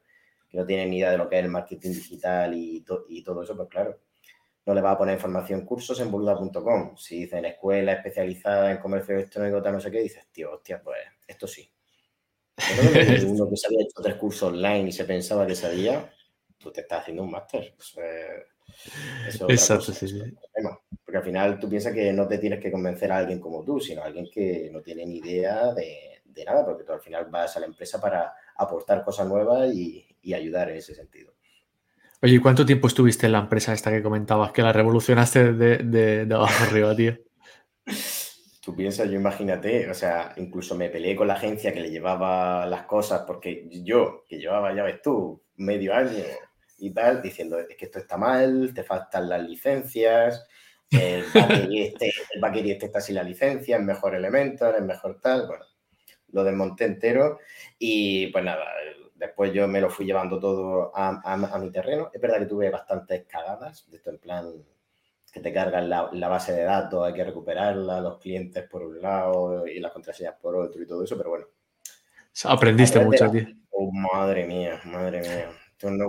que 0.48 0.59
no 0.59 0.66
tienen 0.66 0.90
ni 0.90 0.98
idea 0.98 1.11
de 1.11 1.18
lo 1.18 1.29
que 1.29 1.38
es 1.38 1.44
el 1.44 1.51
marketing 1.51 1.90
digital 1.90 2.55
y, 2.55 2.85
y 3.09 3.22
todo 3.22 3.42
eso, 3.42 3.57
pues 3.57 3.68
claro, 3.68 3.98
no 4.68 4.74
le 4.74 4.81
va 4.83 4.90
a 4.92 4.98
poner 4.98 5.14
información 5.14 5.64
cursos 5.64 5.98
en 6.01 6.11
boluda.com. 6.11 6.94
Si 6.96 7.20
dicen 7.20 7.44
escuela 7.46 7.94
especializada 7.94 8.70
en 8.70 8.79
comercio 8.79 9.14
electrónico, 9.14 9.62
tal, 9.62 9.72
no 9.72 9.81
sé 9.81 9.90
qué, 9.90 10.01
dices, 10.01 10.27
tío, 10.31 10.53
hostia, 10.53 10.83
pues 10.83 10.98
esto 11.27 11.46
sí. 11.46 11.70
Pero 12.55 12.83
uno 13.33 13.48
que 13.48 13.57
se 13.57 13.66
había 13.66 13.83
hecho 13.83 14.03
tres 14.03 14.16
cursos 14.16 14.53
online 14.53 14.88
y 14.88 14.92
se 14.92 15.05
pensaba 15.05 15.46
que 15.46 15.55
sabía, 15.55 16.12
tú 16.59 16.70
te 16.70 16.83
estás 16.83 17.01
haciendo 17.01 17.22
un 17.22 17.31
máster. 17.31 17.74
Eso 17.79 19.48
Exacto, 19.48 19.92
sí, 19.92 20.07
sí. 20.09 20.22
Porque 21.09 21.16
al 21.16 21.25
final 21.25 21.59
tú 21.59 21.71
piensas 21.71 21.94
que 21.94 22.12
no 22.12 22.29
te 22.29 22.37
tienes 22.37 22.61
que 22.61 22.71
convencer 22.71 23.11
a 23.11 23.16
alguien 23.16 23.40
como 23.40 23.64
tú, 23.64 23.81
sino 23.81 24.03
a 24.03 24.05
alguien 24.05 24.29
que 24.31 24.68
no 24.71 24.83
tiene 24.83 25.07
ni 25.07 25.16
idea 25.16 25.73
de, 25.73 26.44
nada, 26.44 26.66
porque 26.66 26.85
tú 26.85 26.92
al 26.92 27.01
final 27.01 27.29
vas 27.31 27.57
a 27.57 27.61
la 27.61 27.66
empresa 27.66 27.99
para 27.99 28.35
aportar 28.57 29.03
cosas 29.03 29.27
nuevas 29.27 29.73
y 29.75 30.35
ayudar 30.35 30.68
en 30.68 30.77
ese 30.77 30.94
sentido. 30.94 31.33
Oye, 32.21 32.35
¿y 32.35 32.38
cuánto 32.40 32.66
tiempo 32.66 32.88
estuviste 32.88 33.27
en 33.27 33.33
la 33.33 33.38
empresa 33.38 33.73
esta 33.73 33.92
que 33.92 34.03
comentabas 34.03 34.51
que 34.51 34.61
la 34.61 34.73
revolucionaste 34.73 35.53
de, 35.53 36.27
de, 36.27 36.35
abajo 36.35 36.64
arriba, 36.64 36.94
tío? 36.97 37.16
Tú 38.61 38.75
piensas, 38.75 39.09
yo 39.09 39.14
imagínate, 39.14 39.88
o 39.88 39.94
sea, 39.94 40.35
incluso 40.37 40.75
me 40.75 40.90
peleé 40.90 41.14
con 41.14 41.29
la 41.29 41.35
agencia 41.35 41.73
que 41.73 41.81
le 41.81 41.90
llevaba 41.90 42.66
las 42.66 42.83
cosas, 42.83 43.23
porque 43.25 43.68
yo, 43.71 44.25
que 44.29 44.38
llevaba, 44.38 44.75
ya 44.75 44.83
ves 44.83 45.01
tú, 45.01 45.44
medio 45.57 45.94
año 45.94 46.25
y 46.79 46.90
tal, 46.90 47.23
diciendo, 47.23 47.61
es 47.61 47.77
que 47.77 47.85
esto 47.85 48.01
está 48.01 48.16
mal, 48.16 48.73
te 48.75 48.83
faltan 48.83 49.29
las 49.29 49.42
licencias, 49.42 50.44
el 50.90 51.24
bakery 51.35 51.83
este, 51.83 52.12
el 52.35 52.70
este 52.70 52.87
está 52.87 53.01
sin 53.01 53.16
la 53.16 53.22
licencia, 53.22 53.77
es 53.77 53.83
mejor 53.83 54.14
elemento, 54.14 54.74
es 54.74 54.83
mejor 54.83 55.20
tal, 55.20 55.46
bueno, 55.46 55.64
lo 56.33 56.44
desmonté 56.44 56.85
entero 56.85 57.38
y 57.79 58.29
pues 58.29 58.44
nada, 58.44 58.64
Después 59.18 59.53
yo 59.53 59.66
me 59.66 59.81
lo 59.81 59.90
fui 59.90 60.07
llevando 60.07 60.38
todo 60.38 60.92
a, 60.94 61.59
mi 61.61 61.72
terreno. 61.72 62.09
Es 62.14 62.20
verdad 62.20 62.38
que 62.38 62.46
tuve 62.46 62.70
bastantes 62.70 63.27
cagadas, 63.27 63.90
de 63.90 63.96
esto 63.96 64.11
en 64.11 64.18
plan 64.18 64.53
que 65.33 65.40
te 65.40 65.53
cargan 65.53 65.90
la, 65.90 66.29
base 66.29 66.53
de 66.53 66.62
datos, 66.62 67.05
hay 67.05 67.12
que 67.12 67.24
recuperarla, 67.24 68.01
los 68.01 68.18
clientes 68.18 68.66
por 68.68 68.83
un 68.83 69.03
lado 69.03 69.66
y 69.66 69.81
las 69.81 69.92
contraseñas 69.92 70.37
por 70.40 70.55
otro 70.57 70.81
y 70.81 70.87
todo 70.87 71.03
eso, 71.03 71.18
pero 71.18 71.31
bueno. 71.31 71.46
Aprendiste 72.44 73.01
mucho, 73.01 73.29
tío. 73.29 73.46
Oh, 73.70 73.90
madre 73.90 74.46
mía, 74.46 74.81
madre 74.85 75.20
mía. 75.20 75.51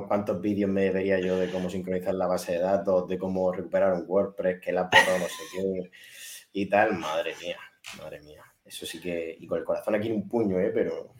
¿Cuántos 0.07 0.41
vídeos 0.41 0.69
me 0.69 0.89
vería 0.89 1.19
yo 1.19 1.37
de 1.37 1.51
cómo 1.51 1.69
sincronizar 1.69 2.15
la 2.15 2.27
base 2.27 2.53
de 2.53 2.59
datos, 2.59 3.07
de 3.07 3.17
cómo 3.17 3.51
recuperar 3.51 3.93
un 3.93 4.05
WordPress, 4.07 4.59
que 4.61 4.71
la 4.71 4.83
borrado 4.83 5.19
no 5.19 5.25
sé 5.25 5.43
qué 5.53 5.91
y 6.53 6.69
tal? 6.69 6.97
Madre 6.97 7.33
mía, 7.41 7.57
madre 7.97 8.19
mía. 8.21 8.43
Eso 8.65 8.85
sí 8.85 8.99
que, 8.99 9.35
y 9.39 9.47
con 9.47 9.59
el 9.59 9.65
corazón 9.65 9.95
aquí 9.95 10.07
en 10.07 10.15
un 10.15 10.27
puño, 10.27 10.59
¿eh? 10.59 10.71
Pero 10.73 11.13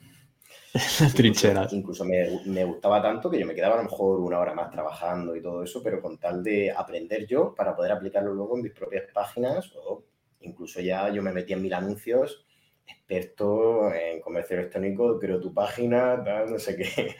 Trincheras. 1.16 1.72
Incluso, 1.72 2.04
me, 2.04 2.64
gustaba 2.64 3.02
tanto 3.02 3.30
que 3.30 3.38
yo 3.38 3.46
me 3.46 3.54
quedaba 3.54 3.74
a 3.74 3.78
lo 3.78 3.84
mejor 3.84 4.20
una 4.20 4.38
hora 4.38 4.54
más 4.54 4.70
trabajando 4.70 5.34
y 5.34 5.42
todo 5.42 5.62
eso, 5.64 5.82
pero 5.82 6.00
con 6.00 6.18
tal 6.18 6.42
de 6.42 6.70
aprender 6.70 7.26
yo 7.26 7.54
para 7.54 7.74
poder 7.74 7.92
aplicarlo 7.92 8.32
luego 8.32 8.56
en 8.56 8.62
mis 8.62 8.72
propias 8.72 9.04
páginas 9.12 9.72
o 9.76 10.04
incluso 10.40 10.80
ya 10.80 11.08
yo 11.10 11.22
me 11.22 11.32
metí 11.32 11.52
en 11.52 11.62
mil 11.62 11.74
anuncios, 11.74 12.46
experto 12.86 13.92
en 13.92 14.20
comercio 14.20 14.58
electrónico, 14.58 15.18
creo 15.18 15.40
tu 15.40 15.52
página, 15.52 16.16
no 16.48 16.58
sé 16.58 16.76
qué. 16.76 17.16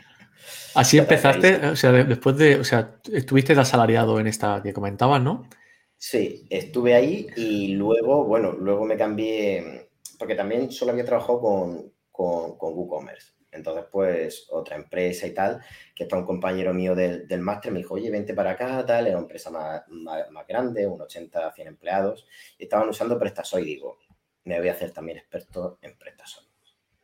Así 0.74 0.98
empezaste, 0.98 1.66
o 1.66 1.76
sea, 1.76 1.92
después 1.92 2.36
de, 2.36 2.56
o 2.56 2.64
sea, 2.64 3.00
estuviste 3.12 3.52
asalariado 3.52 4.20
en 4.20 4.26
esta 4.26 4.62
que 4.62 4.72
comentabas, 4.72 5.22
¿no? 5.22 5.48
Sí, 5.96 6.46
estuve 6.48 6.94
ahí 6.94 7.26
y 7.36 7.74
luego, 7.74 8.24
bueno, 8.24 8.52
luego 8.52 8.84
me 8.84 8.96
cambié, 8.96 9.90
porque 10.18 10.34
también 10.34 10.70
solo 10.70 10.92
había 10.92 11.04
trabajado 11.04 11.40
con, 11.40 11.92
con, 12.10 12.56
con 12.56 12.74
WooCommerce. 12.74 13.32
Entonces, 13.52 13.84
pues, 13.90 14.46
otra 14.50 14.76
empresa 14.76 15.26
y 15.26 15.34
tal, 15.34 15.60
que 15.94 16.04
está 16.04 16.16
un 16.16 16.24
compañero 16.24 16.72
mío 16.72 16.94
del, 16.94 17.26
del 17.26 17.40
máster, 17.40 17.72
me 17.72 17.80
dijo, 17.80 17.94
oye, 17.94 18.10
vente 18.10 18.32
para 18.32 18.52
acá, 18.52 18.84
tal, 18.86 19.06
era 19.06 19.16
una 19.16 19.24
empresa 19.24 19.50
más, 19.50 19.82
más, 19.88 20.46
grande, 20.46 20.86
un 20.86 21.00
80, 21.00 21.52
100 21.52 21.68
empleados, 21.68 22.26
y 22.58 22.64
estaban 22.64 22.88
usando 22.88 23.18
PrestaShop 23.18 23.60
y 23.60 23.64
digo, 23.64 23.98
me 24.44 24.58
voy 24.58 24.68
a 24.68 24.72
hacer 24.72 24.92
también 24.92 25.18
experto 25.18 25.78
en 25.82 25.98
PrestaShop. 25.98 26.44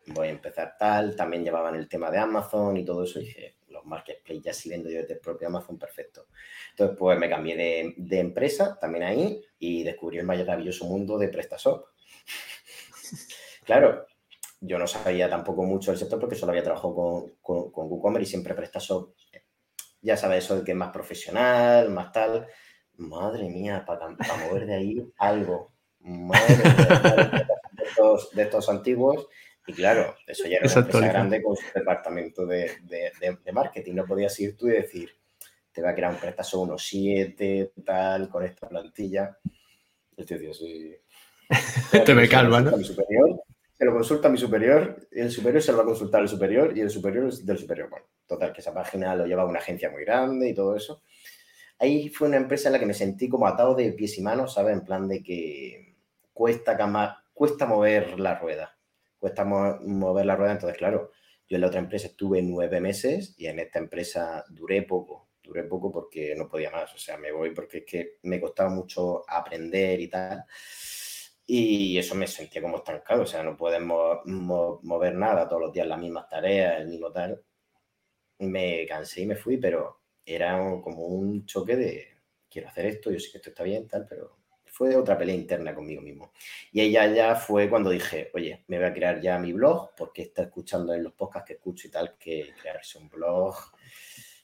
Voy 0.09 0.29
a 0.29 0.31
empezar 0.31 0.77
tal, 0.79 1.17
también 1.17 1.45
llevaban 1.45 1.75
el 1.75 1.89
tema 1.89 2.11
de 2.11 2.19
Amazon 2.19 2.77
y 2.77 2.85
todo 2.85 3.05
eso, 3.05 3.21
y 3.21 3.25
dije, 3.25 3.57
los 3.69 3.85
marketplaces 3.85 4.45
ya 4.45 4.53
sí 4.53 4.69
vendo 4.69 4.89
yo 4.89 5.01
desde 5.01 5.15
el 5.15 5.21
propio 5.21 5.49
Amazon, 5.49 5.79
perfecto. 5.79 6.27
Entonces, 6.71 6.97
pues 6.99 7.19
me 7.19 7.29
cambié 7.29 7.57
de, 7.57 7.95
de 7.97 8.19
empresa 8.21 8.79
también 8.81 9.05
ahí 9.05 9.43
y 9.59 9.83
descubrí 9.83 10.19
el 10.19 10.27
maravilloso 10.27 10.85
mundo 10.87 11.19
de 11.19 11.29
PrestaShop. 11.29 11.89
claro, 13.65 14.07
yo 14.61 14.79
no 14.79 14.87
sabía 14.87 15.29
tampoco 15.29 15.65
mucho 15.65 15.91
del 15.91 15.99
sector 15.99 16.21
porque 16.21 16.37
solo 16.37 16.53
había 16.53 16.63
trabajado 16.63 16.95
con, 16.95 17.31
con, 17.43 17.73
con 17.73 17.87
WooCommerce 17.91 18.29
y 18.29 18.31
siempre 18.31 18.55
PrestaShop, 18.55 19.13
ya 20.07 20.17
sabes, 20.17 20.45
eso 20.45 20.57
de 20.57 20.65
que 20.65 20.71
es 20.71 20.77
más 20.77 20.93
profesional, 20.93 21.91
más 21.91 22.13
tal. 22.13 22.47
Madre 22.95 23.49
mía, 23.49 23.85
para, 23.85 24.09
mover 24.09 24.67
de 24.67 24.75
ahí 24.75 25.13
algo. 25.19 25.73
Madre 25.99 26.57
mía, 26.57 27.49
de, 28.33 28.43
estos, 28.43 28.69
antiguos. 28.69 29.27
Y 29.67 29.73
claro, 29.73 30.15
eso 30.27 30.45
ya 30.45 30.59
era 30.59 30.67
una 30.67 30.81
empresa 30.81 31.09
grande 31.09 31.43
con 31.43 31.57
su 31.57 31.65
departamento 31.75 32.47
de, 32.47 32.71
de, 32.89 33.53
marketing. 33.53 33.95
No 33.95 34.07
podías 34.07 34.39
ir 34.39 34.57
tú 34.57 34.69
y 34.69 34.73
decir, 34.73 35.11
te 35.73 35.83
va 35.83 35.91
a 35.91 35.95
crear 35.95 36.13
un 36.13 36.19
PrestaShop 36.19 36.69
1.7, 36.69 37.73
tal, 37.85 38.29
con 38.29 38.45
esta 38.45 38.69
plantilla. 38.69 39.37
Tío, 40.25 40.39
tío, 40.39 40.55
sí. 40.55 40.97
te 42.05 42.15
me 42.15 42.29
calma, 42.29 42.61
¿no? 42.61 42.79
Superior, 42.79 43.43
se 43.77 43.85
lo 43.85 43.93
consulta 43.93 44.29
a 44.29 44.31
mi 44.31 44.39
superior, 44.39 45.07
el 45.11 45.31
superior 45.31 45.63
se 45.63 45.73
lo 45.73 45.79
va 45.79 45.85
a 45.85 45.87
consultar 45.87 46.23
al 46.23 46.29
superior 46.29 46.77
y 46.77 46.81
el 46.81 46.91
superior 46.91 47.27
es 47.27 47.45
del 47.45 47.59
superior. 47.59 47.91
Bueno, 47.91 48.07
total, 48.27 48.53
que 48.53 48.61
esa 48.61 48.73
página 48.73 49.15
lo 49.15 49.27
lleva 49.27 49.45
una 49.45 49.59
agencia 49.59 49.91
muy 49.91 50.05
grande 50.05 50.49
y 50.49 50.55
todo 50.55 50.77
eso. 50.77 51.03
Ahí 51.79 52.09
fue 52.09 52.29
una 52.29 52.39
empresa 52.39 52.69
en 52.69 52.75
la 52.75 52.79
que 52.79 52.87
me 52.87 52.95
sentí 52.95 53.29
como 53.29 53.47
atado 53.47 53.75
de 53.75 53.93
pies 53.93 54.17
y 54.17 54.23
manos, 54.23 54.55
¿sabes? 54.55 54.73
En 54.73 54.85
plan 54.85 55.07
de 55.09 55.23
que 55.23 55.95
cuesta, 56.33 56.79
cuesta 57.35 57.67
mover 57.67 58.19
la 58.19 58.39
rueda. 58.39 58.76
Cuesta 59.27 59.45
mover 59.45 60.25
la 60.25 60.37
rueda, 60.37 60.53
entonces, 60.53 60.79
claro, 60.79 61.11
yo 61.49 61.57
en 61.57 61.61
la 61.61 61.67
otra 61.67 61.81
empresa 61.81 62.07
estuve 62.07 62.41
nueve 62.43 62.81
meses 62.81 63.35
y 63.37 63.49
en 63.49 63.59
esta 63.59 63.81
empresa 63.81 64.45
duré 64.49 64.83
poco. 64.83 65.31
Duré 65.43 65.65
poco 65.65 65.91
porque 65.91 66.37
no 66.37 66.49
podía 66.49 66.71
más, 66.71 66.95
o 66.95 66.99
sea, 66.99 67.17
me 67.19 67.33
voy 67.33 67.51
porque 67.51 67.79
es 67.79 67.85
que 67.85 68.19
me 68.23 68.41
costaba 68.41 68.71
mucho 68.71 69.29
aprender 69.29 69.99
y 69.99 70.07
tal. 70.09 70.45
Y 71.45 71.99
eso 71.99 72.15
me 72.15 72.29
sentía 72.29 72.63
como 72.63 72.77
estancado, 72.77 73.23
o 73.23 73.27
sea, 73.27 73.43
no 73.43 73.57
podemos 73.57 74.19
mover 74.27 75.17
nada, 75.17 75.49
todos 75.49 75.63
los 75.63 75.73
días 75.73 75.89
las 75.89 75.99
mismas 75.99 76.29
tareas, 76.29 76.81
el 76.81 76.87
mismo 76.87 77.11
tal. 77.11 77.43
Me 78.39 78.87
cansé 78.87 79.23
y 79.23 79.27
me 79.27 79.35
fui, 79.35 79.57
pero 79.57 80.03
era 80.25 80.57
como 80.85 81.05
un 81.07 81.45
choque 81.47 81.75
de 81.75 82.07
quiero 82.49 82.69
hacer 82.69 82.87
esto, 82.87 83.11
yo 83.11 83.19
sé 83.19 83.33
que 83.33 83.39
esto 83.39 83.51
está 83.51 83.65
bien, 83.65 83.89
tal, 83.89 84.07
pero 84.09 84.36
fue 84.77 84.95
otra 84.95 85.17
pelea 85.17 85.35
interna 85.35 85.75
conmigo 85.75 86.03
mismo. 86.03 86.33
Y 86.71 86.83
ella 86.83 87.07
ya 87.07 87.35
fue 87.35 87.71
cuando 87.71 87.89
dije, 87.89 88.31
oye, 88.35 88.65
me 88.69 88.77
voy 88.77 88.87
a 88.87 88.93
crear 88.93 89.23
ya 89.23 89.39
mi 89.39 89.55
blog, 89.55 89.95
porque 89.97 90.23
está 90.23 90.43
escuchando 90.43 90.93
en 90.93 91.03
los 91.03 91.15
podcasts 91.15 91.47
que 91.47 91.55
escucho 91.55 91.89
y 91.89 91.91
tal, 91.91 92.17
que 92.19 92.53
crearse 92.61 92.99
un 92.99 93.09
blog 93.09 93.55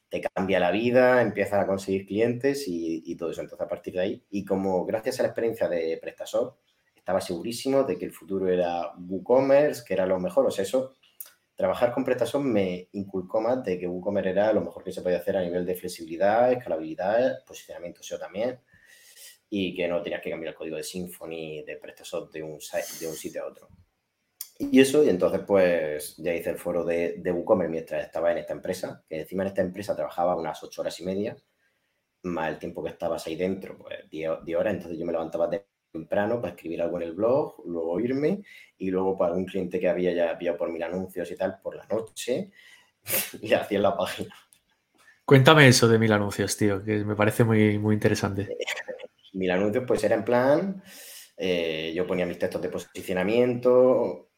te 0.08 0.20
cambia 0.20 0.60
la 0.60 0.70
vida, 0.70 1.22
empiezas 1.22 1.62
a 1.62 1.66
conseguir 1.66 2.06
clientes 2.06 2.64
y, 2.66 3.14
todo 3.16 3.30
eso. 3.30 3.40
Entonces, 3.40 3.64
a 3.64 3.68
partir 3.68 3.94
de 3.94 4.00
ahí, 4.00 4.26
y 4.30 4.44
como 4.44 4.84
gracias 4.84 5.20
a 5.20 5.22
la 5.22 5.28
experiencia 5.28 5.68
de 5.68 5.98
PrestaShop, 6.00 6.56
estaba 6.94 7.20
segurísimo 7.20 7.84
de 7.84 7.96
que 7.98 8.04
el 8.04 8.12
futuro 8.12 8.48
era 8.48 8.92
WooCommerce, 8.96 9.82
que 9.86 9.94
era 9.94 10.06
lo 10.06 10.18
mejor. 10.20 10.46
O 10.46 10.50
sea, 10.50 10.64
eso, 10.64 10.96
trabajar 11.54 11.92
con 11.92 12.04
PrestaShop 12.04 12.42
me 12.42 12.88
inculcó 12.92 13.40
más 13.40 13.64
de 13.64 13.78
que 13.78 13.86
WooCommerce 13.86 14.30
era 14.30 14.52
lo 14.52 14.60
mejor 14.60 14.84
que 14.84 14.92
se 14.92 15.00
podía 15.00 15.16
hacer 15.16 15.36
a 15.36 15.42
nivel 15.42 15.64
de 15.64 15.74
flexibilidad, 15.74 16.52
escalabilidad, 16.52 17.42
posicionamiento 17.46 18.02
SEO 18.02 18.18
también, 18.18 18.60
y 19.54 19.74
que 19.74 19.86
no 19.86 20.00
tenías 20.00 20.22
que 20.22 20.30
cambiar 20.30 20.54
el 20.54 20.58
código 20.58 20.78
de 20.78 20.82
Symfony, 20.82 21.62
de 21.66 21.78
PrestaShop 21.78 22.32
de 22.32 22.42
un, 22.42 22.58
de 23.00 23.06
un 23.06 23.14
sitio 23.14 23.44
a 23.44 23.48
otro. 23.48 23.68
Y 24.58 24.80
eso, 24.80 25.04
y 25.04 25.10
entonces 25.10 25.42
pues 25.46 26.16
ya 26.16 26.32
hice 26.32 26.48
el 26.48 26.56
foro 26.56 26.86
de, 26.86 27.16
de 27.18 27.32
WooCommerce 27.32 27.70
mientras 27.70 28.06
estaba 28.06 28.32
en 28.32 28.38
esta 28.38 28.54
empresa, 28.54 29.04
que 29.06 29.20
encima 29.20 29.42
en 29.42 29.48
esta 29.48 29.60
empresa 29.60 29.94
trabajaba 29.94 30.36
unas 30.36 30.62
ocho 30.62 30.80
horas 30.80 30.98
y 31.00 31.04
media, 31.04 31.36
más 32.22 32.48
el 32.48 32.58
tiempo 32.58 32.82
que 32.82 32.88
estabas 32.88 33.26
ahí 33.26 33.36
dentro, 33.36 33.76
pues 33.76 34.08
10 34.08 34.56
horas, 34.56 34.72
entonces 34.72 34.98
yo 34.98 35.04
me 35.04 35.12
levantaba 35.12 35.50
temprano 35.92 36.40
para 36.40 36.54
escribir 36.54 36.80
algo 36.80 36.96
en 36.96 37.02
el 37.02 37.12
blog, 37.12 37.62
luego 37.66 38.00
irme 38.00 38.42
y 38.78 38.90
luego 38.90 39.18
para 39.18 39.34
un 39.34 39.44
cliente 39.44 39.78
que 39.78 39.88
había 39.90 40.14
ya 40.14 40.38
pillado 40.38 40.56
por 40.56 40.72
mil 40.72 40.82
anuncios 40.82 41.30
y 41.30 41.36
tal, 41.36 41.60
por 41.62 41.76
la 41.76 41.86
noche, 41.88 42.52
le 43.42 43.54
hacía 43.54 43.80
la 43.80 43.94
página. 43.94 44.34
Cuéntame 45.26 45.68
eso 45.68 45.88
de 45.88 45.98
mil 45.98 46.12
anuncios, 46.12 46.56
tío, 46.56 46.82
que 46.82 47.04
me 47.04 47.14
parece 47.14 47.44
muy, 47.44 47.78
muy 47.78 47.92
interesante. 47.92 48.56
mil 49.32 49.50
anuncios, 49.50 49.84
pues 49.86 50.02
era 50.04 50.14
en 50.14 50.24
plan, 50.24 50.82
eh, 51.36 51.92
yo 51.94 52.06
ponía 52.06 52.26
mis 52.26 52.38
textos 52.38 52.62
de 52.62 52.68
posicionamiento, 52.68 54.30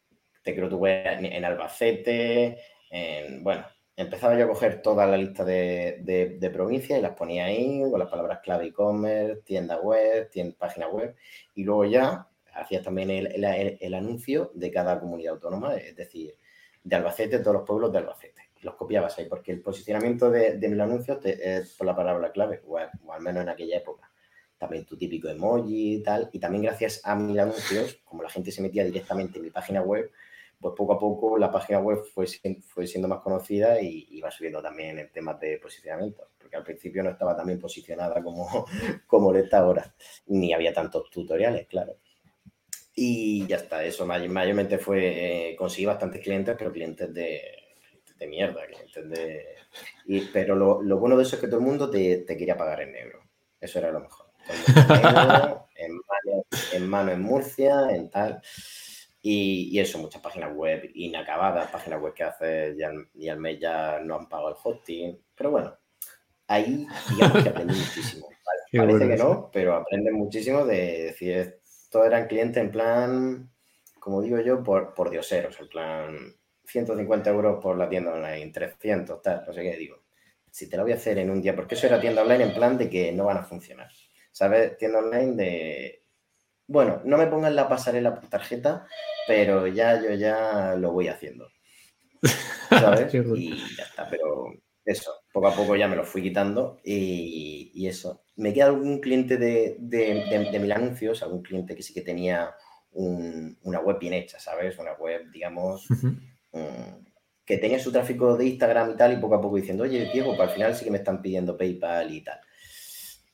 te 0.43 0.55
creo 0.55 0.69
tu 0.69 0.79
web 0.79 1.19
en 1.21 1.45
Albacete, 1.45 2.59
en, 2.91 3.43
bueno, 3.43 3.65
empezaba 3.97 4.37
yo 4.37 4.45
a 4.45 4.49
coger 4.49 4.83
toda 4.83 5.07
la 5.07 5.17
lista 5.17 5.45
de, 5.45 6.01
de, 6.39 6.51
provincias 6.51 6.99
y 6.99 7.03
las 7.03 7.15
ponía 7.15 7.47
ahí 7.47 7.81
con 7.91 7.99
las 7.99 8.09
palabras 8.09 8.41
clave 8.43 8.67
e-commerce, 8.67 9.43
tienda 9.43 9.81
web, 9.81 10.31
página 10.59 10.89
web, 10.89 11.15
y 11.55 11.65
luego 11.65 11.85
ya 11.85 12.29
hacía 12.55 12.83
también 12.83 13.11
el, 13.11 13.95
anuncio 13.95 14.51
de 14.55 14.71
cada 14.71 15.01
comunidad 15.01 15.35
autónoma, 15.35 15.77
es 15.77 15.97
decir, 15.97 16.37
de 16.83 16.97
Albacete, 16.97 17.39
todos 17.39 17.55
los 17.55 17.67
pueblos 17.67 17.93
de 17.93 17.99
Albacete. 17.99 18.43
Los 18.63 18.77
copiabas 18.77 19.19
ahí, 19.19 19.27
porque 19.27 19.53
el 19.53 19.61
posicionamiento 19.61 20.31
de, 20.31 20.59
de 20.59 20.69
mil 20.69 20.81
anuncios 20.81 21.19
es 21.25 21.75
por 21.75 21.87
la 21.87 21.95
palabra 21.95 22.33
clave, 22.33 22.63
o, 22.67 22.79
al 22.79 23.21
menos 23.21 23.43
en 23.43 23.49
aquella 23.51 23.77
época. 23.79 24.11
También 24.65 24.87
tu 24.87 24.97
típico 24.97 25.29
emoji 25.29 25.97
y 25.97 26.03
tal. 26.03 26.31
Y 26.33 26.39
también 26.39 26.63
gracias 26.63 27.03
a 27.05 27.15
mil 27.15 27.39
anuncios, 27.39 28.01
como 28.05 28.23
la 28.23 28.31
gente 28.31 28.51
se 28.51 28.63
metía 28.63 28.85
directamente 28.85 29.39
en 29.39 29.45
mi 29.45 29.51
página 29.51 29.83
web, 29.83 30.11
pues 30.65 30.75
poco 30.75 30.95
a 30.95 30.99
poco 30.99 31.37
la 31.37 31.51
página 31.51 31.79
web 31.79 32.05
fue, 32.15 32.27
fue 32.63 32.87
siendo 32.87 33.07
más 33.07 33.21
conocida 33.21 33.83
y 33.83 34.07
iba 34.13 34.31
subiendo 34.31 34.63
también 34.63 34.99
en 34.99 35.13
temas 35.13 35.39
de 35.39 35.59
posicionamiento, 35.59 36.31
porque 36.39 36.57
al 36.57 36.65
principio 36.65 37.03
no 37.03 37.11
estaba 37.11 37.37
tan 37.37 37.47
bien 37.47 37.59
posicionada 37.59 38.23
como, 38.23 38.65
como 39.07 39.31
lo 39.31 39.39
está 39.39 39.59
ahora, 39.59 39.95
ni 40.27 40.55
había 40.55 40.73
tantos 40.73 41.11
tutoriales, 41.11 41.67
claro. 41.67 41.99
Y 42.97 43.47
ya 43.47 43.57
está, 43.57 43.85
eso 43.85 44.07
mayormente 44.07 44.79
fue, 44.79 45.51
eh, 45.51 45.57
conseguí 45.57 45.85
bastantes 45.85 46.23
clientes, 46.23 46.55
pero 46.57 46.73
clientes 46.73 47.13
de, 47.13 47.43
de 48.17 48.27
mierda, 48.27 48.67
clientes 48.67 49.11
de... 49.11 49.45
Y, 50.07 50.21
pero 50.33 50.55
lo, 50.55 50.99
bueno 50.99 51.17
de 51.19 51.25
eso 51.25 51.37
es 51.37 51.43
que 51.43 51.49
todo 51.49 51.59
el 51.59 51.67
mundo 51.67 51.91
te, 51.91 52.19
te 52.19 52.37
quería 52.39 52.57
pagar 52.57 52.81
en 52.81 52.93
negro, 52.93 53.23
eso 53.61 53.79
era 53.81 53.93
lo 53.93 54.01
mejor. 54.01 54.24
En, 55.77 55.95
mano, 55.95 56.45
en 56.73 56.89
mano 56.89 57.13
en 57.13 57.23
Murcia, 57.23 57.89
en 57.91 58.11
tal. 58.11 58.43
Y, 59.27 59.79
eso, 59.79 59.99
muchas 59.99 60.21
páginas 60.21 60.55
web 60.55 60.91
inacabadas, 60.95 61.71
páginas 61.71 62.01
web 62.01 62.13
que 62.13 62.25
hace 62.25 62.77
y 63.15 63.29
al, 63.29 63.41
mes 63.41 63.59
ya 63.59 63.99
no 64.01 64.17
han 64.17 64.29
pagado 64.29 64.51
el 64.51 64.57
hosting. 64.63 65.19
Pero 65.35 65.51
bueno, 65.51 65.75
ahí 66.47 66.87
digamos 67.11 67.43
que 67.43 67.49
aprendí 67.49 67.75
muchísimo. 67.75 68.29
Parece 68.73 69.09
que 69.09 69.17
no, 69.17 69.51
pero 69.53 69.77
aprende 69.77 70.11
muchísimo 70.11 70.67
de 70.67 71.05
decir, 71.05 71.61
todos 71.91 72.07
eran 72.07 72.27
clientes 72.27 72.63
en 72.63 72.73
plan, 72.73 73.51
como 74.01 74.21
digo 74.21 74.41
yo, 74.41 74.63
por, 74.65 74.95
por 74.95 75.11
dioseros, 75.11 75.59
en 75.61 75.69
plan 75.69 76.37
150 76.67 77.31
euros 77.31 77.63
por 77.63 77.79
la 77.79 77.89
tienda 77.89 78.13
online, 78.13 78.51
300, 78.51 79.23
tal, 79.23 79.45
no 79.47 79.53
sé 79.53 79.63
qué 79.63 79.77
digo. 79.77 80.03
Si 80.51 80.69
te 80.69 80.77
lo 80.77 80.83
voy 80.83 80.93
a 80.93 80.97
hacer 80.97 81.19
en 81.19 81.31
un 81.31 81.41
día, 81.41 81.55
porque 81.55 81.75
eso 81.75 81.87
era 81.87 82.01
tienda 82.01 82.23
online 82.23 82.45
en 82.45 82.55
plan 82.55 82.77
de 82.77 82.91
que 82.91 83.13
no 83.13 83.25
van 83.25 83.39
a 83.39 83.45
funcionar. 83.45 83.91
¿Sabes? 84.35 84.77
Tienda 84.79 84.99
online 84.99 85.37
de 85.37 86.05
bueno, 86.67 87.03
no 87.05 87.19
me 87.19 87.27
pongan 87.27 87.55
la 87.55 87.69
pasarela 87.69 88.15
por 88.15 88.29
tarjeta, 88.29 88.87
pero 89.27 89.67
ya 89.67 90.01
yo 90.03 90.15
ya 90.15 90.75
lo 90.77 90.93
voy 90.93 91.09
haciendo. 91.09 91.49
¿Sabes? 92.71 93.15
y 93.37 93.51
ya 93.77 93.85
está, 93.85 94.09
pero 94.09 94.53
eso, 94.85 95.13
poco 95.33 95.49
a 95.49 95.55
poco 95.55 95.77
ya 95.77 95.89
me 95.89 95.97
lo 95.97 96.05
fui 96.05 96.23
quitando 96.23 96.81
y, 96.83 97.87
eso. 97.87 98.23
Me 98.37 98.55
queda 98.55 98.67
algún 98.67 99.01
cliente 99.01 99.37
de, 99.37 99.77
de, 99.79 100.59
mil 100.59 100.73
anuncios, 100.73 101.23
algún 101.23 101.43
cliente 101.43 101.77
que 101.77 101.83
sí 101.83 101.93
que 101.93 102.01
tenía 102.01 102.55
una 102.93 103.81
web 103.81 103.99
bien 103.99 104.15
hecha, 104.15 104.39
¿sabes? 104.39 104.79
Una 104.79 104.95
web, 104.95 105.31
digamos, 105.33 105.87
mm, 106.53 107.05
que 107.45 107.59
tenía 107.59 107.79
su 107.79 107.93
tráfico 107.93 108.37
de 108.37 108.47
Instagram 108.47 108.93
y 108.93 108.97
tal, 108.97 109.13
y 109.13 109.17
poco 109.17 109.35
a 109.35 109.41
poco 109.41 109.57
diciendo, 109.57 109.85
oye, 109.85 110.11
Diego, 110.13 110.31
para 110.31 110.37
pues 110.37 110.49
al 110.49 110.55
final 110.55 110.75
sí 110.75 110.85
que 110.85 110.91
me 110.91 110.99
están 110.99 111.21
pidiendo 111.21 111.59
PayPal 111.59 112.11
y 112.11 112.23
tal. 112.23 112.41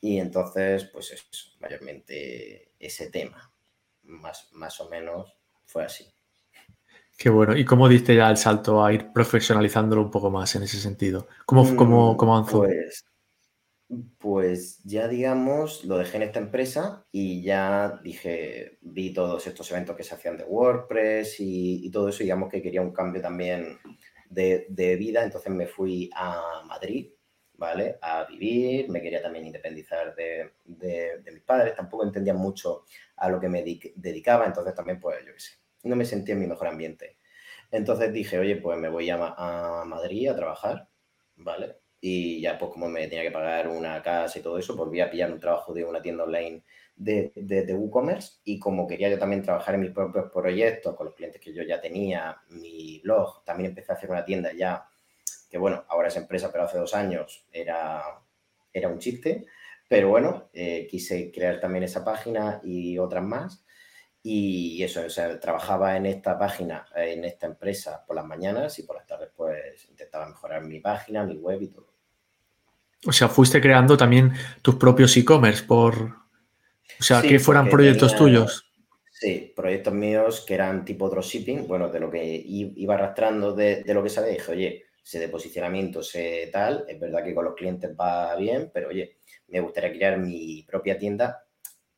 Y 0.01 0.19
entonces, 0.19 0.85
pues 0.85 1.13
eso, 1.13 1.25
mayormente 1.61 2.73
ese 2.79 3.11
tema, 3.11 3.53
más, 4.03 4.49
más 4.53 4.81
o 4.81 4.89
menos 4.89 5.37
fue 5.65 5.85
así. 5.85 6.07
Qué 7.17 7.29
bueno. 7.29 7.55
¿Y 7.55 7.67
cómo 7.67 7.87
diste 7.87 8.17
ya 8.17 8.31
el 8.31 8.39
salto 8.39 8.83
a 8.83 8.93
ir 8.95 9.13
profesionalizándolo 9.13 10.01
un 10.01 10.11
poco 10.11 10.31
más 10.31 10.55
en 10.57 10.63
ese 10.63 10.79
sentido? 10.79 11.29
¿Cómo, 11.45 11.77
cómo, 11.77 12.15
mm, 12.15 12.17
cómo 12.17 12.37
avanzó? 12.37 12.61
Pues, 12.61 13.05
pues 14.19 14.83
ya, 14.85 15.09
digamos, 15.09 15.85
lo 15.85 15.99
dejé 15.99 16.17
en 16.17 16.23
esta 16.23 16.39
empresa 16.39 17.05
y 17.13 17.43
ya 17.43 18.01
dije, 18.03 18.79
vi 18.81 19.13
todos 19.13 19.47
estos 19.47 19.71
eventos 19.71 19.97
que 19.97 20.05
se 20.05 20.15
hacían 20.15 20.39
de 20.39 20.45
WordPress 20.45 21.41
y, 21.41 21.87
y 21.87 21.91
todo 21.91 22.09
eso, 22.09 22.23
digamos 22.23 22.49
que 22.49 22.63
quería 22.63 22.83
un 22.83 22.93
cambio 22.93 23.21
también 23.21 23.79
de, 24.31 24.67
de, 24.71 24.97
vida, 24.97 25.25
entonces 25.25 25.53
me 25.53 25.67
fui 25.67 26.09
a 26.15 26.63
Madrid 26.67 27.11
¿vale? 27.61 27.99
A 28.01 28.25
vivir, 28.25 28.89
me 28.89 29.03
quería 29.03 29.21
también 29.21 29.47
independizar 29.47 30.15
de, 30.15 30.51
mis 31.31 31.43
padres, 31.43 31.77
tampoco 31.77 32.05
entendía 32.05 32.33
mucho 32.33 32.85
a 33.17 33.29
lo 33.29 33.39
que 33.39 33.51
me 33.51 33.63
dedicaba, 33.63 34.47
entonces 34.47 34.75
también, 34.75 34.99
pues, 34.99 35.19
yo 35.27 35.35
qué 35.35 35.41
sé, 35.41 35.53
no 35.83 35.95
me 35.95 36.07
sentía 36.07 36.33
en 36.35 36.41
mi 36.41 36.47
mejor 36.47 36.69
ambiente. 36.69 37.19
Entonces 37.71 38.15
dije, 38.15 38.39
oye, 38.39 38.57
pues 38.57 38.79
me 38.79 38.89
voy 38.89 39.11
a, 39.11 39.35
a 39.37 39.85
Madrid 39.85 40.29
a 40.29 40.37
trabajar, 40.37 40.89
¿vale? 41.37 41.77
Y 42.01 42.41
ya, 42.41 42.57
pues 42.59 42.73
como 42.73 42.89
me 42.89 43.07
tenía 43.09 43.25
que 43.25 43.31
pagar 43.31 43.69
una 43.69 44.03
casa 44.03 44.39
y 44.39 44.43
todo 44.43 44.57
eso, 44.57 44.75
volví 44.75 45.03
a 45.03 45.11
pillar 45.11 45.31
un 45.31 45.39
trabajo 45.39 45.75
de 45.75 45.85
una 45.85 46.01
tienda 46.01 46.25
online 46.25 46.65
de, 46.97 47.31
de, 47.37 47.75
WooCommerce 47.75 48.41
y 48.45 48.59
como 48.59 48.87
quería 48.87 49.11
yo 49.11 49.19
también 49.19 49.43
trabajar 49.43 49.75
en 49.75 49.83
mis 49.83 49.91
propios 49.91 50.31
proyectos 50.33 50.97
con 50.97 51.07
los 51.07 51.15
clientes 51.15 51.41
que 51.43 51.53
yo 51.53 51.63
ya 51.63 51.79
tenía, 51.79 52.39
mi 52.49 53.01
blog, 53.05 53.45
también 53.45 53.71
empecé 53.71 53.93
a 53.93 53.97
hacer 53.97 54.11
una 54.11 54.25
tienda 54.25 54.51
ya 54.55 54.90
que 55.51 55.59
bueno, 55.59 55.85
ahora 55.89 56.09
es 56.09 56.17
empresa, 56.17 56.51
pero 56.53 56.65
hace 56.65 56.79
dos 56.79 56.95
años 56.95 57.45
era, 57.53 58.03
era 58.73 58.89
un 58.89 58.99
chiste. 58.99 59.47
Pero 59.89 60.09
bueno, 60.09 60.49
eh, 60.53 60.87
quise 60.89 61.33
crear 61.33 61.59
también 61.59 61.83
esa 61.83 62.05
página 62.05 62.61
y 62.63 62.97
otras 62.97 63.25
más. 63.25 63.65
Y 64.23 64.81
eso, 64.85 65.01
o 65.05 65.11
sea, 65.11 65.41
trabajaba 65.41 65.97
en 65.97 66.07
esta 66.07 66.39
página, 66.39 66.87
en 66.95 67.25
esta 67.25 67.47
empresa 67.47 68.05
por 68.07 68.15
las 68.15 68.25
mañanas 68.25 68.79
y 68.79 68.85
por 68.85 68.97
las 68.97 69.07
tardes 69.07 69.31
pues 69.35 69.89
intentaba 69.89 70.29
mejorar 70.29 70.65
mi 70.65 70.79
página, 70.79 71.25
mi 71.25 71.37
web 71.39 71.61
y 71.63 71.69
todo. 71.69 71.93
O 73.07 73.13
sea, 73.13 73.29
fuiste 73.29 73.61
creando 73.61 73.97
también 73.97 74.33
tus 74.63 74.77
propios 74.77 75.17
e-commerce 75.17 75.65
por... 75.65 76.21
O 77.01 77.03
sea, 77.03 77.23
que 77.23 77.41
fueran 77.41 77.69
proyectos 77.69 78.15
tuyos. 78.15 78.71
Sí, 79.11 79.53
proyectos 79.57 79.95
míos 79.95 80.45
que 80.47 80.55
eran 80.55 80.85
tipo 80.85 81.09
dropshipping, 81.09 81.67
bueno, 81.67 81.89
de 81.89 81.99
lo 81.99 82.11
que 82.11 82.43
iba 82.45 82.95
arrastrando 82.95 83.55
de, 83.55 83.83
de 83.83 83.95
lo 83.95 84.03
que 84.03 84.11
sabía, 84.11 84.33
dije, 84.33 84.53
oye, 84.53 84.85
sé 85.11 85.19
de 85.19 85.29
posicionamiento, 85.29 86.05
sé 86.05 86.51
tal, 86.53 86.85
es 86.87 87.01
verdad 87.01 87.25
que 87.25 87.35
con 87.35 87.45
los 87.45 87.57
clientes 87.57 87.91
va 87.99 88.37
bien, 88.37 88.71
pero 88.73 88.91
oye, 88.91 89.17
me 89.49 89.59
gustaría 89.59 89.93
crear 89.93 90.19
mi 90.19 90.63
propia 90.63 90.97
tienda. 90.97 91.49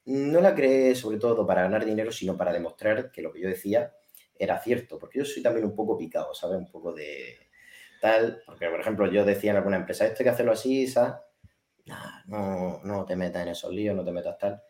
No 0.06 0.40
la 0.40 0.54
creé 0.54 0.94
sobre 0.94 1.18
todo 1.18 1.46
para 1.46 1.60
ganar 1.60 1.84
dinero, 1.84 2.10
sino 2.10 2.38
para 2.38 2.54
demostrar 2.54 3.12
que 3.12 3.20
lo 3.20 3.30
que 3.30 3.42
yo 3.42 3.48
decía 3.50 3.92
era 4.34 4.58
cierto, 4.60 4.98
porque 4.98 5.18
yo 5.18 5.26
soy 5.26 5.42
también 5.42 5.66
un 5.66 5.76
poco 5.76 5.98
picado, 5.98 6.32
¿sabes? 6.32 6.56
Un 6.56 6.70
poco 6.70 6.94
de 6.94 7.36
tal, 8.00 8.42
porque 8.46 8.68
por 8.70 8.80
ejemplo 8.80 9.12
yo 9.12 9.26
decía 9.26 9.50
en 9.50 9.58
alguna 9.58 9.76
empresa, 9.76 10.06
esto 10.06 10.20
hay 10.20 10.24
que 10.24 10.30
hacerlo 10.30 10.52
así, 10.52 10.86
¿sabes? 10.86 11.16
no, 12.28 12.80
no 12.82 13.04
te 13.04 13.14
metas 13.14 13.42
en 13.42 13.48
esos 13.48 13.74
líos, 13.74 13.94
no 13.94 14.06
te 14.06 14.12
metas 14.12 14.38
tal. 14.38 14.62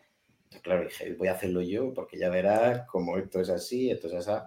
Entonces, 0.42 0.62
claro, 0.62 0.82
dije, 0.82 1.14
voy 1.14 1.28
a 1.28 1.34
hacerlo 1.34 1.62
yo 1.62 1.94
porque 1.94 2.18
ya 2.18 2.28
verás 2.28 2.88
como 2.88 3.18
esto 3.18 3.40
es 3.40 3.50
así, 3.50 3.88
esto 3.88 4.08
es 4.08 4.14
así 4.14 4.46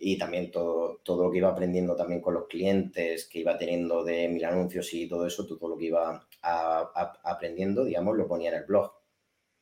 y 0.00 0.16
también 0.16 0.50
todo, 0.50 1.00
todo 1.02 1.24
lo 1.24 1.30
que 1.30 1.38
iba 1.38 1.48
aprendiendo 1.48 1.96
también 1.96 2.20
con 2.20 2.34
los 2.34 2.46
clientes 2.46 3.28
que 3.30 3.40
iba 3.40 3.58
teniendo 3.58 4.04
de 4.04 4.28
mil 4.28 4.44
anuncios 4.44 4.92
y 4.94 5.08
todo 5.08 5.26
eso, 5.26 5.46
todo 5.46 5.68
lo 5.68 5.76
que 5.76 5.86
iba 5.86 6.26
aprendiendo, 6.42 7.84
digamos, 7.84 8.16
lo 8.16 8.26
ponía 8.26 8.50
en 8.50 8.56
el 8.56 8.64
blog. 8.64 8.92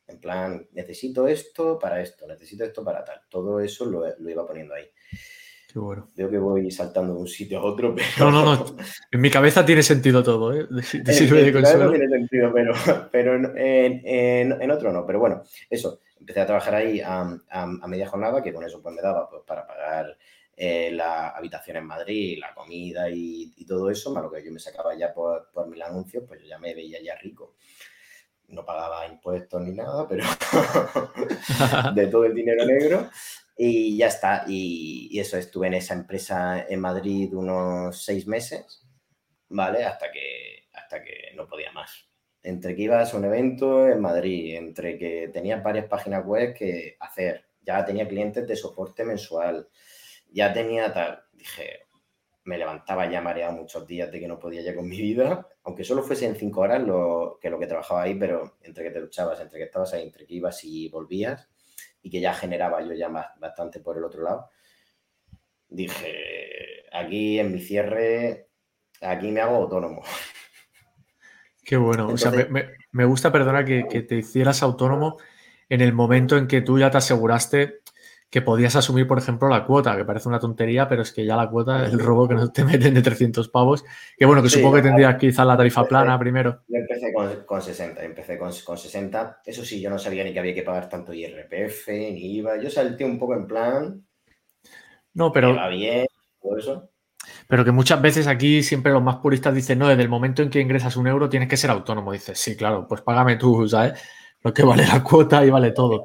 En 0.09 0.21
plan, 0.21 0.69
necesito 0.73 1.27
esto 1.27 1.79
para 1.79 2.01
esto, 2.01 2.27
necesito 2.27 2.65
esto 2.65 2.85
para 2.85 3.05
tal. 3.05 3.23
Todo 3.29 3.61
eso 3.61 3.87
lo, 3.87 4.05
lo 4.19 4.31
iba 4.31 4.47
poniendo 4.47 4.75
ahí. 4.75 4.85
Qué 5.73 5.81
bueno. 5.81 6.09
Veo 6.15 6.31
que 6.31 6.39
voy 6.39 6.71
saltando 6.71 7.15
de 7.15 7.21
un 7.21 7.27
sitio 7.27 7.59
a 7.59 7.65
otro, 7.65 7.95
pero... 8.17 8.31
No, 8.31 8.45
no, 8.45 8.55
no. 8.55 8.77
En 9.11 9.21
mi 9.21 9.31
cabeza 9.31 9.65
tiene 9.65 9.83
sentido 9.83 10.23
todo, 10.23 10.55
¿eh? 10.55 10.67
Te 11.05 11.13
sirve 11.13 11.43
de 11.43 11.53
consuelo. 11.53 11.91
tiene 11.91 12.09
sentido, 12.09 12.53
pero, 12.55 12.75
pero 13.11 13.35
en, 13.35 14.03
en, 14.07 14.63
en, 14.63 14.71
otro 14.71 14.93
no. 14.93 15.05
Pero 15.05 15.19
bueno, 15.19 15.43
eso 15.69 16.01
empecé 16.19 16.41
a 16.41 16.47
trabajar 16.47 16.75
ahí 16.75 17.01
a, 17.01 17.39
a, 17.51 17.67
media 17.87 18.09
jornada, 18.09 18.43
que 18.43 18.53
con 18.53 18.65
eso 18.65 18.83
pues 18.83 18.95
me 18.95 19.03
daba 19.03 19.29
pues, 19.29 19.43
para 19.47 19.67
pagar 19.67 20.17
eh, 20.57 20.91
la 20.93 21.29
habitación 21.29 21.77
en 21.77 21.87
Madrid, 21.87 22.39
la 22.41 22.55
comida 22.55 23.11
y, 23.11 23.65
todo 23.67 23.91
eso, 23.91 24.13
más 24.13 24.23
lo 24.23 24.31
que 24.31 24.45
yo 24.45 24.53
me 24.53 24.61
sacaba 24.61 24.95
ya 24.97 25.13
por, 25.13 25.51
por 25.51 25.67
mil 25.69 25.83
anuncios, 25.83 26.25
pues 26.27 26.41
yo 26.41 26.47
ya 26.47 26.59
me 26.59 26.75
veía 26.75 27.03
ya 27.03 27.17
rico. 27.17 27.57
No 28.49 28.65
pagaba 28.65 29.07
impuestos 29.07 29.61
ni 29.61 29.73
nada, 29.73 30.07
pero 30.09 30.25
de 31.95 32.07
todo 32.07 32.25
el 32.25 32.35
dinero 32.35 32.65
negro. 32.65 33.11
Y 33.57 33.97
ya 33.97 34.07
está. 34.07 34.45
Y, 34.47 35.09
y, 35.11 35.19
eso, 35.19 35.37
estuve 35.37 35.67
en 35.67 35.75
esa 35.75 35.95
empresa 35.95 36.65
en 36.69 36.81
Madrid 36.81 37.35
unos 37.35 38.03
seis 38.05 38.27
meses, 38.27 38.87
¿vale? 39.49 39.85
Hasta 39.85 40.13
que, 40.13 40.69
hasta 40.73 41.03
que 41.03 41.33
no 41.35 41.49
podía 41.49 41.73
más. 41.73 42.09
Entre 42.47 42.77
que 42.77 42.83
ibas 42.83 43.13
a 43.13 43.17
un 43.17 43.25
evento 43.25 43.89
en 43.89 44.01
Madrid, 44.01 44.55
entre 44.55 44.97
que 44.97 45.29
tenías 45.33 45.65
varias 45.65 45.87
páginas 45.87 46.25
web 46.25 46.55
que 46.55 46.97
hacer, 47.01 47.45
ya 47.61 47.85
tenía 47.85 48.07
clientes 48.07 48.47
de 48.47 48.55
soporte 48.55 49.05
mensual, 49.05 49.69
ya 50.31 50.53
tenía 50.53 50.93
tal, 50.93 51.25
dije, 51.33 51.81
me 52.45 52.57
levantaba 52.57 53.11
ya 53.11 53.21
mareado 53.21 53.57
muchos 53.57 53.85
días 53.85 54.13
de 54.13 54.21
que 54.21 54.29
no 54.29 54.39
podía 54.39 54.63
ya 54.63 54.77
con 54.77 54.89
mi 54.89 54.97
vida, 54.97 55.49
aunque 55.65 55.83
solo 55.83 56.05
fuese 56.05 56.27
en 56.27 56.37
cinco 56.37 56.61
horas 56.61 56.81
lo 56.85 57.37
que, 57.43 57.51
lo 57.51 57.59
que 57.59 57.67
trabajaba 57.67 58.03
ahí, 58.03 58.15
pero 58.15 58.59
entre 58.63 58.85
que 58.85 58.91
te 58.93 59.01
luchabas, 59.01 59.41
entre 59.41 59.59
que 59.59 59.65
estabas 59.65 59.93
ahí, 59.95 60.05
entre 60.05 60.25
que 60.25 60.35
ibas 60.35 60.63
y 60.63 60.89
volvías, 60.89 61.49
y 62.01 62.11
que 62.11 62.21
ya 62.21 62.33
generaba 62.33 62.81
yo 62.81 62.93
ya 62.93 63.09
bastante 63.09 63.81
por 63.81 63.99
el 63.99 64.05
otro 64.05 64.23
lado, 64.23 64.51
dije, 65.69 66.85
aquí 66.93 67.41
en 67.41 67.51
mi 67.51 67.59
cierre, 67.59 68.51
aquí 69.01 69.33
me 69.33 69.41
hago 69.41 69.57
autónomo. 69.57 70.05
Qué 71.67 71.77
bueno. 71.77 72.07
o 72.07 72.17
sea, 72.17 72.31
me, 72.93 73.05
gusta, 73.05 73.33
perdona, 73.33 73.65
que, 73.65 73.83
te 73.83 74.17
hicieras 74.17 74.63
autónomo 74.63 75.19
en 75.69 75.81
el 75.81 75.93
momento 75.93 76.37
en 76.37 76.47
que 76.47 76.61
tú 76.61 76.79
ya 76.79 76.93
te 76.93 76.99
aseguraste 76.99 77.81
que 78.31 78.41
podías 78.41 78.77
asumir, 78.77 79.09
por 79.09 79.19
ejemplo, 79.19 79.49
la 79.49 79.65
cuota, 79.65 79.97
que 79.97 80.05
parece 80.05 80.29
una 80.29 80.39
tontería, 80.39 80.89
pero 80.89 81.03
es 81.03 81.13
que 81.13 81.25
ya 81.25 81.35
la 81.35 81.51
cuota, 81.51 81.85
el 81.85 81.99
robo 81.99 82.29
que 82.29 82.35
no 82.35 82.53
te 82.53 82.65
meten 82.65 82.95
de 82.95 83.03
300 83.03 83.49
pavos, 83.49 83.85
que 84.17 84.27
bueno, 84.27 84.45
que 84.45 84.49
supongo 84.49 84.77
que 84.77 84.83
tendrías 84.83 85.17
quizás 85.17 85.45
la 85.45 85.57
tarifa 85.57 85.85
plana 85.85 86.17
primero. 86.19 86.63
Yo 86.69 86.79
empecé 86.79 87.13
con, 87.13 87.63
60, 87.63 88.05
empecé 88.05 88.39
con, 88.39 88.53
60. 88.53 89.43
Eso 89.45 89.65
sí, 89.65 89.81
yo 89.81 89.91
no 89.91 89.99
sabía 89.99 90.23
ni 90.23 90.33
que 90.33 90.39
había 90.39 90.55
que 90.55 90.63
pagar 90.63 90.89
tanto 90.89 91.13
IRPF, 91.13 91.89
ni 91.89 92.37
IVA. 92.37 92.63
Yo 92.63 92.71
salté 92.71 93.05
un 93.05 93.19
poco 93.19 93.35
en 93.35 93.47
plan. 93.49 94.07
No, 95.15 95.33
pero. 95.33 95.57
Va 95.57 95.69
bien, 95.69 96.07
todo 96.41 96.59
eso. 96.59 96.91
Pero 97.49 97.65
que 97.65 97.73
muchas 97.73 98.03
veces 98.03 98.27
aquí 98.27 98.63
siempre 98.63 98.93
los 98.93 99.03
más 99.03 99.17
puristas 99.17 99.55
dicen, 99.55 99.79
no, 99.79 99.89
desde 99.89 100.03
el 100.03 100.09
momento 100.09 100.43
en 100.43 100.51
que 100.51 100.61
ingresas 100.61 100.97
un 100.97 101.07
euro 101.07 101.29
tienes 101.29 101.49
que 101.49 101.57
ser 101.57 101.71
autónomo. 101.71 102.13
Dices, 102.13 102.39
sí, 102.39 102.57
claro, 102.57 102.87
pues 102.89 103.03
págame 103.03 103.37
tú, 103.37 103.69
¿sabes? 103.69 104.01
Lo 104.43 104.53
que 104.53 104.63
vale 104.63 104.87
la 104.87 105.03
cuota 105.03 105.45
y 105.45 105.51
vale 105.51 105.73
todo. 105.73 106.05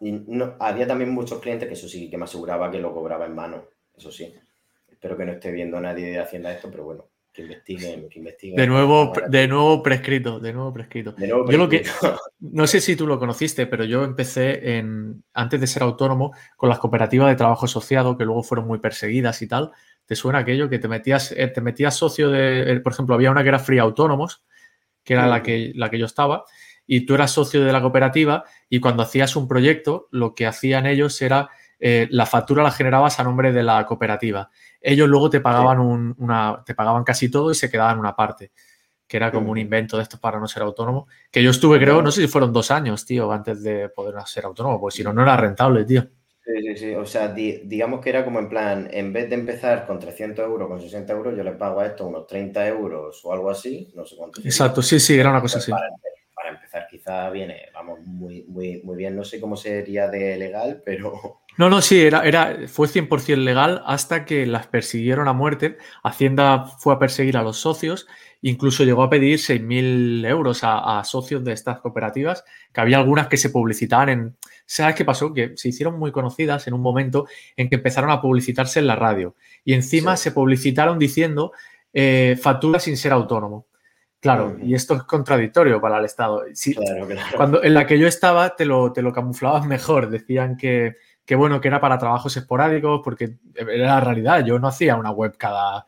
Y 0.00 0.12
no, 0.12 0.54
había 0.60 0.86
también 0.86 1.10
muchos 1.10 1.40
clientes 1.40 1.66
que 1.66 1.74
eso 1.74 1.88
sí, 1.88 2.08
que 2.08 2.16
me 2.16 2.24
aseguraba 2.24 2.70
que 2.70 2.78
lo 2.78 2.94
cobraba 2.94 3.26
en 3.26 3.34
mano, 3.34 3.64
eso 3.96 4.12
sí. 4.12 4.32
Espero 4.88 5.16
que 5.16 5.24
no 5.24 5.32
esté 5.32 5.50
viendo 5.50 5.80
nadie 5.80 6.06
de 6.10 6.18
Hacienda 6.20 6.52
esto, 6.52 6.70
pero 6.70 6.84
bueno, 6.84 7.06
que 7.38 7.42
investiguen, 7.42 8.08
que 8.08 8.18
investiguen. 8.18 8.56
De 8.56 8.66
nuevo, 8.66 9.12
de 9.28 9.46
nuevo 9.46 9.80
prescrito, 9.80 10.40
de 10.40 10.52
nuevo 10.52 10.72
prescrito. 10.72 11.14
Yo 11.18 11.44
lo 11.44 11.68
que, 11.68 11.84
no 12.40 12.66
sé 12.66 12.80
si 12.80 12.96
tú 12.96 13.06
lo 13.06 13.18
conociste, 13.20 13.66
pero 13.66 13.84
yo 13.84 14.02
empecé 14.02 14.76
en, 14.76 15.22
antes 15.34 15.60
de 15.60 15.68
ser 15.68 15.84
autónomo 15.84 16.32
con 16.56 16.68
las 16.68 16.80
cooperativas 16.80 17.28
de 17.28 17.36
trabajo 17.36 17.66
asociado, 17.66 18.18
que 18.18 18.24
luego 18.24 18.42
fueron 18.42 18.66
muy 18.66 18.80
perseguidas 18.80 19.40
y 19.42 19.46
tal. 19.46 19.70
¿Te 20.04 20.16
suena 20.16 20.40
aquello 20.40 20.68
que 20.68 20.80
te 20.80 20.88
metías, 20.88 21.30
eh, 21.30 21.46
te 21.46 21.60
metías 21.60 21.94
socio 21.94 22.28
de, 22.28 22.72
eh, 22.72 22.80
por 22.80 22.92
ejemplo, 22.92 23.14
había 23.14 23.30
una 23.30 23.44
que 23.44 23.50
era 23.50 23.60
Free 23.60 23.78
Autónomos, 23.78 24.42
que 25.04 25.12
era 25.14 25.28
la, 25.28 25.40
que, 25.40 25.70
la 25.76 25.90
que 25.90 25.98
yo 25.98 26.06
estaba, 26.06 26.44
y 26.88 27.06
tú 27.06 27.14
eras 27.14 27.30
socio 27.30 27.64
de 27.64 27.72
la 27.72 27.80
cooperativa 27.80 28.42
y 28.68 28.80
cuando 28.80 29.04
hacías 29.04 29.36
un 29.36 29.46
proyecto, 29.46 30.08
lo 30.10 30.34
que 30.34 30.46
hacían 30.46 30.86
ellos 30.86 31.22
era, 31.22 31.50
eh, 31.78 32.08
la 32.10 32.26
factura 32.26 32.62
la 32.62 32.70
generabas 32.70 33.20
a 33.20 33.24
nombre 33.24 33.52
de 33.52 33.62
la 33.62 33.84
cooperativa. 33.86 34.50
Ellos 34.80 35.08
luego 35.08 35.30
te 35.30 35.40
pagaban, 35.40 35.78
una, 35.80 36.62
te 36.64 36.74
pagaban 36.74 37.04
casi 37.04 37.30
todo 37.30 37.50
y 37.50 37.54
se 37.54 37.70
quedaban 37.70 37.98
una 37.98 38.16
parte, 38.16 38.52
que 39.06 39.16
era 39.16 39.30
como 39.30 39.50
un 39.50 39.58
invento 39.58 39.96
de 39.96 40.02
estos 40.02 40.20
para 40.20 40.38
no 40.38 40.48
ser 40.48 40.62
autónomo, 40.62 41.06
que 41.30 41.42
yo 41.42 41.50
estuve, 41.50 41.78
creo, 41.78 42.02
no 42.02 42.10
sé 42.10 42.22
si 42.22 42.28
fueron 42.28 42.52
dos 42.52 42.70
años, 42.70 43.04
tío, 43.04 43.30
antes 43.32 43.62
de 43.62 43.88
poder 43.88 44.14
ser 44.26 44.44
autónomo, 44.44 44.80
porque 44.80 44.96
si 44.96 45.04
no, 45.04 45.12
no 45.12 45.22
era 45.22 45.36
rentable, 45.36 45.84
tío. 45.84 46.06
Sí, 46.44 46.62
sí, 46.62 46.76
sí. 46.76 46.94
O 46.94 47.04
sea, 47.04 47.28
digamos 47.28 48.00
que 48.00 48.08
era 48.08 48.24
como 48.24 48.38
en 48.38 48.48
plan, 48.48 48.88
en 48.90 49.12
vez 49.12 49.28
de 49.28 49.34
empezar 49.34 49.86
con 49.86 49.98
300 49.98 50.46
euros, 50.46 50.66
con 50.66 50.80
60 50.80 51.12
euros, 51.12 51.36
yo 51.36 51.44
le 51.44 51.52
pago 51.52 51.80
a 51.80 51.86
esto 51.86 52.06
unos 52.06 52.26
30 52.26 52.66
euros 52.66 53.20
o 53.22 53.32
algo 53.32 53.50
así, 53.50 53.92
no 53.94 54.06
sé 54.06 54.16
cuánto. 54.16 54.40
Exacto, 54.42 54.80
sí, 54.80 54.98
sí, 54.98 55.18
era 55.18 55.30
una 55.30 55.42
cosa 55.42 55.58
así. 55.58 55.70
Para, 55.70 55.88
empezar, 56.50 56.86
quizá 56.90 57.30
viene, 57.30 57.66
vamos, 57.72 58.00
muy, 58.06 58.44
muy, 58.48 58.80
muy 58.82 58.96
bien. 58.96 59.16
No 59.16 59.24
sé 59.24 59.40
cómo 59.40 59.56
sería 59.56 60.08
de 60.08 60.36
legal, 60.36 60.82
pero. 60.84 61.42
No, 61.56 61.68
no, 61.68 61.82
sí, 61.82 62.00
era, 62.00 62.24
era, 62.24 62.68
fue 62.68 62.86
100% 62.86 63.36
legal 63.36 63.82
hasta 63.84 64.24
que 64.24 64.46
las 64.46 64.68
persiguieron 64.68 65.26
a 65.26 65.32
muerte. 65.32 65.76
Hacienda 66.04 66.64
fue 66.64 66.94
a 66.94 67.00
perseguir 67.00 67.36
a 67.36 67.42
los 67.42 67.56
socios, 67.56 68.06
incluso 68.42 68.84
llegó 68.84 69.02
a 69.02 69.10
pedir 69.10 69.38
6.000 69.38 70.24
euros 70.28 70.62
a, 70.62 71.00
a 71.00 71.04
socios 71.04 71.42
de 71.42 71.52
estas 71.52 71.80
cooperativas, 71.80 72.44
que 72.72 72.80
había 72.80 72.98
algunas 72.98 73.26
que 73.26 73.36
se 73.36 73.50
publicitaban 73.50 74.08
en 74.08 74.36
¿Sabes 74.70 74.96
qué 74.96 75.04
pasó? 75.06 75.32
Que 75.32 75.56
se 75.56 75.70
hicieron 75.70 75.98
muy 75.98 76.12
conocidas 76.12 76.66
en 76.66 76.74
un 76.74 76.82
momento 76.82 77.26
en 77.56 77.70
que 77.70 77.76
empezaron 77.76 78.10
a 78.10 78.20
publicitarse 78.20 78.80
en 78.80 78.86
la 78.86 78.96
radio. 78.96 79.34
Y 79.64 79.72
encima 79.72 80.14
se 80.18 80.30
publicitaron 80.30 80.98
diciendo 80.98 81.52
eh, 81.94 82.38
factura 82.38 82.78
sin 82.78 82.98
ser 82.98 83.12
autónomo. 83.12 83.66
Claro, 84.20 84.56
y 84.60 84.74
esto 84.74 84.94
es 84.94 85.02
contradictorio 85.04 85.80
para 85.80 85.98
el 85.98 86.04
Estado. 86.04 86.44
Cuando 87.36 87.62
en 87.62 87.74
la 87.74 87.86
que 87.86 87.98
yo 87.98 88.08
estaba 88.08 88.56
te 88.56 88.64
lo, 88.64 88.92
te 88.92 89.02
lo 89.02 89.12
camuflabas 89.12 89.66
mejor. 89.66 90.10
Decían 90.10 90.56
que, 90.56 90.96
que, 91.24 91.34
bueno, 91.34 91.60
que 91.60 91.68
era 91.68 91.80
para 91.80 91.98
trabajos 91.98 92.36
esporádicos, 92.36 93.00
porque 93.04 93.36
era 93.54 93.94
la 93.94 94.00
realidad. 94.00 94.44
Yo 94.44 94.58
no 94.58 94.68
hacía 94.68 94.96
una 94.96 95.12
web 95.12 95.36
cada, 95.38 95.86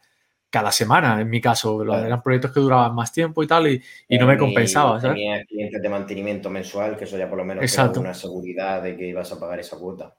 cada 0.50 0.72
semana, 0.72 1.20
en 1.20 1.30
mi 1.30 1.40
caso. 1.40 1.82
Eran 1.82 2.22
proyectos 2.22 2.52
que 2.52 2.60
duraban 2.60 2.94
más 2.94 3.12
tiempo 3.12 3.42
y 3.42 3.46
tal, 3.46 3.68
y, 3.68 3.82
no 4.18 4.26
me 4.26 4.36
compensaba. 4.36 5.00
Tenía 5.00 5.44
clientes 5.44 5.80
de 5.80 5.88
mantenimiento 5.88 6.50
mensual, 6.50 6.96
que 6.96 7.04
eso 7.04 7.16
ya 7.16 7.28
por 7.28 7.38
lo 7.38 7.44
menos 7.44 7.72
era 7.72 7.90
una 7.90 8.14
seguridad 8.14 8.82
de 8.82 8.96
que 8.96 9.06
ibas 9.06 9.32
a 9.32 9.40
pagar 9.40 9.60
esa 9.60 9.78
cuota. 9.78 10.14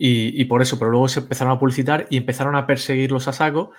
Y, 0.00 0.44
por 0.44 0.62
eso, 0.62 0.78
pero 0.78 0.92
luego 0.92 1.08
se 1.08 1.20
empezaron 1.20 1.52
a 1.52 1.58
publicitar 1.58 2.06
y 2.10 2.18
empezaron 2.18 2.54
a 2.54 2.66
perseguirlos 2.66 3.26
a 3.26 3.32
saco. 3.32 3.72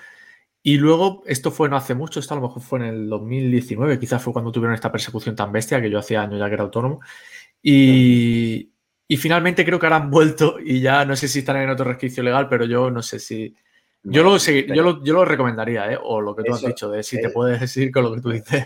Y 0.61 0.77
luego, 0.77 1.23
esto 1.25 1.51
fue 1.51 1.69
no 1.69 1.77
hace 1.77 1.95
mucho, 1.95 2.19
esto 2.19 2.33
a 2.33 2.37
lo 2.37 2.47
mejor 2.47 2.61
fue 2.61 2.79
en 2.79 2.85
el 2.85 3.09
2019, 3.09 3.99
quizás 3.99 4.21
fue 4.21 4.33
cuando 4.33 4.51
tuvieron 4.51 4.75
esta 4.75 4.91
persecución 4.91 5.35
tan 5.35 5.51
bestia, 5.51 5.81
que 5.81 5.89
yo 5.89 5.99
hacía 5.99 6.21
años 6.21 6.39
ya 6.39 6.47
que 6.47 6.53
era 6.53 6.63
autónomo. 6.63 6.99
Y, 7.61 8.71
y 9.07 9.17
finalmente 9.17 9.65
creo 9.65 9.79
que 9.79 9.85
ahora 9.85 9.97
han 9.97 10.11
vuelto 10.11 10.57
y 10.63 10.81
ya 10.81 11.05
no 11.05 11.15
sé 11.15 11.27
si 11.27 11.39
están 11.39 11.57
en 11.57 11.69
otro 11.69 11.85
resquicio 11.85 12.23
legal, 12.23 12.47
pero 12.49 12.65
yo 12.65 12.91
no 12.91 13.01
sé 13.01 13.19
si, 13.19 13.55
yo 14.03 14.23
lo, 14.23 14.37
yo, 15.03 15.13
lo, 15.13 15.25
recomendaría, 15.25 15.91
¿eh? 15.91 15.97
o 16.01 16.21
lo 16.21 16.35
que 16.35 16.43
tú 16.43 16.53
has 16.53 16.61
dicho, 16.61 16.89
de 16.89 17.03
si 17.03 17.19
te 17.19 17.29
puedes 17.29 17.59
decir 17.59 17.91
con 17.91 18.03
lo 18.03 18.13
que 18.13 18.21
tú 18.21 18.29
dices. 18.29 18.65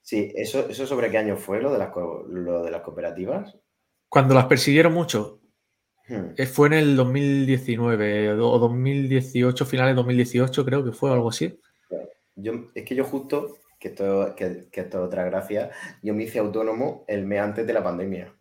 Sí, 0.00 0.32
¿eso, 0.34 0.68
eso 0.68 0.86
sobre 0.86 1.10
qué 1.10 1.18
año 1.18 1.36
fue 1.36 1.60
lo 1.62 1.72
de, 1.72 1.78
las, 1.78 1.90
lo 2.28 2.62
de 2.62 2.70
las 2.70 2.82
cooperativas? 2.82 3.56
Cuando 4.08 4.34
las 4.34 4.46
persiguieron 4.46 4.92
mucho. 4.92 5.40
Hmm. 6.08 6.34
Eh, 6.36 6.46
fue 6.46 6.68
en 6.68 6.72
el 6.74 6.96
2019 6.96 8.32
o 8.32 8.58
2018, 8.58 9.66
finales 9.66 9.92
de 9.92 9.96
2018 9.96 10.64
creo 10.64 10.84
que 10.84 10.92
fue 10.92 11.12
algo 11.12 11.28
así. 11.28 11.58
Yo, 12.34 12.70
es 12.74 12.84
que 12.84 12.94
yo 12.94 13.04
justo, 13.04 13.58
que 13.78 13.88
esto, 13.88 14.34
que, 14.36 14.68
que 14.70 14.80
esto 14.80 14.98
es 14.98 15.06
otra 15.06 15.24
gracia, 15.24 15.70
yo 16.02 16.14
me 16.14 16.24
hice 16.24 16.38
autónomo 16.38 17.04
el 17.08 17.26
mes 17.26 17.40
antes 17.40 17.66
de 17.66 17.72
la 17.72 17.82
pandemia. 17.82 18.32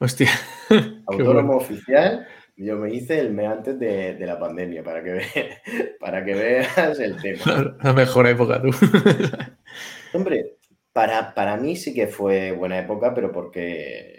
Hostia. 0.00 0.30
Autónomo 1.06 1.56
oficial 1.56 2.26
yo 2.58 2.76
me 2.76 2.92
hice 2.92 3.20
el 3.20 3.32
mes 3.32 3.46
antes 3.46 3.78
de, 3.78 4.16
la 4.18 4.38
pandemia 4.38 4.82
para 4.82 5.02
que, 5.02 5.20
para 6.00 6.24
que 6.24 6.34
veas 6.34 6.98
el 6.98 7.16
tema. 7.22 7.76
La 7.82 7.92
mejor 7.92 8.26
época, 8.26 8.60
tú. 8.60 8.70
Hombre, 10.12 10.56
para, 10.92 11.34
para 11.34 11.56
mí 11.56 11.76
sí 11.76 11.94
que 11.94 12.08
fue 12.08 12.52
buena 12.52 12.78
época, 12.78 13.14
pero 13.14 13.30
porque... 13.30 14.17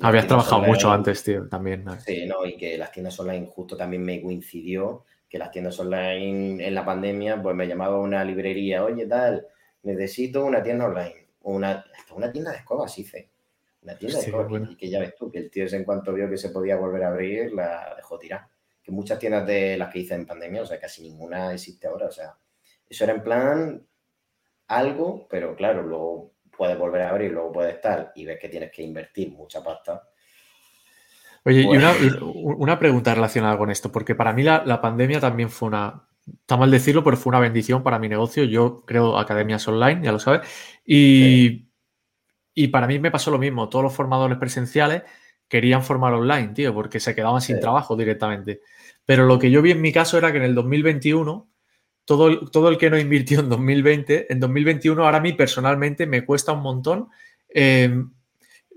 Habías 0.00 0.26
trabajado 0.26 0.62
mucho 0.62 0.90
antes, 0.90 1.22
tío, 1.22 1.48
también. 1.48 1.84
Sí, 2.04 2.26
no, 2.26 2.44
y 2.44 2.56
que 2.56 2.76
las 2.76 2.92
tiendas 2.92 3.18
online 3.20 3.46
justo 3.46 3.76
también 3.76 4.02
me 4.04 4.20
coincidió 4.20 5.04
que 5.28 5.38
las 5.38 5.50
tiendas 5.50 5.78
online 5.80 6.64
en 6.64 6.74
la 6.74 6.84
pandemia, 6.84 7.42
pues 7.42 7.56
me 7.56 7.66
llamaba 7.66 7.98
una 7.98 8.24
librería, 8.24 8.84
oye, 8.84 9.06
tal, 9.06 9.46
necesito 9.82 10.44
una 10.44 10.62
tienda 10.62 10.86
online, 10.86 11.26
una, 11.42 11.84
una 12.14 12.30
tienda 12.30 12.52
de 12.52 12.58
escobas 12.58 12.96
hice. 12.98 13.30
La 13.82 13.98
tienda 13.98 14.20
de 14.20 14.72
y 14.72 14.76
que 14.76 14.88
ya 14.88 15.00
ves 15.00 15.14
tú, 15.14 15.30
que 15.30 15.38
el 15.38 15.50
tío 15.50 15.66
en 15.66 15.84
cuanto 15.84 16.12
vio 16.12 16.30
que 16.30 16.38
se 16.38 16.50
podía 16.50 16.76
volver 16.76 17.02
a 17.02 17.08
abrir, 17.08 17.52
la 17.52 17.94
dejó 17.96 18.18
tirar. 18.18 18.46
Que 18.82 18.92
muchas 18.92 19.18
tiendas 19.18 19.46
de 19.46 19.76
las 19.76 19.92
que 19.92 19.98
hice 19.98 20.14
en 20.14 20.24
pandemia, 20.24 20.62
o 20.62 20.66
sea, 20.66 20.78
casi 20.78 21.02
ninguna 21.02 21.52
existe 21.52 21.86
ahora, 21.86 22.06
o 22.06 22.12
sea, 22.12 22.36
eso 22.88 23.04
era 23.04 23.12
en 23.12 23.22
plan 23.22 23.86
algo, 24.68 25.26
pero 25.28 25.54
claro, 25.56 25.82
luego 25.82 26.33
puedes 26.56 26.78
volver 26.78 27.02
a 27.02 27.10
abrir, 27.10 27.32
luego 27.32 27.52
puedes 27.52 27.74
estar 27.74 28.12
y 28.14 28.24
ves 28.24 28.38
que 28.40 28.48
tienes 28.48 28.70
que 28.70 28.82
invertir 28.82 29.30
mucha 29.32 29.62
pasta. 29.62 30.02
Oye, 31.44 31.62
y 31.62 31.66
una, 31.66 31.92
pues 31.92 32.14
una, 32.20 32.78
pregunta 32.78 33.14
relacionada 33.14 33.58
con 33.58 33.70
esto, 33.70 33.92
porque 33.92 34.14
para 34.14 34.32
mí 34.32 34.42
la, 34.42 34.80
pandemia 34.80 35.20
también 35.20 35.50
fue 35.50 35.68
una, 35.68 36.08
está 36.26 36.56
mal 36.56 36.70
decirlo, 36.70 37.04
pero 37.04 37.18
fue 37.18 37.30
una 37.30 37.40
bendición 37.40 37.82
para 37.82 37.98
mi 37.98 38.08
negocio. 38.08 38.44
Yo 38.44 38.82
creo 38.86 39.18
academias 39.18 39.68
online, 39.68 40.00
ya 40.02 40.12
lo 40.12 40.18
sabes, 40.18 40.48
y, 40.86 41.68
y 42.54 42.68
para 42.68 42.86
mí 42.86 42.98
me 42.98 43.10
pasó 43.10 43.30
lo 43.30 43.38
mismo. 43.38 43.68
Todos 43.68 43.82
los 43.82 43.94
formadores 43.94 44.38
presenciales 44.38 45.02
querían 45.48 45.82
formar 45.82 46.14
online, 46.14 46.48
tío, 46.48 46.72
porque 46.72 46.98
se 46.98 47.14
quedaban 47.14 47.42
sin 47.42 47.60
trabajo 47.60 47.94
directamente. 47.94 48.60
Pero 49.04 49.26
lo 49.26 49.38
que 49.38 49.50
yo 49.50 49.60
vi 49.60 49.72
en 49.72 49.82
mi 49.82 49.92
caso 49.92 50.16
era 50.16 50.32
que 50.32 50.38
en 50.38 50.44
el 50.44 50.54
2021, 50.54 51.48
todo 52.04 52.28
el, 52.28 52.50
todo 52.50 52.68
el 52.68 52.78
que 52.78 52.90
no 52.90 52.98
invirtió 52.98 53.40
en 53.40 53.48
2020, 53.48 54.32
en 54.32 54.40
2021 54.40 55.04
ahora 55.04 55.18
a 55.18 55.20
mí 55.20 55.32
personalmente 55.32 56.06
me 56.06 56.24
cuesta 56.24 56.52
un 56.52 56.62
montón 56.62 57.08
em, 57.48 58.10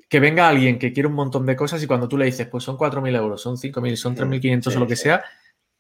que 0.10 0.20
venga 0.20 0.48
alguien 0.48 0.80
que 0.80 0.94
quiere 0.94 1.08
un 1.08 1.16
montón 1.16 1.46
de 1.46 1.56
cosas 1.56 1.84
y 1.84 1.88
cuando 1.88 2.08
tú 2.08 2.18
le 2.18 2.26
dices, 2.26 2.48
pues 2.48 2.64
son 2.64 2.78
4.000 2.78 3.16
euros, 3.16 3.42
son 3.42 3.58
5.000, 3.58 3.96
son 3.96 4.16
3.500 4.16 4.76
o 4.76 4.80
lo 4.80 4.88
que 4.88 4.96
sea, 4.96 5.24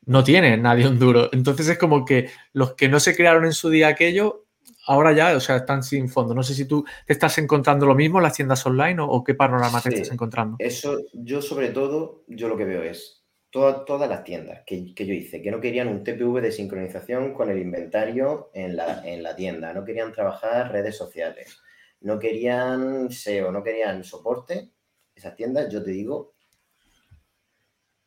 no 0.05 0.23
tiene 0.23 0.57
nadie 0.57 0.87
un 0.87 0.99
duro. 0.99 1.29
Entonces 1.31 1.67
es 1.69 1.77
como 1.77 2.03
que 2.03 2.29
los 2.53 2.73
que 2.73 2.89
no 2.89 2.99
se 2.99 3.15
crearon 3.15 3.45
en 3.45 3.53
su 3.53 3.69
día 3.69 3.87
aquello 3.87 4.47
ahora 4.87 5.11
ya, 5.13 5.35
o 5.35 5.39
sea, 5.39 5.57
están 5.57 5.83
sin 5.83 6.09
fondo. 6.09 6.33
No 6.33 6.43
sé 6.43 6.53
si 6.53 6.65
tú 6.65 6.83
te 7.05 7.13
estás 7.13 7.37
encontrando 7.37 7.85
lo 7.85 7.93
mismo 7.93 8.19
en 8.19 8.23
las 8.23 8.33
tiendas 8.33 8.65
online 8.65 8.97
o, 8.99 9.23
qué 9.23 9.35
panorama 9.35 9.81
te 9.81 9.89
estás 9.89 10.11
encontrando. 10.11 10.55
Eso, 10.59 10.97
yo 11.13 11.41
sobre 11.41 11.69
todo, 11.69 12.23
yo 12.27 12.47
lo 12.47 12.57
que 12.57 12.65
veo 12.65 12.83
es 12.83 13.23
todas 13.51 14.09
las 14.09 14.23
tiendas 14.23 14.63
que, 14.65 14.93
yo 14.93 15.13
hice, 15.13 15.41
que 15.41 15.51
no 15.51 15.59
querían 15.61 15.87
un 15.87 16.03
TPV 16.03 16.41
de 16.41 16.51
sincronización 16.51 17.33
con 17.33 17.49
el 17.49 17.59
inventario 17.59 18.51
en 18.53 18.75
la, 18.75 19.07
en 19.07 19.23
la 19.23 19.35
tienda, 19.35 19.73
no 19.73 19.83
querían 19.83 20.11
trabajar 20.11 20.71
redes 20.71 20.95
sociales, 20.95 21.61
no 22.01 22.19
querían 22.19 23.09
SEO, 23.09 23.51
no 23.51 23.63
querían 23.63 24.03
soporte, 24.03 24.71
esas 25.15 25.35
tiendas, 25.35 25.71
yo 25.71 25.83
te 25.83 25.91
digo 25.91 26.35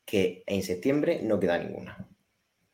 que 0.05 0.43
en 0.47 0.62
septiembre 0.62 1.20
no 1.22 1.38
queda 1.38 1.59
ninguna. 1.59 2.09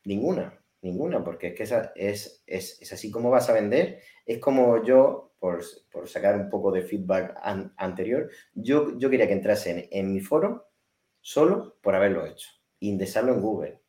Ninguna, 0.05 0.59
ninguna, 0.81 1.23
porque 1.23 1.47
es 1.47 1.55
que 1.55 1.63
esa 1.63 1.91
es, 1.95 2.43
es, 2.47 2.91
así 2.91 3.11
como 3.11 3.29
vas 3.29 3.49
a 3.49 3.53
vender. 3.53 4.01
Es 4.25 4.39
como 4.39 4.83
yo, 4.83 5.35
por, 5.37 5.63
sacar 6.07 6.35
un 6.35 6.49
poco 6.49 6.71
de 6.71 6.81
feedback 6.81 7.35
anterior, 7.77 8.31
yo, 8.53 8.97
yo 8.97 9.09
quería 9.09 9.27
que 9.27 9.33
entrasen 9.33 9.87
en 9.91 10.13
mi 10.13 10.19
foro 10.19 10.69
solo 11.21 11.77
por 11.81 11.93
haberlo 11.93 12.25
hecho, 12.25 12.49
indexarlo 12.79 13.33
en 13.33 13.41
Google. 13.41 13.81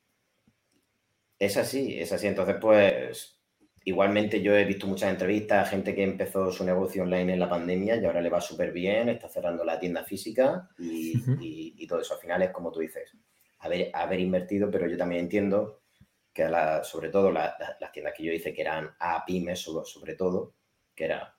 Es 1.39 1.57
así, 1.57 1.99
es 1.99 2.13
así. 2.13 2.27
Entonces, 2.27 2.57
pues, 2.61 3.41
igualmente 3.85 4.43
yo 4.43 4.57
he 4.57 4.65
visto 4.65 4.87
muchas 4.87 5.11
entrevistas 5.11 5.67
a 5.67 5.71
gente 5.71 5.95
que 5.95 6.03
empezó 6.03 6.51
su 6.51 6.65
negocio 6.65 7.03
online 7.03 7.33
en 7.33 7.41
la 7.41 7.49
pandemia 7.49 7.97
y 7.97 8.05
ahora 8.05 8.21
le 8.21 8.29
va 8.29 8.41
súper 8.41 8.73
bien, 8.73 9.09
está 9.09 9.29
cerrando 9.29 9.65
la 9.65 9.79
tienda 9.79 10.05
física 10.05 10.69
y, 10.79 11.75
y, 11.77 11.87
todo 11.87 12.01
eso. 12.01 12.15
Al 12.15 12.21
final 12.21 12.43
es 12.43 12.51
como 12.51 12.73
tú 12.73 12.81
dices, 12.81 13.17
haber, 13.61 13.91
haber 13.95 14.21
invertido, 14.21 14.71
pero 14.71 14.87
yo 14.89 14.97
también 14.97 15.23
entiendo 15.23 15.81
que 16.33 16.49
sobre 16.83 17.09
todo 17.09 17.33
las 17.33 17.55
tiendas 17.93 18.15
que 18.17 18.25
yo 18.25 18.33
hice, 18.33 18.53
que 18.53 18.63
eran 18.63 18.91
a 18.99 19.25
pymes, 19.25 19.61
sobre, 19.61 19.87
sobre 19.87 20.15
todo, 20.15 20.55
que 20.95 21.07
era, 21.07 21.38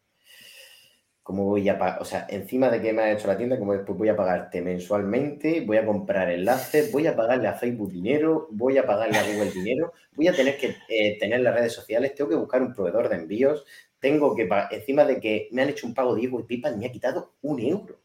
¿cómo 1.29 1.45
voy 1.45 1.69
a 1.69 1.77
pagar? 1.77 2.01
O 2.01 2.05
sea, 2.05 2.25
encima 2.27 2.71
de 2.71 2.81
que 2.81 2.91
me 2.91 3.03
ha 3.03 3.11
hecho 3.11 3.27
la 3.27 3.37
tienda, 3.37 3.59
como 3.59 3.73
después 3.73 3.95
voy 3.95 4.09
a 4.09 4.15
pagarte 4.15 4.63
mensualmente, 4.63 5.61
voy 5.61 5.77
a 5.77 5.85
comprar 5.85 6.31
enlaces, 6.31 6.91
voy 6.91 7.05
a 7.05 7.15
pagarle 7.15 7.47
a 7.47 7.53
Facebook 7.53 7.91
dinero, 7.91 8.47
voy 8.49 8.79
a 8.79 8.83
pagarle 8.87 9.15
a 9.15 9.23
Google 9.23 9.51
dinero, 9.51 9.93
voy 10.13 10.27
a 10.27 10.33
tener 10.33 10.57
que 10.57 10.75
eh, 10.89 11.19
tener 11.19 11.41
las 11.41 11.53
redes 11.53 11.71
sociales, 11.71 12.15
tengo 12.15 12.31
que 12.31 12.35
buscar 12.35 12.63
un 12.63 12.73
proveedor 12.73 13.09
de 13.09 13.17
envíos, 13.17 13.63
tengo 13.99 14.35
que 14.35 14.47
pagar, 14.47 14.73
encima 14.73 15.05
de 15.05 15.19
que 15.19 15.49
me 15.51 15.61
han 15.61 15.69
hecho 15.69 15.85
un 15.85 15.93
pago 15.93 16.15
Diego 16.15 16.39
y 16.39 16.45
PayPal 16.45 16.79
me 16.79 16.87
ha 16.87 16.91
quitado 16.91 17.35
un 17.43 17.59
euro. 17.59 18.01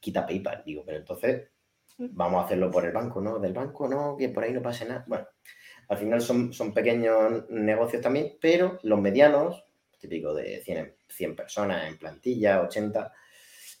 Quita 0.00 0.26
PayPal, 0.26 0.62
digo, 0.64 0.82
pero 0.86 0.96
entonces 0.96 1.50
vamos 1.98 2.40
a 2.40 2.46
hacerlo 2.46 2.70
por 2.70 2.86
el 2.86 2.92
banco, 2.92 3.20
¿no? 3.20 3.38
Del 3.38 3.52
banco, 3.52 3.86
no, 3.86 4.16
que 4.16 4.30
por 4.30 4.44
ahí 4.44 4.52
no 4.54 4.62
pase 4.62 4.86
nada. 4.86 5.04
Bueno, 5.06 5.26
al 5.90 5.98
final 5.98 6.22
son, 6.22 6.54
son 6.54 6.72
pequeños 6.72 7.50
negocios 7.50 8.00
también, 8.00 8.38
pero 8.40 8.78
los 8.82 8.98
medianos, 8.98 9.66
típico 10.04 10.34
de 10.34 10.60
100, 10.60 10.94
100 11.08 11.36
personas 11.36 11.88
en 11.88 11.98
plantilla, 11.98 12.60
80, 12.60 13.12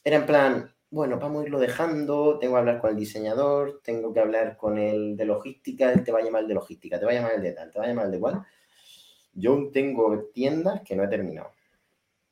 era 0.02 0.16
en 0.16 0.26
plan, 0.26 0.74
bueno, 0.90 1.18
vamos 1.18 1.42
a 1.42 1.46
irlo 1.46 1.58
dejando, 1.58 2.38
tengo 2.38 2.54
que 2.54 2.60
hablar 2.60 2.80
con 2.80 2.90
el 2.90 2.96
diseñador, 2.96 3.80
tengo 3.82 4.14
que 4.14 4.20
hablar 4.20 4.56
con 4.56 4.78
el 4.78 5.16
de 5.16 5.24
logística, 5.24 5.92
él 5.92 6.04
te 6.04 6.12
va 6.12 6.20
a 6.20 6.22
llamar 6.22 6.42
el 6.42 6.48
de 6.48 6.54
logística, 6.54 6.98
te 6.98 7.04
va 7.04 7.10
a 7.10 7.14
llamar 7.14 7.32
el 7.34 7.42
de 7.42 7.52
tal, 7.52 7.70
te 7.70 7.78
va 7.78 7.84
a 7.84 7.88
llamar 7.88 8.06
el 8.06 8.12
de 8.12 8.20
cual. 8.20 8.42
Yo 9.32 9.70
tengo 9.72 10.30
tiendas 10.32 10.82
que 10.82 10.94
no 10.94 11.04
he 11.04 11.08
terminado. 11.08 11.50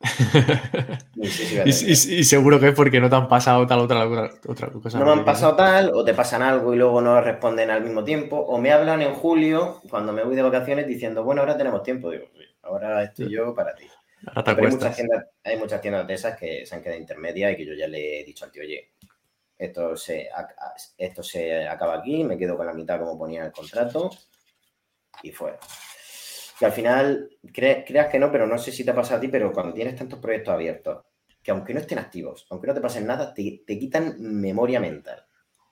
y, 1.16 2.24
seguro 2.24 2.58
que 2.58 2.68
es 2.68 2.74
porque 2.74 3.00
no 3.00 3.08
te 3.08 3.14
han 3.14 3.28
pasado 3.28 3.66
tal 3.66 3.80
otra, 3.80 4.06
otra 4.48 4.68
cosa. 4.70 4.98
No 4.98 5.06
me 5.06 5.12
han 5.12 5.24
pasado 5.24 5.54
tal, 5.54 5.90
o 5.94 6.04
te 6.04 6.14
pasan 6.14 6.42
algo 6.42 6.74
y 6.74 6.76
luego 6.76 7.00
no 7.00 7.20
responden 7.20 7.70
al 7.70 7.82
mismo 7.82 8.04
tiempo, 8.04 8.36
o 8.36 8.58
me 8.58 8.72
hablan 8.72 9.02
en 9.02 9.14
julio, 9.14 9.80
cuando 9.88 10.12
me 10.12 10.24
voy 10.24 10.36
de 10.36 10.42
vacaciones, 10.42 10.86
diciendo, 10.86 11.24
bueno, 11.24 11.40
ahora 11.42 11.56
tenemos 11.56 11.82
tiempo. 11.82 12.10
Digo, 12.10 12.26
ahora 12.62 13.02
estoy 13.02 13.30
yo 13.30 13.54
para 13.54 13.74
ti. 13.74 13.86
hay, 14.26 14.66
muchas 14.66 14.96
tiendas, 14.96 15.26
hay 15.44 15.56
muchas 15.56 15.80
tiendas 15.80 16.06
de 16.06 16.14
esas 16.14 16.38
que 16.38 16.64
se 16.66 16.74
han 16.74 16.82
quedado 16.82 17.00
intermedias 17.00 17.52
y 17.52 17.56
que 17.56 17.66
yo 17.66 17.74
ya 17.74 17.88
le 17.88 18.20
he 18.20 18.24
dicho 18.24 18.44
al 18.44 18.50
tío, 18.50 18.62
oye, 18.62 18.92
esto 19.58 19.96
se, 19.96 20.28
esto 20.96 21.22
se 21.22 21.66
acaba 21.68 21.98
aquí, 21.98 22.24
me 22.24 22.38
quedo 22.38 22.56
con 22.56 22.66
la 22.66 22.74
mitad 22.74 22.98
como 22.98 23.18
ponía 23.18 23.44
el 23.44 23.52
contrato 23.52 24.10
y 25.22 25.30
fuera 25.30 25.58
que 26.62 26.66
al 26.66 26.72
final 26.72 27.28
creas 27.52 28.08
que 28.08 28.20
no, 28.20 28.30
pero 28.30 28.46
no 28.46 28.56
sé 28.56 28.70
si 28.70 28.84
te 28.84 28.92
pasa 28.92 29.16
a 29.16 29.20
ti, 29.20 29.26
pero 29.26 29.52
cuando 29.52 29.74
tienes 29.74 29.96
tantos 29.96 30.20
proyectos 30.20 30.54
abiertos, 30.54 31.04
que 31.42 31.50
aunque 31.50 31.74
no 31.74 31.80
estén 31.80 31.98
activos, 31.98 32.46
aunque 32.50 32.68
no 32.68 32.74
te 32.74 32.80
pasen 32.80 33.04
nada, 33.04 33.34
te, 33.34 33.64
quitan 33.66 34.14
memoria 34.20 34.78
mental. 34.78 35.26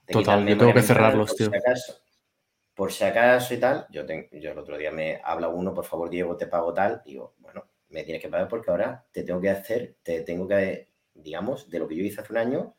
Total, 0.05 0.45
yo 0.45 0.57
tengo 0.57 0.73
que 0.73 0.81
cerrarlos, 0.81 1.33
tío. 1.33 1.49
Si 1.49 1.55
acaso, 1.55 2.01
por 2.73 2.91
si 2.91 3.03
acaso 3.03 3.53
y 3.53 3.57
tal, 3.57 3.85
yo, 3.89 4.03
yo 4.05 4.51
el 4.51 4.57
otro 4.57 4.77
día 4.77 4.91
me 4.91 5.21
habla 5.23 5.49
uno, 5.49 5.73
por 5.73 5.85
favor, 5.85 6.09
Diego, 6.09 6.37
te 6.37 6.47
pago 6.47 6.73
tal, 6.73 7.01
digo, 7.05 7.35
bueno, 7.39 7.65
me 7.89 8.03
tienes 8.03 8.21
que 8.21 8.29
pagar 8.29 8.47
porque 8.47 8.71
ahora 8.71 9.05
te 9.11 9.23
tengo 9.23 9.41
que 9.41 9.49
hacer, 9.49 9.95
te 10.03 10.21
tengo 10.21 10.47
que, 10.47 10.89
digamos, 11.13 11.69
de 11.69 11.79
lo 11.79 11.87
que 11.87 11.95
yo 11.95 12.03
hice 12.03 12.21
hace 12.21 12.33
un 12.33 12.39
año, 12.39 12.75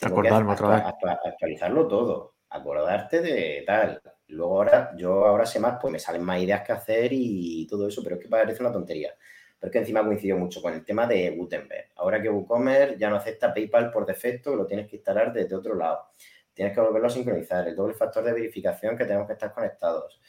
Acordarme 0.00 0.54
otra 0.54 0.68
vez. 0.68 0.84
actualizarlo 1.26 1.86
todo, 1.86 2.34
acordarte 2.48 3.20
de 3.20 3.62
tal, 3.66 4.00
Luego 4.32 4.56
ahora, 4.56 4.92
yo 4.96 5.26
ahora 5.26 5.44
sé 5.44 5.60
más, 5.60 5.78
pues 5.80 5.92
me 5.92 5.98
salen 5.98 6.22
más 6.22 6.40
ideas 6.40 6.62
que 6.62 6.72
hacer 6.72 7.10
y 7.12 7.66
todo 7.68 7.86
eso, 7.86 8.02
pero 8.02 8.16
es 8.16 8.22
que 8.22 8.28
parece 8.28 8.62
una 8.62 8.72
tontería. 8.72 9.14
Pero 9.58 9.68
es 9.68 9.72
que 9.72 9.78
encima 9.78 10.04
coincidió 10.04 10.36
mucho 10.38 10.62
con 10.62 10.72
el 10.72 10.84
tema 10.84 11.06
de 11.06 11.30
Gutenberg. 11.30 11.90
Ahora 11.96 12.20
que 12.20 12.30
WooCommerce 12.30 12.98
ya 12.98 13.10
no 13.10 13.16
acepta 13.16 13.52
PayPal 13.52 13.90
por 13.90 14.06
defecto, 14.06 14.56
lo 14.56 14.66
tienes 14.66 14.88
que 14.88 14.96
instalar 14.96 15.32
desde 15.32 15.54
otro 15.54 15.74
lado. 15.74 16.06
Tienes 16.54 16.74
que 16.74 16.80
volverlo 16.80 17.08
a 17.08 17.10
sincronizar, 17.10 17.66
el 17.66 17.76
doble 17.76 17.94
factor 17.94 18.24
de 18.24 18.32
verificación 18.32 18.96
que 18.96 19.04
tenemos 19.04 19.26
que 19.26 19.34
estar 19.34 19.52
conectados. 19.52 20.20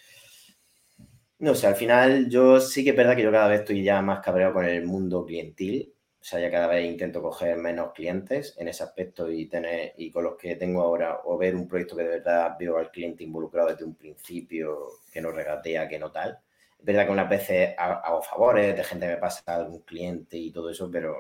No 1.39 1.55
sé, 1.55 1.67
al 1.67 1.75
final 1.75 2.29
yo 2.29 2.59
sí 2.59 2.83
que 2.83 2.91
es 2.91 2.95
verdad 2.95 3.15
que 3.15 3.23
yo 3.23 3.31
cada 3.31 3.49
vez 3.49 3.61
estoy 3.61 3.83
ya 3.83 4.01
más 4.01 4.19
cabreado 4.23 4.53
con 4.53 4.65
el 4.65 4.85
mundo 4.85 5.25
clientil 5.25 5.93
o 6.23 6.25
sea, 6.25 6.39
ya 6.39 6.49
cada 6.49 6.67
vez 6.67 6.89
intento 6.89 7.21
coger 7.21 7.57
menos 7.57 7.91
clientes 7.91 8.55
en 8.57 8.69
ese 8.69 8.81
aspecto 8.81 9.29
y 9.29 9.47
tener, 9.47 9.93
y 9.97 10.09
con 10.09 10.23
los 10.23 10.37
que 10.37 10.55
tengo 10.55 10.81
ahora, 10.81 11.19
o 11.25 11.37
ver 11.37 11.53
un 11.53 11.67
proyecto 11.67 11.97
que 11.97 12.03
de 12.03 12.09
verdad 12.11 12.55
veo 12.57 12.77
al 12.77 12.91
cliente 12.91 13.25
involucrado 13.25 13.67
desde 13.67 13.83
un 13.83 13.95
principio, 13.95 14.87
que 15.11 15.19
no 15.19 15.31
regatea, 15.33 15.89
que 15.89 15.99
no 15.99 16.13
tal. 16.13 16.39
Es 16.79 16.85
verdad 16.85 17.07
que 17.07 17.11
unas 17.11 17.29
veces 17.29 17.75
hago 17.77 18.21
favores, 18.21 18.73
de 18.73 18.83
gente 18.85 19.05
me 19.05 19.17
pasa 19.17 19.43
algún 19.47 19.81
cliente 19.81 20.37
y 20.37 20.49
todo 20.49 20.69
eso, 20.69 20.89
pero 20.89 21.17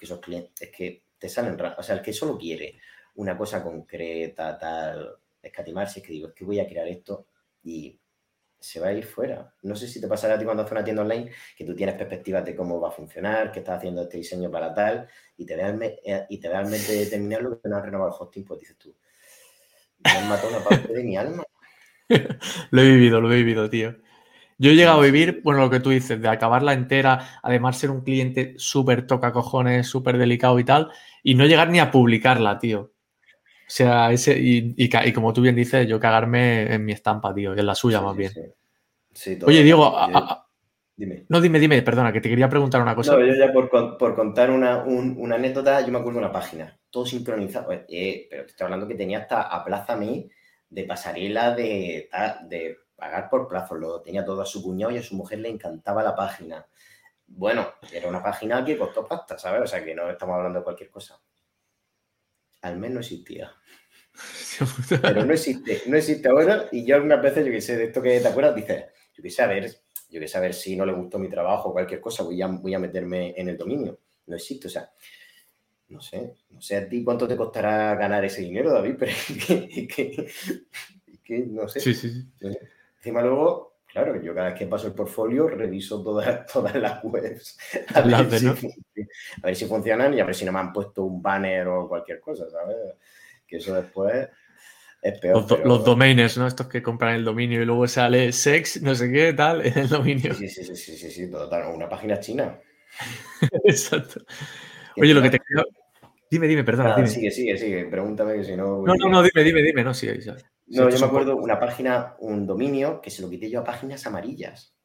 esos 0.00 0.18
clientes 0.18 0.60
es 0.60 0.76
que 0.76 1.04
te 1.16 1.28
salen 1.28 1.56
O 1.78 1.82
sea, 1.84 1.94
el 1.94 2.02
que 2.02 2.12
solo 2.12 2.36
quiere 2.36 2.80
una 3.16 3.36
cosa 3.36 3.62
concreta, 3.62 4.58
tal, 4.58 5.16
escatimarse, 5.42 6.00
es 6.00 6.06
que 6.06 6.12
digo, 6.12 6.28
es 6.28 6.34
que 6.34 6.44
voy 6.44 6.60
a 6.60 6.66
crear 6.66 6.86
esto 6.88 7.26
y 7.62 7.98
se 8.58 8.78
va 8.78 8.88
a 8.88 8.92
ir 8.92 9.04
fuera. 9.04 9.54
No 9.62 9.74
sé 9.74 9.88
si 9.88 10.00
te 10.00 10.06
pasará 10.06 10.34
a 10.34 10.38
ti 10.38 10.44
cuando 10.44 10.62
haces 10.62 10.72
una 10.72 10.84
tienda 10.84 11.02
online 11.02 11.30
que 11.56 11.64
tú 11.64 11.74
tienes 11.74 11.94
perspectivas 11.94 12.44
de 12.44 12.54
cómo 12.54 12.78
va 12.78 12.88
a 12.88 12.92
funcionar, 12.92 13.50
que 13.50 13.60
estás 13.60 13.78
haciendo 13.78 14.02
este 14.02 14.18
diseño 14.18 14.50
para 14.50 14.74
tal, 14.74 15.08
y 15.36 15.46
te 15.46 15.54
eh, 15.58 16.26
y 16.28 16.38
te 16.38 16.48
determinar 16.48 17.42
lo 17.42 17.60
que 17.60 17.68
no 17.68 17.76
has 17.76 17.84
renovado 17.84 18.10
el 18.10 18.16
hosting, 18.18 18.44
pues 18.44 18.60
dices 18.60 18.76
tú, 18.76 18.94
me 20.04 20.10
han 20.10 20.28
matado 20.28 20.50
una 20.50 20.64
parte 20.64 20.92
de 20.92 21.02
mi 21.02 21.16
alma. 21.16 21.42
lo 22.70 22.82
he 22.82 22.90
vivido, 22.90 23.20
lo 23.20 23.32
he 23.32 23.36
vivido, 23.36 23.70
tío. 23.70 23.96
Yo 24.58 24.72
he 24.72 24.74
llegado 24.74 25.00
a 25.00 25.04
vivir, 25.04 25.40
bueno, 25.42 25.60
lo 25.60 25.70
que 25.70 25.80
tú 25.80 25.88
dices, 25.88 26.20
de 26.20 26.28
acabarla 26.28 26.74
entera, 26.74 27.40
además 27.42 27.78
ser 27.78 27.90
un 27.90 28.02
cliente 28.02 28.54
súper 28.58 29.06
toca 29.06 29.32
cojones, 29.32 29.88
súper 29.88 30.18
delicado 30.18 30.58
y 30.58 30.64
tal, 30.64 30.90
y 31.22 31.34
no 31.34 31.46
llegar 31.46 31.70
ni 31.70 31.80
a 31.80 31.90
publicarla, 31.90 32.58
tío. 32.58 32.92
O 33.70 33.72
sea, 33.72 34.10
ese, 34.10 34.36
y, 34.36 34.74
y, 34.76 35.12
como 35.12 35.32
tú 35.32 35.42
bien 35.42 35.54
dices, 35.54 35.86
yo 35.86 36.00
cagarme 36.00 36.74
en 36.74 36.84
mi 36.84 36.90
estampa, 36.90 37.32
tío, 37.32 37.56
en 37.56 37.64
la 37.64 37.76
suya 37.76 38.00
más 38.00 38.16
bien. 38.16 38.32
Oye, 39.46 39.62
Diego, 39.62 39.96
dime. 40.96 41.24
No, 41.28 41.40
dime, 41.40 41.60
dime, 41.60 41.80
perdona, 41.82 42.12
que 42.12 42.20
te 42.20 42.28
quería 42.28 42.48
preguntar 42.48 42.82
una 42.82 42.96
cosa. 42.96 43.12
No, 43.12 43.24
yo 43.24 43.32
ya 43.32 43.52
por, 43.52 43.70
contar 44.16 44.50
una, 44.50 44.82
anécdota, 44.82 45.82
yo 45.82 45.92
me 45.92 46.00
acuerdo 46.00 46.18
de 46.18 46.24
una 46.24 46.32
página, 46.32 46.80
todo 46.90 47.06
sincronizado, 47.06 47.70
eh, 47.70 48.26
pero 48.28 48.42
te 48.42 48.50
estoy 48.50 48.64
hablando 48.64 48.88
que 48.88 48.96
tenía 48.96 49.20
hasta 49.20 49.42
a 49.42 49.96
mí 49.96 50.28
de 50.68 50.82
pasarela 50.82 51.54
de, 51.54 52.10
de 52.48 52.76
pagar 52.96 53.30
por 53.30 53.46
plazo, 53.46 53.76
lo 53.76 54.02
tenía 54.02 54.24
todo 54.24 54.42
a 54.42 54.46
su 54.46 54.64
cuñado 54.64 54.90
y 54.90 54.98
a 54.98 55.02
su 55.02 55.14
mujer 55.14 55.38
le 55.38 55.48
encantaba 55.48 56.02
la 56.02 56.16
página. 56.16 56.66
Bueno, 57.24 57.68
era 57.92 58.08
una 58.08 58.20
página 58.20 58.64
que 58.64 58.76
costó 58.76 59.06
pasta, 59.06 59.38
¿sabes? 59.38 59.62
O 59.62 59.66
sea, 59.68 59.84
que 59.84 59.94
no 59.94 60.10
estamos 60.10 60.34
hablando 60.34 60.58
de 60.58 60.64
cualquier 60.64 60.90
cosa 60.90 61.20
al 62.62 62.78
menos 62.78 63.06
existía. 63.06 63.52
Pero 65.02 65.24
no 65.24 65.32
existe, 65.32 65.82
no 65.86 65.96
existe 65.96 66.28
ahora. 66.28 66.68
Y 66.72 66.84
yo 66.84 66.96
algunas 66.96 67.22
veces, 67.22 67.46
yo 67.46 67.52
que 67.52 67.60
sé, 67.60 67.76
de 67.76 67.84
esto 67.84 68.02
que 68.02 68.20
te 68.20 68.28
acuerdas, 68.28 68.54
dices, 68.54 68.84
yo 69.14 69.22
que 69.22 69.30
sé, 69.30 69.42
a 69.42 69.46
ver, 69.46 69.70
yo 70.10 70.20
que 70.20 70.28
sé, 70.28 70.38
a 70.38 70.40
ver 70.40 70.54
si 70.54 70.76
no 70.76 70.84
le 70.84 70.92
gustó 70.92 71.18
mi 71.18 71.28
trabajo 71.28 71.70
o 71.70 71.72
cualquier 71.72 72.00
cosa, 72.00 72.22
voy 72.22 72.40
a, 72.42 72.46
voy 72.46 72.74
a 72.74 72.78
meterme 72.78 73.34
en 73.36 73.48
el 73.48 73.56
dominio. 73.56 73.98
No 74.26 74.36
existe, 74.36 74.68
o 74.68 74.70
sea, 74.70 74.90
no 75.88 76.00
sé, 76.00 76.34
no 76.50 76.60
sé 76.60 76.76
a 76.76 76.88
ti 76.88 77.02
cuánto 77.02 77.26
te 77.26 77.36
costará 77.36 77.94
ganar 77.94 78.24
ese 78.24 78.42
dinero, 78.42 78.72
David, 78.72 78.94
pero 78.98 79.12
es 79.12 79.88
que, 79.88 80.28
que, 81.24 81.38
no 81.46 81.68
sé. 81.68 81.80
Sí, 81.80 81.94
sí, 81.94 82.10
sí. 82.10 82.28
Encima 82.96 83.22
luego, 83.22 83.70
Claro, 83.92 84.20
yo 84.22 84.34
cada 84.34 84.50
vez 84.50 84.58
que 84.58 84.66
paso 84.66 84.86
el 84.86 84.94
portfolio 84.94 85.48
reviso 85.48 86.02
todas, 86.02 86.46
todas 86.52 86.76
las 86.76 87.02
webs 87.02 87.58
a 87.94 88.02
ver, 88.02 89.56
si, 89.56 89.66
funcionan 89.66 90.14
y 90.14 90.20
a 90.20 90.24
ver 90.24 90.34
si 90.34 90.44
no 90.44 90.52
me 90.52 90.60
han 90.60 90.72
puesto 90.72 91.02
un 91.02 91.20
banner 91.20 91.66
o 91.66 91.88
cualquier 91.88 92.20
cosa, 92.20 92.48
¿sabes? 92.48 92.76
Que 93.50 93.56
eso 93.56 93.74
después... 93.74 94.28
es 95.02 95.18
peor. 95.18 95.50
Los, 95.50 95.64
los, 95.64 95.84
domainers, 95.84 96.38
¿no? 96.38 96.46
Estos 96.46 96.68
que 96.68 96.82
compran 96.82 97.16
el 97.16 97.24
dominio 97.24 97.60
y 97.60 97.64
luego 97.64 97.88
sale 97.88 98.30
sex, 98.30 98.80
no 98.80 98.94
sé 98.94 99.10
qué, 99.10 99.32
tal, 99.32 99.66
en 99.66 99.76
el 99.76 99.88
dominio. 99.88 100.32
Sí, 100.34 100.48
sí, 100.48 100.62
sí, 100.64 100.76
sí, 100.76 100.96
sí, 100.96 101.10
sí, 101.10 101.30
total. 101.30 101.74
Una 101.74 101.88
página 101.88 102.20
china. 102.20 102.60
Exacto. 103.64 104.24
Oye, 104.96 105.12
lo 105.12 105.20
que 105.20 105.30
te 105.30 105.40
quiero... 105.40 105.64
Dime, 106.30 106.46
dime, 106.46 106.62
perdona. 106.62 106.94
dime. 106.94 107.08
Sigue, 107.08 107.32
sigue, 107.32 107.58
sigue. 107.58 107.86
Pregúntame 107.86 108.34
que 108.34 108.44
si 108.44 108.56
no. 108.56 108.82
No, 108.82 108.94
no, 108.94 109.08
no, 109.08 109.20
dime, 109.20 109.42
dime, 109.42 109.62
dime. 109.62 109.82
No, 109.82 109.92
sigue. 109.92 110.20
No, 110.68 110.88
yo 110.88 110.98
me 111.00 111.06
acuerdo 111.06 111.36
una 111.36 111.58
página, 111.58 112.14
un 112.20 112.46
dominio 112.46 113.00
que 113.00 113.10
se 113.10 113.20
lo 113.20 113.28
quité 113.28 113.50
yo 113.50 113.60
a 113.60 113.64
páginas 113.64 114.06
amarillas. 114.06 114.76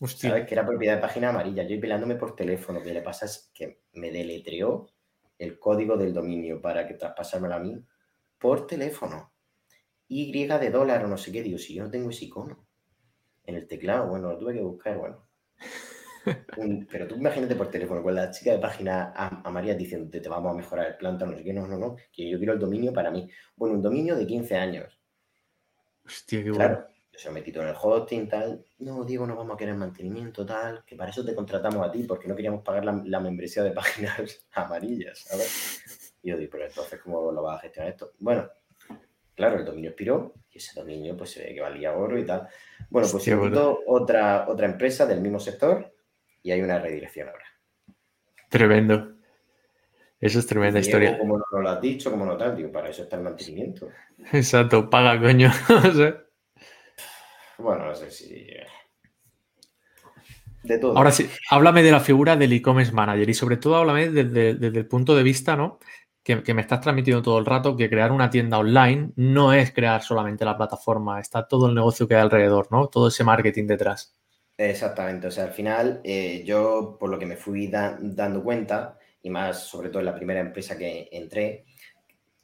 Hostia. 0.00 0.30
¿Sabes? 0.30 0.46
Que 0.46 0.54
era 0.54 0.64
propiedad 0.64 0.94
de 0.94 1.02
página 1.02 1.28
amarilla. 1.28 1.64
Yo 1.64 1.78
peleándome 1.78 2.14
por 2.14 2.34
teléfono. 2.34 2.82
Que 2.82 2.94
le 2.94 3.02
pasa 3.02 3.26
es 3.26 3.50
que 3.52 3.82
me 3.92 4.10
deletreó 4.10 4.88
el 5.38 5.58
código 5.58 5.98
del 5.98 6.14
dominio 6.14 6.62
para 6.62 6.88
que 6.88 6.94
traspasármelo 6.94 7.54
a 7.54 7.58
mí 7.58 7.84
por 8.38 8.66
teléfono. 8.66 9.32
Y 10.08 10.46
de 10.46 10.70
dólar 10.70 11.04
o 11.04 11.08
no 11.08 11.16
sé 11.16 11.32
qué. 11.32 11.42
Digo, 11.42 11.58
si 11.58 11.74
yo 11.74 11.84
no 11.84 11.90
tengo 11.90 12.10
ese 12.10 12.26
icono 12.26 12.66
en 13.44 13.56
el 13.56 13.66
teclado, 13.66 14.08
bueno, 14.08 14.30
lo 14.30 14.38
tuve 14.38 14.54
que 14.54 14.62
buscar, 14.62 14.98
bueno. 14.98 15.26
pero 16.90 17.06
tú 17.06 17.14
imagínate 17.14 17.54
por 17.54 17.70
teléfono 17.70 18.02
con 18.02 18.14
la 18.14 18.30
chica 18.30 18.52
de 18.52 18.58
página 18.58 19.12
amarillas 19.44 19.78
diciendo 19.78 20.10
te 20.10 20.28
vamos 20.28 20.52
a 20.52 20.56
mejorar 20.56 20.86
el 20.88 20.96
planta, 20.96 21.24
no 21.24 21.36
sé 21.36 21.44
qué, 21.44 21.52
no, 21.52 21.66
no, 21.66 21.78
no, 21.78 21.96
que 22.12 22.28
yo 22.28 22.38
quiero 22.38 22.54
el 22.54 22.58
dominio 22.58 22.92
para 22.92 23.10
mí. 23.10 23.28
Bueno, 23.56 23.76
un 23.76 23.82
dominio 23.82 24.16
de 24.16 24.26
15 24.26 24.56
años. 24.56 25.00
Hostia, 26.04 26.42
qué 26.42 26.50
claro, 26.50 26.74
bueno. 26.76 26.96
Yo 27.12 27.18
se 27.18 27.30
metí 27.30 27.50
en 27.50 27.68
el 27.68 27.74
hosting, 27.80 28.28
tal. 28.28 28.64
No, 28.78 29.04
Diego, 29.04 29.26
no 29.26 29.36
vamos 29.36 29.54
a 29.54 29.56
querer 29.56 29.74
mantenimiento, 29.74 30.44
tal. 30.44 30.84
Que 30.84 30.96
para 30.96 31.10
eso 31.10 31.24
te 31.24 31.34
contratamos 31.34 31.86
a 31.86 31.90
ti, 31.90 32.02
porque 32.02 32.28
no 32.28 32.36
queríamos 32.36 32.62
pagar 32.62 32.84
la, 32.84 33.20
membresía 33.20 33.62
de 33.62 33.70
páginas 33.70 34.46
amarillas, 34.52 35.20
¿sabes? 35.20 36.05
Y 36.26 36.30
yo 36.30 36.36
digo, 36.36 36.50
pero 36.50 36.66
entonces, 36.66 37.00
¿cómo 37.00 37.30
lo 37.30 37.40
vas 37.40 37.58
a 37.58 37.60
gestionar 37.60 37.92
esto? 37.92 38.10
Bueno, 38.18 38.50
claro, 39.36 39.60
el 39.60 39.64
dominio 39.64 39.90
expiró 39.90 40.34
y 40.50 40.58
ese 40.58 40.80
dominio 40.80 41.16
pues 41.16 41.30
se 41.30 41.44
ve 41.44 41.54
que 41.54 41.60
valía 41.60 41.92
oro 41.92 42.18
y 42.18 42.26
tal. 42.26 42.48
Bueno, 42.90 43.06
pues 43.08 43.22
se 43.22 43.32
otra, 43.36 44.48
otra 44.48 44.66
empresa 44.66 45.06
del 45.06 45.20
mismo 45.20 45.38
sector 45.38 45.94
y 46.42 46.50
hay 46.50 46.62
una 46.62 46.80
redirección 46.80 47.28
ahora. 47.28 47.44
Tremendo. 48.48 49.12
Eso 50.18 50.40
es 50.40 50.48
tremenda 50.48 50.80
historia. 50.80 51.16
Como 51.16 51.38
no 51.38 51.60
lo 51.60 51.68
has 51.68 51.80
dicho, 51.80 52.10
como 52.10 52.26
no 52.26 52.36
tal, 52.36 52.56
digo, 52.56 52.72
para 52.72 52.88
eso 52.88 53.04
está 53.04 53.14
el 53.14 53.22
mantenimiento. 53.22 53.88
Exacto, 54.32 54.90
paga, 54.90 55.20
coño. 55.20 55.52
Bueno, 57.58 57.86
no 57.86 57.94
sé 57.94 58.10
si. 58.10 58.46
De 60.62 60.78
todo. 60.78 60.96
Ahora 60.96 61.10
sí, 61.10 61.28
háblame 61.50 61.82
de 61.82 61.90
la 61.90 62.00
figura 62.00 62.36
del 62.36 62.52
e-commerce 62.52 62.92
manager 62.92 63.28
y 63.28 63.34
sobre 63.34 63.56
todo 63.56 63.76
háblame 63.76 64.10
desde, 64.10 64.50
el 64.50 64.86
punto 64.86 65.14
de 65.14 65.22
vista, 65.22 65.56
¿no? 65.56 65.78
Que, 66.26 66.54
me 66.54 66.60
estás 66.60 66.80
transmitiendo 66.80 67.22
todo 67.22 67.38
el 67.38 67.46
rato 67.46 67.76
que 67.76 67.88
crear 67.88 68.10
una 68.10 68.28
tienda 68.28 68.58
online 68.58 69.12
no 69.14 69.52
es 69.52 69.70
crear 69.70 70.02
solamente 70.02 70.44
la 70.44 70.56
plataforma, 70.56 71.20
está 71.20 71.46
todo 71.46 71.68
el 71.68 71.74
negocio 71.76 72.08
que 72.08 72.16
hay 72.16 72.22
alrededor, 72.22 72.66
¿no? 72.72 72.88
Todo 72.88 73.06
ese 73.06 73.22
marketing 73.22 73.68
detrás. 73.68 74.18
Exactamente, 74.58 75.28
o 75.28 75.30
sea, 75.30 75.44
al 75.44 75.52
final 75.52 76.00
eh, 76.02 76.42
yo 76.44 76.96
por 76.98 77.10
lo 77.10 77.18
que 77.20 77.26
me 77.26 77.36
fui 77.36 77.68
dando 77.68 78.42
cuenta, 78.42 78.98
y 79.22 79.30
más 79.30 79.68
sobre 79.68 79.88
todo 79.88 80.00
en 80.00 80.06
la 80.06 80.16
primera 80.16 80.40
empresa 80.40 80.76
que 80.76 81.08
entré, 81.12 81.64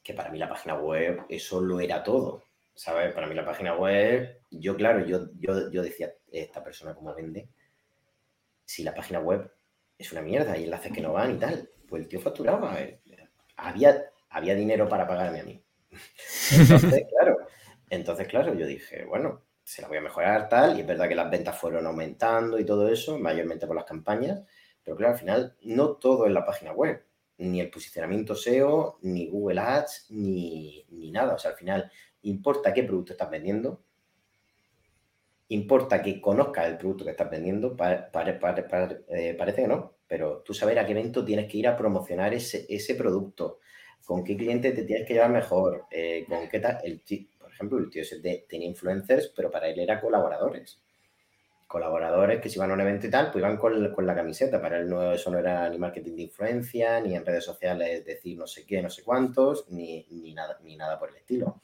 que 0.01 0.15
para 0.15 0.31
mí 0.31 0.39
la 0.39 0.49
página 0.49 0.77
web 0.77 1.25
eso 1.29 1.61
lo 1.61 1.81
era 1.81 2.05
todo, 2.05 2.45
¿sabes? 2.77 3.13
Para 3.13 3.27
mí 3.27 3.35
la 3.35 3.45
página 3.45 3.75
web, 3.75 4.43
yo 4.49 4.77
claro, 4.77 5.05
yo, 5.05 5.27
yo, 5.41 5.73
yo 5.73 5.83
decía, 5.83 6.13
esta 6.31 6.63
persona 6.63 6.95
cómo 6.95 7.13
vende, 7.17 7.49
si 8.65 8.85
la 8.85 8.95
página 8.95 9.19
web 9.19 9.51
es 9.99 10.13
una 10.13 10.23
mierda 10.23 10.57
y 10.57 10.63
enlaces 10.63 10.93
que 10.93 11.01
no 11.01 11.15
van 11.15 11.35
y 11.35 11.39
tal, 11.41 11.69
pues 11.89 12.03
el 12.03 12.09
tío 12.09 12.21
facturaba, 12.21 12.81
eh, 12.81 13.01
había, 13.57 14.11
había 14.31 14.55
dinero 14.55 14.89
para 14.89 15.07
pagarme 15.07 15.41
a 15.41 15.45
mí. 15.45 15.63
Entonces, 16.53 17.07
claro, 17.17 17.39
entonces, 17.91 18.27
claro, 18.27 18.55
yo 18.55 18.67
dije, 18.67 19.05
bueno, 19.05 19.43
se 19.65 19.83
la 19.83 19.89
voy 19.89 19.99
a 19.99 20.03
mejorar 20.03 20.49
tal, 20.49 20.77
y 20.77 20.81
es 20.81 20.87
verdad 20.87 21.09
que 21.09 21.15
las 21.15 21.31
ventas 21.31 21.59
fueron 21.59 21.87
aumentando 21.87 22.59
y 22.59 22.65
todo 22.65 22.89
eso, 22.89 23.19
mayormente 23.19 23.67
por 23.67 23.77
las 23.77 23.85
campañas, 23.85 24.41
pero 24.83 24.97
claro, 24.97 25.13
al 25.15 25.19
final 25.19 25.57
no 25.63 25.97
todo 25.97 26.27
es 26.27 26.33
la 26.33 26.45
página 26.45 26.73
web, 26.73 27.05
ni 27.39 27.61
el 27.61 27.71
posicionamiento 27.71 28.35
SEO, 28.35 28.99
ni 29.03 29.29
Google 29.29 29.61
Ads, 29.61 30.07
ni, 30.11 30.85
nada. 31.13 31.35
O 31.35 31.39
sea, 31.39 31.53
al 31.53 31.57
final 31.57 31.91
importa 32.23 32.73
qué 32.73 32.83
producto 32.83 33.13
estás 33.13 33.31
vendiendo, 33.31 33.83
importa 35.49 36.03
que 36.03 36.21
conozcas 36.21 36.67
el 36.69 36.79
producto 36.79 37.05
que 37.05 37.11
estás 37.11 37.31
vendiendo, 37.31 37.77
eh, 37.79 39.35
parece 39.39 39.63
que 39.63 39.69
no, 39.69 39.95
pero 40.13 40.43
tú 40.45 40.53
saber 40.53 40.79
a 40.79 40.85
qué 40.85 40.93
evento 40.93 41.25
tienes 41.25 41.51
que 41.51 41.57
ir 41.57 41.67
a 41.67 41.75
promocionar 41.75 42.35
ese, 42.35 42.67
ese 42.69 42.95
producto, 42.97 43.61
con 44.05 44.23
qué 44.23 44.37
cliente 44.37 44.73
te 44.73 44.83
tienes 44.83 45.09
que 45.09 45.15
llevar 45.15 45.31
mejor, 45.31 45.87
eh, 45.91 46.27
con 46.29 46.51
qué 46.51 46.61
tal, 46.61 46.81
el, 46.85 47.03
ejemplo, 47.51 47.79
el 47.79 47.89
tío 47.89 48.03
tenía 48.47 48.69
influencers, 48.69 49.33
pero 49.35 49.51
para 49.51 49.69
él 49.69 49.81
era 49.81 50.03
colaboradores. 50.03 50.83
Colaboradores 51.67 52.43
que 52.43 52.51
si 52.51 52.59
iban 52.59 52.73
a 52.73 52.75
un 52.75 52.83
evento 52.83 53.07
y 53.07 53.11
tal, 53.11 53.33
pues 53.33 53.41
iban 53.41 53.57
con, 53.57 54.07
la 54.07 54.15
camiseta. 54.15 54.61
Para 54.61 54.81
él 54.81 54.91
no, 54.91 55.13
eso 55.13 55.31
no 55.31 55.39
era 55.39 55.67
ni 55.71 55.79
marketing 55.79 56.15
de 56.15 56.23
influencia, 56.25 57.01
ni 57.01 57.17
en 57.17 57.25
redes 57.25 57.47
sociales 57.47 58.05
decir 58.05 58.37
no 58.37 58.47
sé 58.47 58.67
qué, 58.67 58.83
no 58.83 58.91
sé 58.91 59.05
cuántos, 59.05 59.71
ni, 59.71 60.05
nada, 60.35 60.59
ni 60.63 60.77
nada 60.77 60.99
por 60.99 61.09
el 61.09 61.17
estilo. 61.17 61.63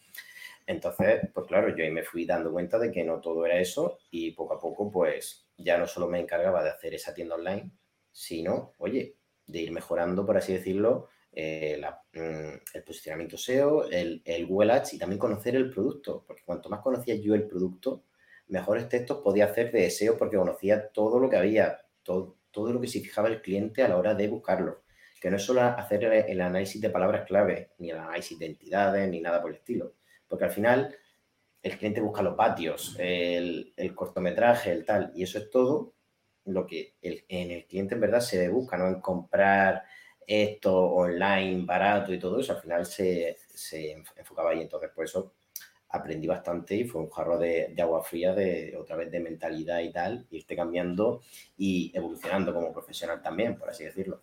Entonces, 0.66 1.20
pues 1.34 1.46
claro, 1.46 1.76
yo 1.76 1.84
ahí 1.84 1.90
me 1.90 2.02
fui 2.02 2.24
dando 2.24 2.50
cuenta 2.50 2.78
de 2.78 2.90
que 2.90 3.04
no 3.04 3.20
todo 3.20 3.44
era 3.44 3.60
eso 3.60 3.98
y 4.10 4.30
poco 4.30 4.54
a 4.54 4.58
poco, 4.58 4.90
pues 4.90 5.44
ya 5.58 5.76
no 5.76 5.86
solo 5.86 6.08
me 6.08 6.18
encargaba 6.18 6.64
de 6.64 6.70
hacer 6.70 6.94
esa 6.94 7.12
tienda 7.12 7.34
online, 7.34 7.70
sino, 8.18 8.74
oye, 8.78 9.14
de 9.46 9.60
ir 9.60 9.70
mejorando, 9.70 10.26
por 10.26 10.36
así 10.36 10.52
decirlo, 10.52 11.08
eh, 11.32 11.80
mm, 12.14 12.74
el 12.74 12.82
posicionamiento 12.82 13.36
SEO, 13.36 13.88
el, 13.88 14.20
el, 14.24 14.44
Google 14.44 14.72
Ads 14.72 14.94
y 14.94 14.98
también 14.98 15.20
conocer 15.20 15.54
el 15.54 15.70
producto, 15.70 16.24
porque 16.26 16.42
cuanto 16.44 16.68
más 16.68 16.80
conocía 16.80 17.14
yo 17.14 17.36
el 17.36 17.46
producto, 17.46 18.02
mejores 18.48 18.88
textos 18.88 19.18
podía 19.22 19.44
hacer 19.44 19.70
de 19.70 19.88
SEO 19.88 20.18
porque 20.18 20.36
conocía 20.36 20.88
todo 20.88 21.20
lo 21.20 21.30
que 21.30 21.36
había, 21.36 21.78
todo, 22.02 22.38
todo 22.50 22.72
lo 22.72 22.80
que 22.80 22.88
se 22.88 23.00
fijaba 23.00 23.28
el 23.28 23.40
cliente 23.40 23.84
a 23.84 23.88
la 23.88 23.96
hora 23.96 24.16
de 24.16 24.26
buscarlo. 24.26 24.82
Que 25.20 25.30
no 25.30 25.36
es 25.36 25.44
solo 25.44 25.62
hacer 25.62 26.04
el, 26.04 26.40
análisis 26.40 26.80
de 26.80 26.90
palabras 26.90 27.24
clave, 27.24 27.70
ni 27.78 27.90
el 27.90 27.98
análisis 27.98 28.36
de 28.36 28.46
entidades, 28.46 29.08
ni 29.08 29.20
nada 29.20 29.40
por 29.40 29.50
el 29.50 29.58
estilo. 29.58 29.94
Porque 30.26 30.44
al 30.46 30.50
final 30.50 30.92
el 31.62 31.78
cliente 31.78 32.00
busca 32.00 32.22
los 32.22 32.34
patios, 32.34 32.96
el, 32.98 33.72
el 33.76 33.94
cortometraje, 33.94 34.72
el 34.72 34.84
tal, 34.84 35.12
y 35.14 35.22
eso 35.22 35.38
es 35.38 35.50
todo 35.50 35.97
lo 36.48 36.66
que 36.66 36.94
en 37.02 37.50
el 37.50 37.66
cliente 37.66 37.94
en 37.94 38.00
verdad 38.00 38.20
se 38.20 38.48
busca, 38.48 38.76
no 38.76 38.88
en 38.88 39.00
comprar 39.00 39.84
esto 40.26 40.76
online, 40.76 41.64
barato 41.64 42.12
y 42.12 42.18
todo 42.18 42.40
eso, 42.40 42.52
al 42.52 42.60
final 42.60 42.84
se, 42.86 43.36
se 43.48 43.92
enfocaba 44.16 44.50
ahí. 44.50 44.60
Entonces, 44.60 44.90
por 44.94 45.04
eso 45.04 45.32
aprendí 45.90 46.26
bastante 46.26 46.74
y 46.74 46.84
fue 46.84 47.00
un 47.00 47.10
jarro 47.10 47.38
de, 47.38 47.74
agua 47.80 48.02
fría, 48.02 48.34
de 48.34 48.76
otra 48.78 48.96
vez 48.96 49.10
de 49.10 49.20
mentalidad 49.20 49.80
y 49.80 49.90
tal, 49.90 50.26
irte 50.30 50.54
cambiando 50.54 51.22
y 51.56 51.90
evolucionando 51.94 52.52
como 52.52 52.72
profesional 52.72 53.22
también, 53.22 53.56
por 53.56 53.70
así 53.70 53.84
decirlo. 53.84 54.20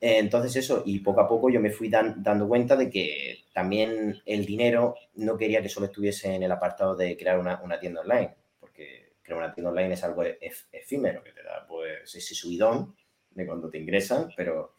Entonces 0.00 0.56
eso, 0.56 0.82
y 0.84 1.00
poco 1.00 1.20
a 1.20 1.28
poco 1.28 1.50
yo 1.50 1.60
me 1.60 1.70
fui 1.70 1.88
dando 1.88 2.48
cuenta 2.48 2.76
de 2.76 2.90
que 2.90 3.44
también 3.52 4.20
el 4.26 4.44
dinero 4.44 4.96
no 5.14 5.36
quería 5.36 5.62
que 5.62 5.68
solo 5.68 5.86
estuviese 5.86 6.34
en 6.34 6.42
el 6.42 6.52
apartado 6.52 6.96
de 6.96 7.16
crear 7.16 7.38
una, 7.38 7.60
una 7.62 7.78
tienda 7.78 8.00
online, 8.00 8.34
porque 8.60 9.03
crear 9.24 9.38
una 9.38 9.52
tienda 9.52 9.70
online 9.70 9.94
es 9.94 10.04
algo 10.04 10.22
efímero, 10.22 11.24
que 11.24 11.32
te 11.32 11.42
da 11.42 11.66
pues 11.66 12.14
ese 12.14 12.34
subidón 12.34 12.94
de 13.30 13.46
cuando 13.46 13.68
te 13.68 13.78
ingresan, 13.78 14.28
pero 14.36 14.74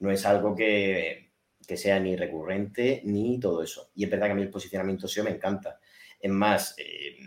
no 0.00 0.12
es 0.12 0.24
algo 0.26 0.54
que, 0.54 1.26
sea 1.60 1.98
ni 1.98 2.16
recurrente 2.16 3.02
ni 3.04 3.40
todo 3.40 3.62
eso. 3.62 3.90
Y 3.94 4.04
es 4.04 4.10
verdad 4.10 4.26
que 4.26 4.32
a 4.32 4.36
mí 4.36 4.42
el 4.42 4.50
posicionamiento 4.50 5.06
SEO 5.06 5.24
me 5.24 5.30
encanta. 5.30 5.78
Es 6.18 6.30
más, 6.30 6.74
eh, 6.78 7.18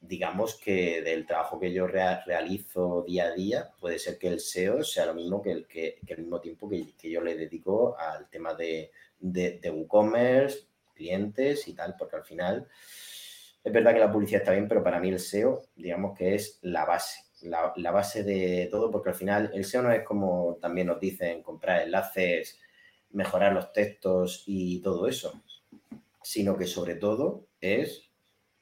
digamos 0.00 0.56
que 0.56 1.02
del 1.02 1.26
trabajo 1.26 1.58
que 1.58 1.72
yo 1.72 1.86
realizo 1.86 3.04
día 3.06 3.26
a 3.26 3.32
día, 3.32 3.70
puede 3.80 3.98
ser 3.98 4.18
que 4.18 4.28
el 4.28 4.40
SEO 4.40 4.82
sea 4.84 5.06
lo 5.06 5.14
mismo 5.14 5.40
que 5.40 5.52
el, 5.52 5.66
que, 5.66 5.98
el 6.06 6.18
mismo 6.18 6.40
tiempo 6.40 6.68
que, 6.68 7.10
yo 7.10 7.22
le 7.22 7.36
dedico 7.36 7.96
al 7.98 8.28
tema 8.28 8.54
de, 8.54 8.90
de, 9.18 9.70
WooCommerce, 9.70 10.66
clientes 10.94 11.68
y 11.68 11.74
tal, 11.74 11.94
porque 11.98 12.16
al 12.16 12.24
final 12.24 12.68
es 13.64 13.72
verdad 13.72 13.92
que 13.92 14.00
la 14.00 14.12
publicidad 14.12 14.42
está 14.42 14.52
bien, 14.52 14.68
pero 14.68 14.82
para 14.82 15.00
mí 15.00 15.08
el 15.08 15.18
SEO, 15.18 15.62
digamos 15.76 16.16
que 16.16 16.34
es 16.34 16.58
la 16.62 16.84
base 16.84 17.28
la, 17.42 17.90
base 17.90 18.24
de 18.24 18.68
todo, 18.70 18.90
porque 18.90 19.10
al 19.10 19.14
final 19.14 19.50
el 19.54 19.64
SEO 19.64 19.82
no 19.82 19.92
es 19.92 20.04
como 20.04 20.58
también 20.60 20.86
nos 20.86 21.00
dicen 21.00 21.42
comprar 21.42 21.82
enlaces, 21.82 22.58
mejorar 23.10 23.52
los 23.52 23.72
textos 23.72 24.44
y 24.46 24.80
todo 24.80 25.06
eso, 25.06 25.42
sino 26.22 26.56
que 26.56 26.66
sobre 26.66 26.96
todo 26.96 27.46
es 27.60 28.10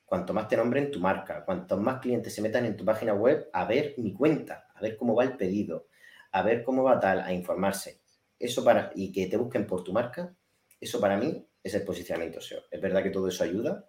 cuanto 0.05 0.33
más 0.33 0.49
te 0.49 0.57
nombren 0.57 0.91
tu 0.91 1.01
marca, 1.01 1.45
cuantos 1.45 1.81
más 1.81 2.01
clientes 2.01 2.35
se 2.35 2.43
metan 2.43 2.65
en 2.65 2.77
tu 2.77 2.85
página 2.85 3.15
web 3.15 3.49
a 3.53 3.65
ver 3.65 3.95
mi 3.99 4.13
cuenta, 4.13 4.69
a 4.75 4.81
ver 4.81 4.97
cómo 4.97 5.15
va 5.15 5.25
el 5.25 5.37
pedido, 5.37 5.89
a 6.33 6.43
ver 6.43 6.63
cómo 6.63 6.85
va 6.85 7.01
tal, 7.01 7.21
a 7.21 7.33
informarse. 7.33 8.01
Eso 8.39 8.63
para, 8.63 8.93
y 8.95 9.13
que 9.13 9.27
te 9.27 9.37
busquen 9.37 9.67
por 9.67 9.83
tu 9.83 9.93
marca, 9.93 10.35
eso 10.81 11.01
para 11.01 11.17
mí 11.17 11.45
es 11.63 11.75
el 11.75 11.85
posicionamiento 11.85 12.41
SEO. 12.41 12.61
Es 12.71 12.81
verdad 12.81 13.03
que 13.03 13.11
todo 13.11 13.29
eso 13.29 13.43
ayuda, 13.43 13.89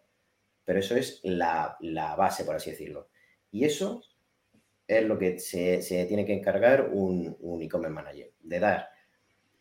pero 0.67 0.79
eso 0.79 0.97
es 0.97 1.21
la, 1.23 1.77
la 1.79 2.17
base, 2.17 2.43
por 2.43 2.57
así 2.57 2.71
decirlo. 2.71 3.07
Y 3.51 3.63
eso 3.63 4.01
es 4.85 5.01
lo 5.05 5.17
que 5.17 5.39
se, 5.39 5.79
tiene 6.09 6.25
que 6.25 6.33
encargar 6.33 6.89
un, 6.91 7.37
e-commerce 7.61 7.93
manager, 7.93 8.33
de 8.41 8.59
dar 8.59 8.89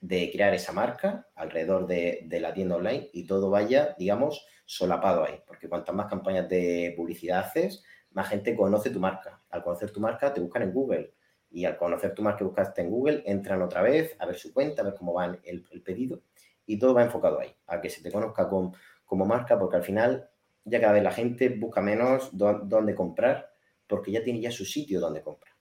de 0.00 0.32
crear 0.32 0.52
esa 0.52 0.72
marca 0.72 1.28
alrededor 1.36 1.86
de, 1.86 2.24
de, 2.24 2.40
la 2.40 2.52
tienda 2.52 2.74
online 2.74 3.08
y 3.12 3.24
todo 3.24 3.50
vaya, 3.50 3.94
digamos, 3.96 4.46
solapado 4.64 5.24
ahí. 5.24 5.40
Porque 5.46 5.68
cuantas 5.68 5.94
más 5.94 6.08
campañas 6.08 6.48
de 6.48 6.92
publicidad 6.96 7.38
haces, 7.38 7.84
más 8.10 8.28
gente 8.28 8.56
conoce 8.56 8.90
tu 8.90 8.98
marca. 8.98 9.40
Al 9.50 9.62
conocer 9.62 9.92
tu 9.92 10.00
marca, 10.00 10.34
te 10.34 10.40
buscan 10.40 10.62
en 10.62 10.72
Google. 10.72 11.14
Y 11.52 11.66
al 11.66 11.76
conocer 11.76 12.14
tu 12.14 12.22
marca 12.22 12.38
que 12.38 12.44
buscaste 12.44 12.82
en 12.82 12.90
Google, 12.90 13.22
entran 13.26 13.62
otra 13.62 13.80
vez 13.80 14.16
a 14.18 14.26
ver 14.26 14.36
su 14.36 14.52
cuenta, 14.52 14.82
a 14.82 14.86
ver 14.86 14.94
cómo 14.94 15.14
va 15.14 15.38
el, 15.44 15.82
pedido. 15.84 16.22
Y 16.66 16.80
todo 16.80 16.94
va 16.94 17.04
enfocado 17.04 17.38
ahí, 17.38 17.54
a 17.68 17.80
que 17.80 17.90
se 17.90 18.02
te 18.02 18.10
conozca 18.10 18.48
con, 18.48 18.72
como 19.04 19.24
marca, 19.24 19.56
porque 19.56 19.76
al 19.76 19.84
final 19.84 20.28
ya 20.66 20.80
cada 20.80 20.92
vez 20.92 21.02
la 21.02 21.12
gente 21.12 21.48
busca 21.48 21.80
menos 21.80 22.30
dónde 22.32 22.94
comprar, 22.94 23.50
porque 23.86 24.12
ya 24.12 24.22
tiene 24.22 24.40
ya 24.40 24.50
su 24.50 24.64
sitio 24.64 25.00
donde 25.00 25.22
comprar. 25.22 25.54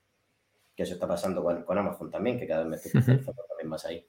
Que 0.74 0.82
eso 0.82 0.94
está 0.94 1.08
pasando 1.08 1.42
con, 1.42 1.78
Amazon 1.78 2.10
también, 2.10 2.38
que 2.38 2.46
cada 2.46 2.64
vez 2.64 2.92
me 2.92 3.00
estoy 3.00 3.02
también 3.02 3.68
más 3.68 3.86
ahí. 3.86 4.06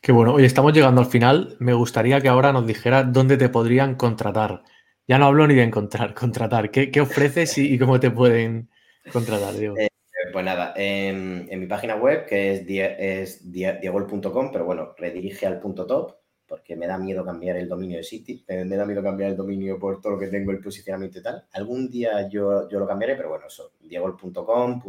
Qué 0.00 0.12
bueno. 0.12 0.34
Oye, 0.34 0.46
estamos 0.46 0.72
llegando 0.72 1.00
al 1.00 1.06
final. 1.06 1.56
Me 1.58 1.72
gustaría 1.72 2.20
que 2.20 2.28
ahora 2.28 2.52
nos 2.52 2.66
dijeras 2.66 3.12
dónde 3.12 3.36
te 3.36 3.48
podrían 3.48 3.94
contratar. 3.94 4.62
Ya 5.08 5.18
no 5.18 5.26
hablo 5.26 5.46
ni 5.46 5.54
de 5.54 5.62
encontrar, 5.62 6.14
contratar. 6.14 6.70
¿Qué, 6.70 7.00
ofreces 7.00 7.56
y, 7.58 7.78
cómo 7.78 7.98
te 7.98 8.10
pueden 8.10 8.70
contratar, 9.12 9.54
Diego? 9.54 9.76
Eh, 9.78 9.88
pues 10.32 10.44
nada, 10.44 10.74
en, 10.76 11.48
mi 11.58 11.66
página 11.66 11.96
web, 11.96 12.26
que 12.26 12.52
es, 12.52 12.64
es 12.68 13.50
diegol.com, 13.50 14.52
pero 14.52 14.64
bueno, 14.64 14.94
redirige 14.96 15.46
al 15.46 15.60
punto 15.60 15.86
top, 15.86 16.19
porque 16.50 16.74
me 16.74 16.88
da 16.88 16.98
miedo 16.98 17.24
cambiar 17.24 17.56
el 17.58 17.68
dominio 17.68 17.98
de 17.98 18.02
City, 18.02 18.44
me, 18.48 18.76
da 18.76 18.84
miedo 18.84 19.04
cambiar 19.04 19.30
el 19.30 19.36
dominio 19.36 19.78
por 19.78 20.00
todo 20.00 20.14
lo 20.14 20.18
que 20.18 20.26
tengo, 20.26 20.50
el 20.50 20.60
posicionamiento 20.60 21.20
y 21.20 21.22
tal. 21.22 21.46
Algún 21.52 21.88
día 21.88 22.28
yo, 22.28 22.68
yo 22.68 22.80
lo 22.80 22.88
cambiaré, 22.88 23.14
pero 23.14 23.28
bueno, 23.28 23.46
eso, 23.46 23.74
diegol.com, 23.78 24.82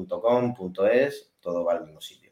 todo 1.40 1.64
va 1.64 1.74
al 1.74 1.86
mismo 1.86 2.02
sitio. 2.02 2.32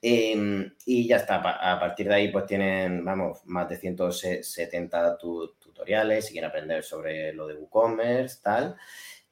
Em, 0.00 0.72
y 0.86 1.08
ya 1.08 1.16
está, 1.16 1.36
a 1.38 1.80
partir 1.80 2.06
de 2.06 2.14
ahí 2.14 2.28
pues 2.30 2.46
tienen, 2.46 3.04
vamos, 3.04 3.40
más 3.46 3.68
de 3.68 3.76
170 3.76 5.18
tutoriales 5.18 6.26
si 6.26 6.32
quieren 6.32 6.50
aprender 6.50 6.84
sobre 6.84 7.32
lo 7.32 7.48
de 7.48 7.54
WooCommerce, 7.54 8.42
tal. 8.44 8.76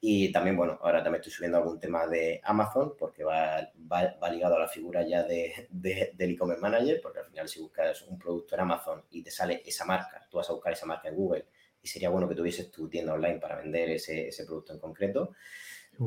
Y 0.02 0.32
también, 0.32 0.56
bueno, 0.56 0.78
ahora 0.80 1.02
también 1.02 1.20
estoy 1.20 1.32
subiendo 1.32 1.58
algún 1.58 1.78
tema 1.78 2.06
de 2.06 2.40
Amazon 2.44 2.94
porque 2.98 3.22
va, 3.22 3.70
va, 3.92 4.30
ligado 4.30 4.56
a 4.56 4.60
la 4.60 4.68
figura 4.68 5.06
ya 5.06 5.24
de, 5.24 5.68
del 5.70 6.30
e-commerce 6.30 6.62
manager, 6.62 7.00
porque 7.02 7.18
al 7.18 7.26
final 7.26 7.48
si 7.48 7.60
buscas 7.60 8.00
un 8.02 8.18
producto 8.18 8.54
en 8.54 8.62
Amazon 8.62 9.02
y 9.10 9.22
te 9.22 9.30
sale 9.30 9.62
esa 9.64 9.84
marca, 9.84 10.26
tú 10.30 10.38
vas 10.38 10.48
a 10.48 10.54
buscar 10.54 10.72
esa 10.72 10.86
marca 10.86 11.08
en 11.08 11.16
Google 11.16 11.46
y 11.82 11.88
sería 11.88 12.08
bueno 12.08 12.28
que 12.28 12.34
tuvieses 12.34 12.70
tu 12.70 12.88
tienda 12.88 13.12
online 13.12 13.38
para 13.38 13.56
vender 13.56 13.90
ese, 13.90 14.28
ese 14.28 14.46
producto 14.46 14.72
en 14.72 14.78
concreto. 14.78 15.32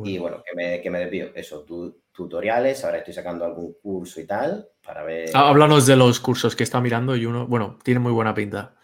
Y 0.03 0.17
bueno, 0.17 0.41
que 0.43 0.55
me, 0.55 0.81
que 0.81 0.89
me 0.89 0.99
desvío, 0.99 1.29
eso, 1.35 1.63
tutoriales, 2.11 2.83
ahora 2.83 2.97
estoy 2.97 3.13
sacando 3.13 3.45
algún 3.45 3.73
curso 3.73 4.19
y 4.19 4.25
tal, 4.25 4.67
para 4.83 5.03
ver... 5.03 5.29
Ah, 5.35 5.49
háblanos 5.49 5.85
de 5.85 5.95
los 5.95 6.19
cursos 6.19 6.55
que 6.55 6.63
está 6.63 6.81
mirando 6.81 7.15
y 7.15 7.27
uno, 7.27 7.45
bueno, 7.45 7.77
tiene 7.83 7.99
muy 7.99 8.11
buena 8.11 8.33
pinta. 8.33 8.75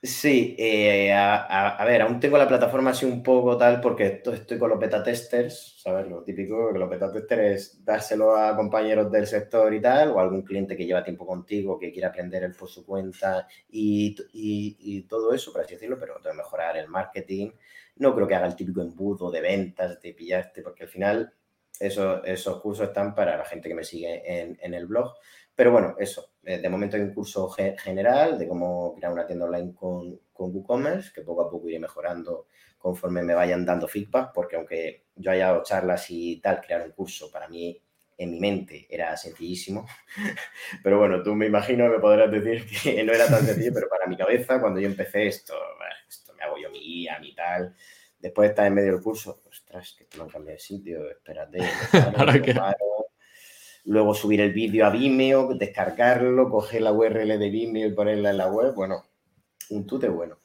Sí, 0.00 0.54
eh, 0.58 1.12
a, 1.12 1.84
ver, 1.84 2.02
aún 2.02 2.20
tengo 2.20 2.38
la 2.38 2.46
plataforma 2.46 2.90
así 2.90 3.04
un 3.04 3.20
poco 3.20 3.56
tal 3.58 3.80
porque 3.80 4.22
estoy 4.24 4.56
con 4.56 4.70
los 4.70 4.78
beta 4.78 5.02
testers, 5.02 5.80
¿sabes? 5.82 6.06
Lo 6.06 6.22
típico 6.22 6.72
que 6.72 6.78
los 6.78 6.88
beta 6.88 7.10
testers 7.10 7.42
es 7.42 7.84
dárselo 7.84 8.36
a 8.36 8.54
compañeros 8.54 9.10
del 9.10 9.26
sector 9.26 9.74
y 9.74 9.80
tal, 9.80 10.12
o 10.12 10.20
algún 10.20 10.42
cliente 10.42 10.76
que 10.76 10.86
lleva 10.86 11.02
tiempo 11.02 11.26
contigo, 11.26 11.80
que 11.80 11.90
quiere 11.90 12.06
aprender 12.06 12.44
él 12.44 12.54
por 12.54 12.68
su 12.68 12.86
cuenta 12.86 13.48
y, 13.68 15.02
todo 15.08 15.34
eso, 15.34 15.52
por 15.52 15.62
así 15.62 15.74
decirlo, 15.74 15.96
pero 15.98 16.20
que 16.22 16.32
mejorar 16.32 16.76
el 16.76 16.86
marketing. 16.86 17.50
No 17.96 18.14
creo 18.14 18.28
que 18.28 18.36
haga 18.36 18.46
el 18.46 18.54
típico 18.54 18.80
embudo 18.80 19.32
de 19.32 19.40
ventas, 19.40 20.00
de 20.00 20.14
pillarte, 20.14 20.62
porque 20.62 20.84
al 20.84 20.90
final 20.90 21.34
eso, 21.80 22.22
esos 22.24 22.60
cursos 22.60 22.86
están 22.88 23.16
para 23.16 23.36
la 23.36 23.44
gente 23.44 23.68
que 23.68 23.74
me 23.74 23.84
sigue 23.84 24.22
en 24.64 24.74
el 24.74 24.86
blog. 24.86 25.14
Pero 25.58 25.72
bueno, 25.72 25.96
eso. 25.98 26.30
Eh, 26.48 26.56
de 26.62 26.68
momento 26.70 26.96
hay 26.96 27.02
un 27.02 27.12
curso 27.12 27.50
general 27.50 28.38
de 28.38 28.48
cómo 28.48 28.94
crear 28.94 29.12
una 29.12 29.26
tienda 29.26 29.44
online 29.44 29.74
con, 29.74 30.18
con 30.32 30.50
WooCommerce, 30.50 31.12
que 31.12 31.20
poco 31.20 31.42
a 31.42 31.50
poco 31.50 31.68
iré 31.68 31.78
mejorando 31.78 32.46
conforme 32.78 33.22
me 33.22 33.34
vayan 33.34 33.66
dando 33.66 33.86
feedback, 33.86 34.32
porque 34.32 34.56
aunque 34.56 35.08
yo 35.14 35.30
haya 35.30 35.48
dado 35.48 35.62
charlas 35.62 36.06
y 36.08 36.40
tal, 36.40 36.62
crear 36.62 36.86
un 36.86 36.92
curso 36.92 37.30
para 37.30 37.48
mí 37.48 37.78
en 38.16 38.30
mi 38.30 38.40
mente 38.40 38.86
era 38.88 39.14
sencillísimo. 39.18 39.86
Pero 40.82 40.98
bueno, 40.98 41.22
tú 41.22 41.34
me 41.34 41.44
imagino 41.44 41.92
que 41.92 41.98
podrás 41.98 42.30
decir 42.30 42.64
que 42.82 43.04
no 43.04 43.12
era 43.12 43.26
tan 43.26 43.44
sencillo, 43.44 43.72
pero 43.74 43.88
para 43.90 44.06
mi 44.06 44.16
cabeza, 44.16 44.58
cuando 44.58 44.80
yo 44.80 44.88
empecé 44.88 45.26
esto, 45.26 45.54
esto 46.08 46.32
me 46.32 46.44
hago 46.44 46.56
yo 46.56 46.70
mi 46.70 46.80
guía, 46.80 47.18
mi 47.20 47.34
tal. 47.34 47.76
Después 48.18 48.46
de 48.46 48.50
estar 48.52 48.66
en 48.66 48.72
medio 48.72 48.92
del 48.92 49.02
curso, 49.02 49.42
ostras, 49.46 49.94
que 49.98 50.04
esto 50.04 50.16
no 50.16 50.26
cambia 50.26 50.54
de 50.54 50.60
sitio, 50.60 51.10
espérate. 51.10 51.58
Ahora 52.16 52.40
que 52.40 52.54
luego 53.88 54.12
subir 54.14 54.42
el 54.42 54.52
vídeo 54.52 54.84
a 54.84 54.90
Vimeo, 54.90 55.54
descargarlo, 55.54 56.50
coger 56.50 56.82
la 56.82 56.92
URL 56.92 57.38
de 57.38 57.50
Vimeo 57.50 57.88
y 57.88 57.94
ponerla 57.94 58.30
en 58.30 58.36
la 58.36 58.50
web, 58.50 58.74
bueno, 58.74 59.02
un 59.70 59.86
tute 59.86 60.08
bueno. 60.08 60.38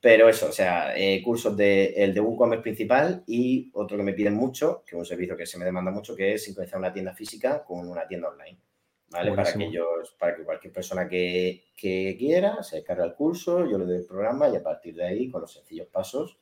Pero 0.00 0.28
eso, 0.28 0.48
o 0.48 0.52
sea, 0.52 0.96
eh, 0.96 1.22
cursos 1.22 1.56
de, 1.56 1.94
el 1.96 2.12
de 2.12 2.20
WooCommerce 2.20 2.62
principal 2.62 3.22
y 3.26 3.70
otro 3.74 3.96
que 3.96 4.02
me 4.02 4.14
piden 4.14 4.34
mucho, 4.34 4.82
que 4.84 4.96
es 4.96 4.98
un 4.98 5.06
servicio 5.06 5.36
que 5.36 5.46
se 5.46 5.58
me 5.58 5.64
demanda 5.64 5.92
mucho, 5.92 6.16
que 6.16 6.34
es 6.34 6.44
sincronizar 6.44 6.78
una 6.78 6.92
tienda 6.92 7.14
física 7.14 7.64
con 7.64 7.88
una 7.88 8.06
tienda 8.06 8.28
online. 8.28 8.58
¿Vale? 9.10 9.32
Para 9.32 9.52
que, 9.52 9.64
ellos, 9.64 10.16
para 10.18 10.36
que 10.36 10.44
cualquier 10.44 10.72
persona 10.72 11.08
que, 11.08 11.64
que 11.76 12.14
quiera 12.18 12.62
se 12.62 12.76
descargue 12.76 13.04
el 13.04 13.14
curso, 13.14 13.64
yo 13.64 13.78
le 13.78 13.86
doy 13.86 13.96
el 13.96 14.06
programa 14.06 14.48
y 14.48 14.56
a 14.56 14.62
partir 14.62 14.94
de 14.96 15.06
ahí, 15.06 15.30
con 15.30 15.40
los 15.40 15.52
sencillos 15.52 15.86
pasos, 15.86 16.38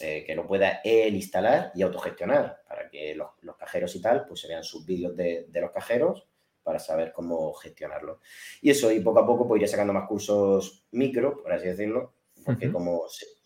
eh, 0.00 0.24
que 0.26 0.34
lo 0.34 0.46
pueda 0.46 0.80
él 0.84 1.14
instalar 1.14 1.72
y 1.74 1.82
autogestionar 1.82 2.62
para 2.66 2.88
que 2.88 3.14
los, 3.14 3.28
cajeros 3.58 3.94
y 3.96 4.00
tal 4.00 4.26
pues 4.26 4.40
se 4.40 4.48
vean 4.48 4.64
sus 4.64 4.84
vídeos 4.84 5.14
de, 5.16 5.48
los 5.52 5.70
cajeros 5.70 6.26
para 6.62 6.78
saber 6.78 7.12
cómo 7.12 7.52
gestionarlo. 7.54 8.20
Y 8.62 8.70
eso, 8.70 8.90
y 8.92 9.00
poco 9.00 9.20
a 9.20 9.26
poco 9.26 9.46
pues 9.46 9.60
iré 9.60 9.68
sacando 9.68 9.92
más 9.92 10.08
cursos 10.08 10.86
micro, 10.92 11.42
por 11.42 11.52
así 11.52 11.66
decirlo, 11.66 12.14
porque 12.44 12.70
como 12.70 13.04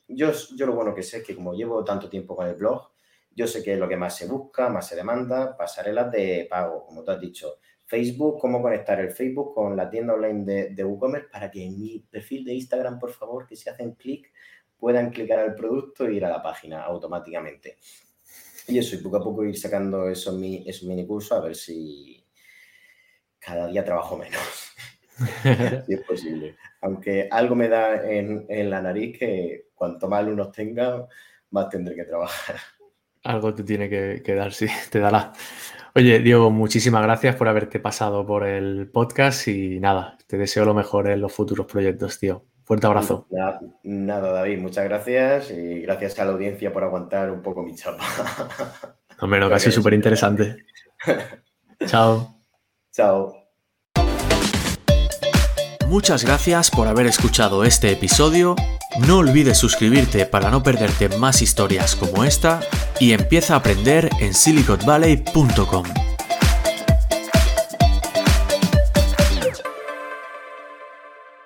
yo, 0.09 0.31
yo 0.57 0.67
lo 0.67 0.75
bueno 0.75 0.95
que 0.95 1.03
sé 1.03 1.19
es 1.19 1.25
que 1.25 1.35
como 1.35 1.55
llevo 1.55 1.85
tanto 1.85 2.09
tiempo 2.09 2.37
con 2.37 2.47
el 2.47 2.55
blog, 2.55 2.91
yo 3.31 3.47
sé 3.47 3.63
que 3.63 3.73
es 3.73 3.79
lo 3.79 3.89
que 3.89 3.97
más 3.97 4.17
se 4.17 4.27
busca, 4.27 4.69
más 4.69 4.87
se 4.87 4.97
demanda, 4.97 5.57
pasarelas 5.57 6.11
de 6.13 6.47
pago, 6.49 6.85
como 6.87 7.03
tú 7.03 7.11
has 7.11 7.21
dicho, 7.21 7.59
Facebook, 7.85 8.39
cómo 8.41 8.63
conectar 8.63 9.01
el 9.01 9.11
Facebook 9.11 9.55
con 9.55 9.77
la 9.77 9.91
tienda 9.91 10.15
online 10.15 10.45
de, 10.45 10.69
de 10.71 10.85
WooCommerce 10.85 11.29
para 11.29 11.51
que 11.51 11.65
en 11.65 11.81
mi 11.81 11.99
perfil 11.99 12.45
de 12.45 12.55
Instagram, 12.55 12.99
por 12.99 13.13
favor, 13.13 13.47
que 13.47 13.57
si 13.57 13.69
hacen 13.69 13.95
clic, 13.95 14.33
puedan 14.85 15.09
clicar 15.09 15.39
al 15.39 15.55
producto 15.55 16.07
e 16.07 16.13
ir 16.13 16.27
a 16.27 16.29
la 16.29 16.43
página 16.43 16.83
automáticamente. 16.83 17.79
Y 18.69 18.77
eso, 18.77 18.97
y 18.97 18.99
poco 18.99 19.17
a 19.17 19.25
poco 19.25 19.43
ir 19.43 19.59
sacando 19.59 20.11
esos, 20.11 20.39
esos 20.67 20.83
mini 20.83 21.07
cursos 21.07 21.33
a 21.33 21.41
ver 21.41 21.57
si 21.57 22.23
cada 23.39 23.67
día 23.67 23.83
trabajo 23.83 24.19
menos. 24.19 24.43
si 25.87 25.95
es 25.95 26.03
posible. 26.07 26.57
Aunque 26.83 27.29
algo 27.31 27.55
me 27.55 27.71
da 27.71 28.07
en, 28.07 28.45
la 28.69 28.83
nariz 28.83 29.19
que 29.19 29.69
cuanto 29.75 30.07
más 30.07 30.19
alumnos 30.19 30.53
tenga, 30.53 31.09
más 31.49 31.71
tendré 31.71 31.95
que 31.95 32.05
trabajar. 32.05 32.57
Algo 33.23 33.55
te 33.55 33.63
tiene 33.63 33.89
que, 33.89 34.21
que, 34.23 34.35
dar, 34.35 34.53
sí, 34.53 34.67
te 34.91 34.99
dará. 34.99 35.33
Oye, 35.95 36.19
Diego, 36.19 36.51
muchísimas 36.51 37.03
gracias 37.03 37.37
por 37.37 37.49
haberte 37.49 37.81
pasado 37.81 38.27
por 38.27 38.47
el 38.47 38.91
podcast 38.91 39.49
y 39.49 39.81
nada, 39.81 40.19
te 40.27 40.37
deseo 40.37 40.67
lo 40.67 40.75
mejor 40.75 41.09
en 41.09 41.23
los 41.23 41.33
futuros 41.33 41.65
proyectos, 41.65 42.19
tío. 42.19 42.45
Fuerte 42.65 42.87
abrazo. 42.87 43.27
Nada, 43.83 44.33
David, 44.33 44.59
muchas 44.59 44.85
gracias 44.85 45.51
y 45.51 45.83
gracias 45.83 46.19
a 46.19 46.25
la 46.25 46.33
audiencia 46.33 46.73
por 46.73 46.83
aguantar 46.83 47.31
un 47.31 47.43
poco 47.43 47.63
mi 47.63 47.75
chapa. 47.75 48.05
No, 49.21 49.29
menos, 49.29 49.49
casi 49.49 49.71
súper 49.71 49.95
interesante. 49.95 50.57
Chao. 51.87 52.37
Chao. 52.93 53.33
Muchas 55.87 56.25
gracias 56.25 56.71
por 56.71 56.89
haber 56.89 57.07
escuchado 57.07 57.63
este 57.63 57.93
episodio. 57.93 58.57
No 59.07 59.19
olvides 59.19 59.57
suscribirte 59.57 60.27
para 60.27 60.51
no 60.51 60.65
perderte 60.65 61.09
más 61.17 61.43
historias 61.43 61.95
como 61.95 62.25
esta 62.25 62.61
y 62.99 63.13
empieza 63.13 63.55
a 63.55 63.59
aprender 63.59 64.11
en 64.21 64.35
siliconvalley.com. 64.35 65.85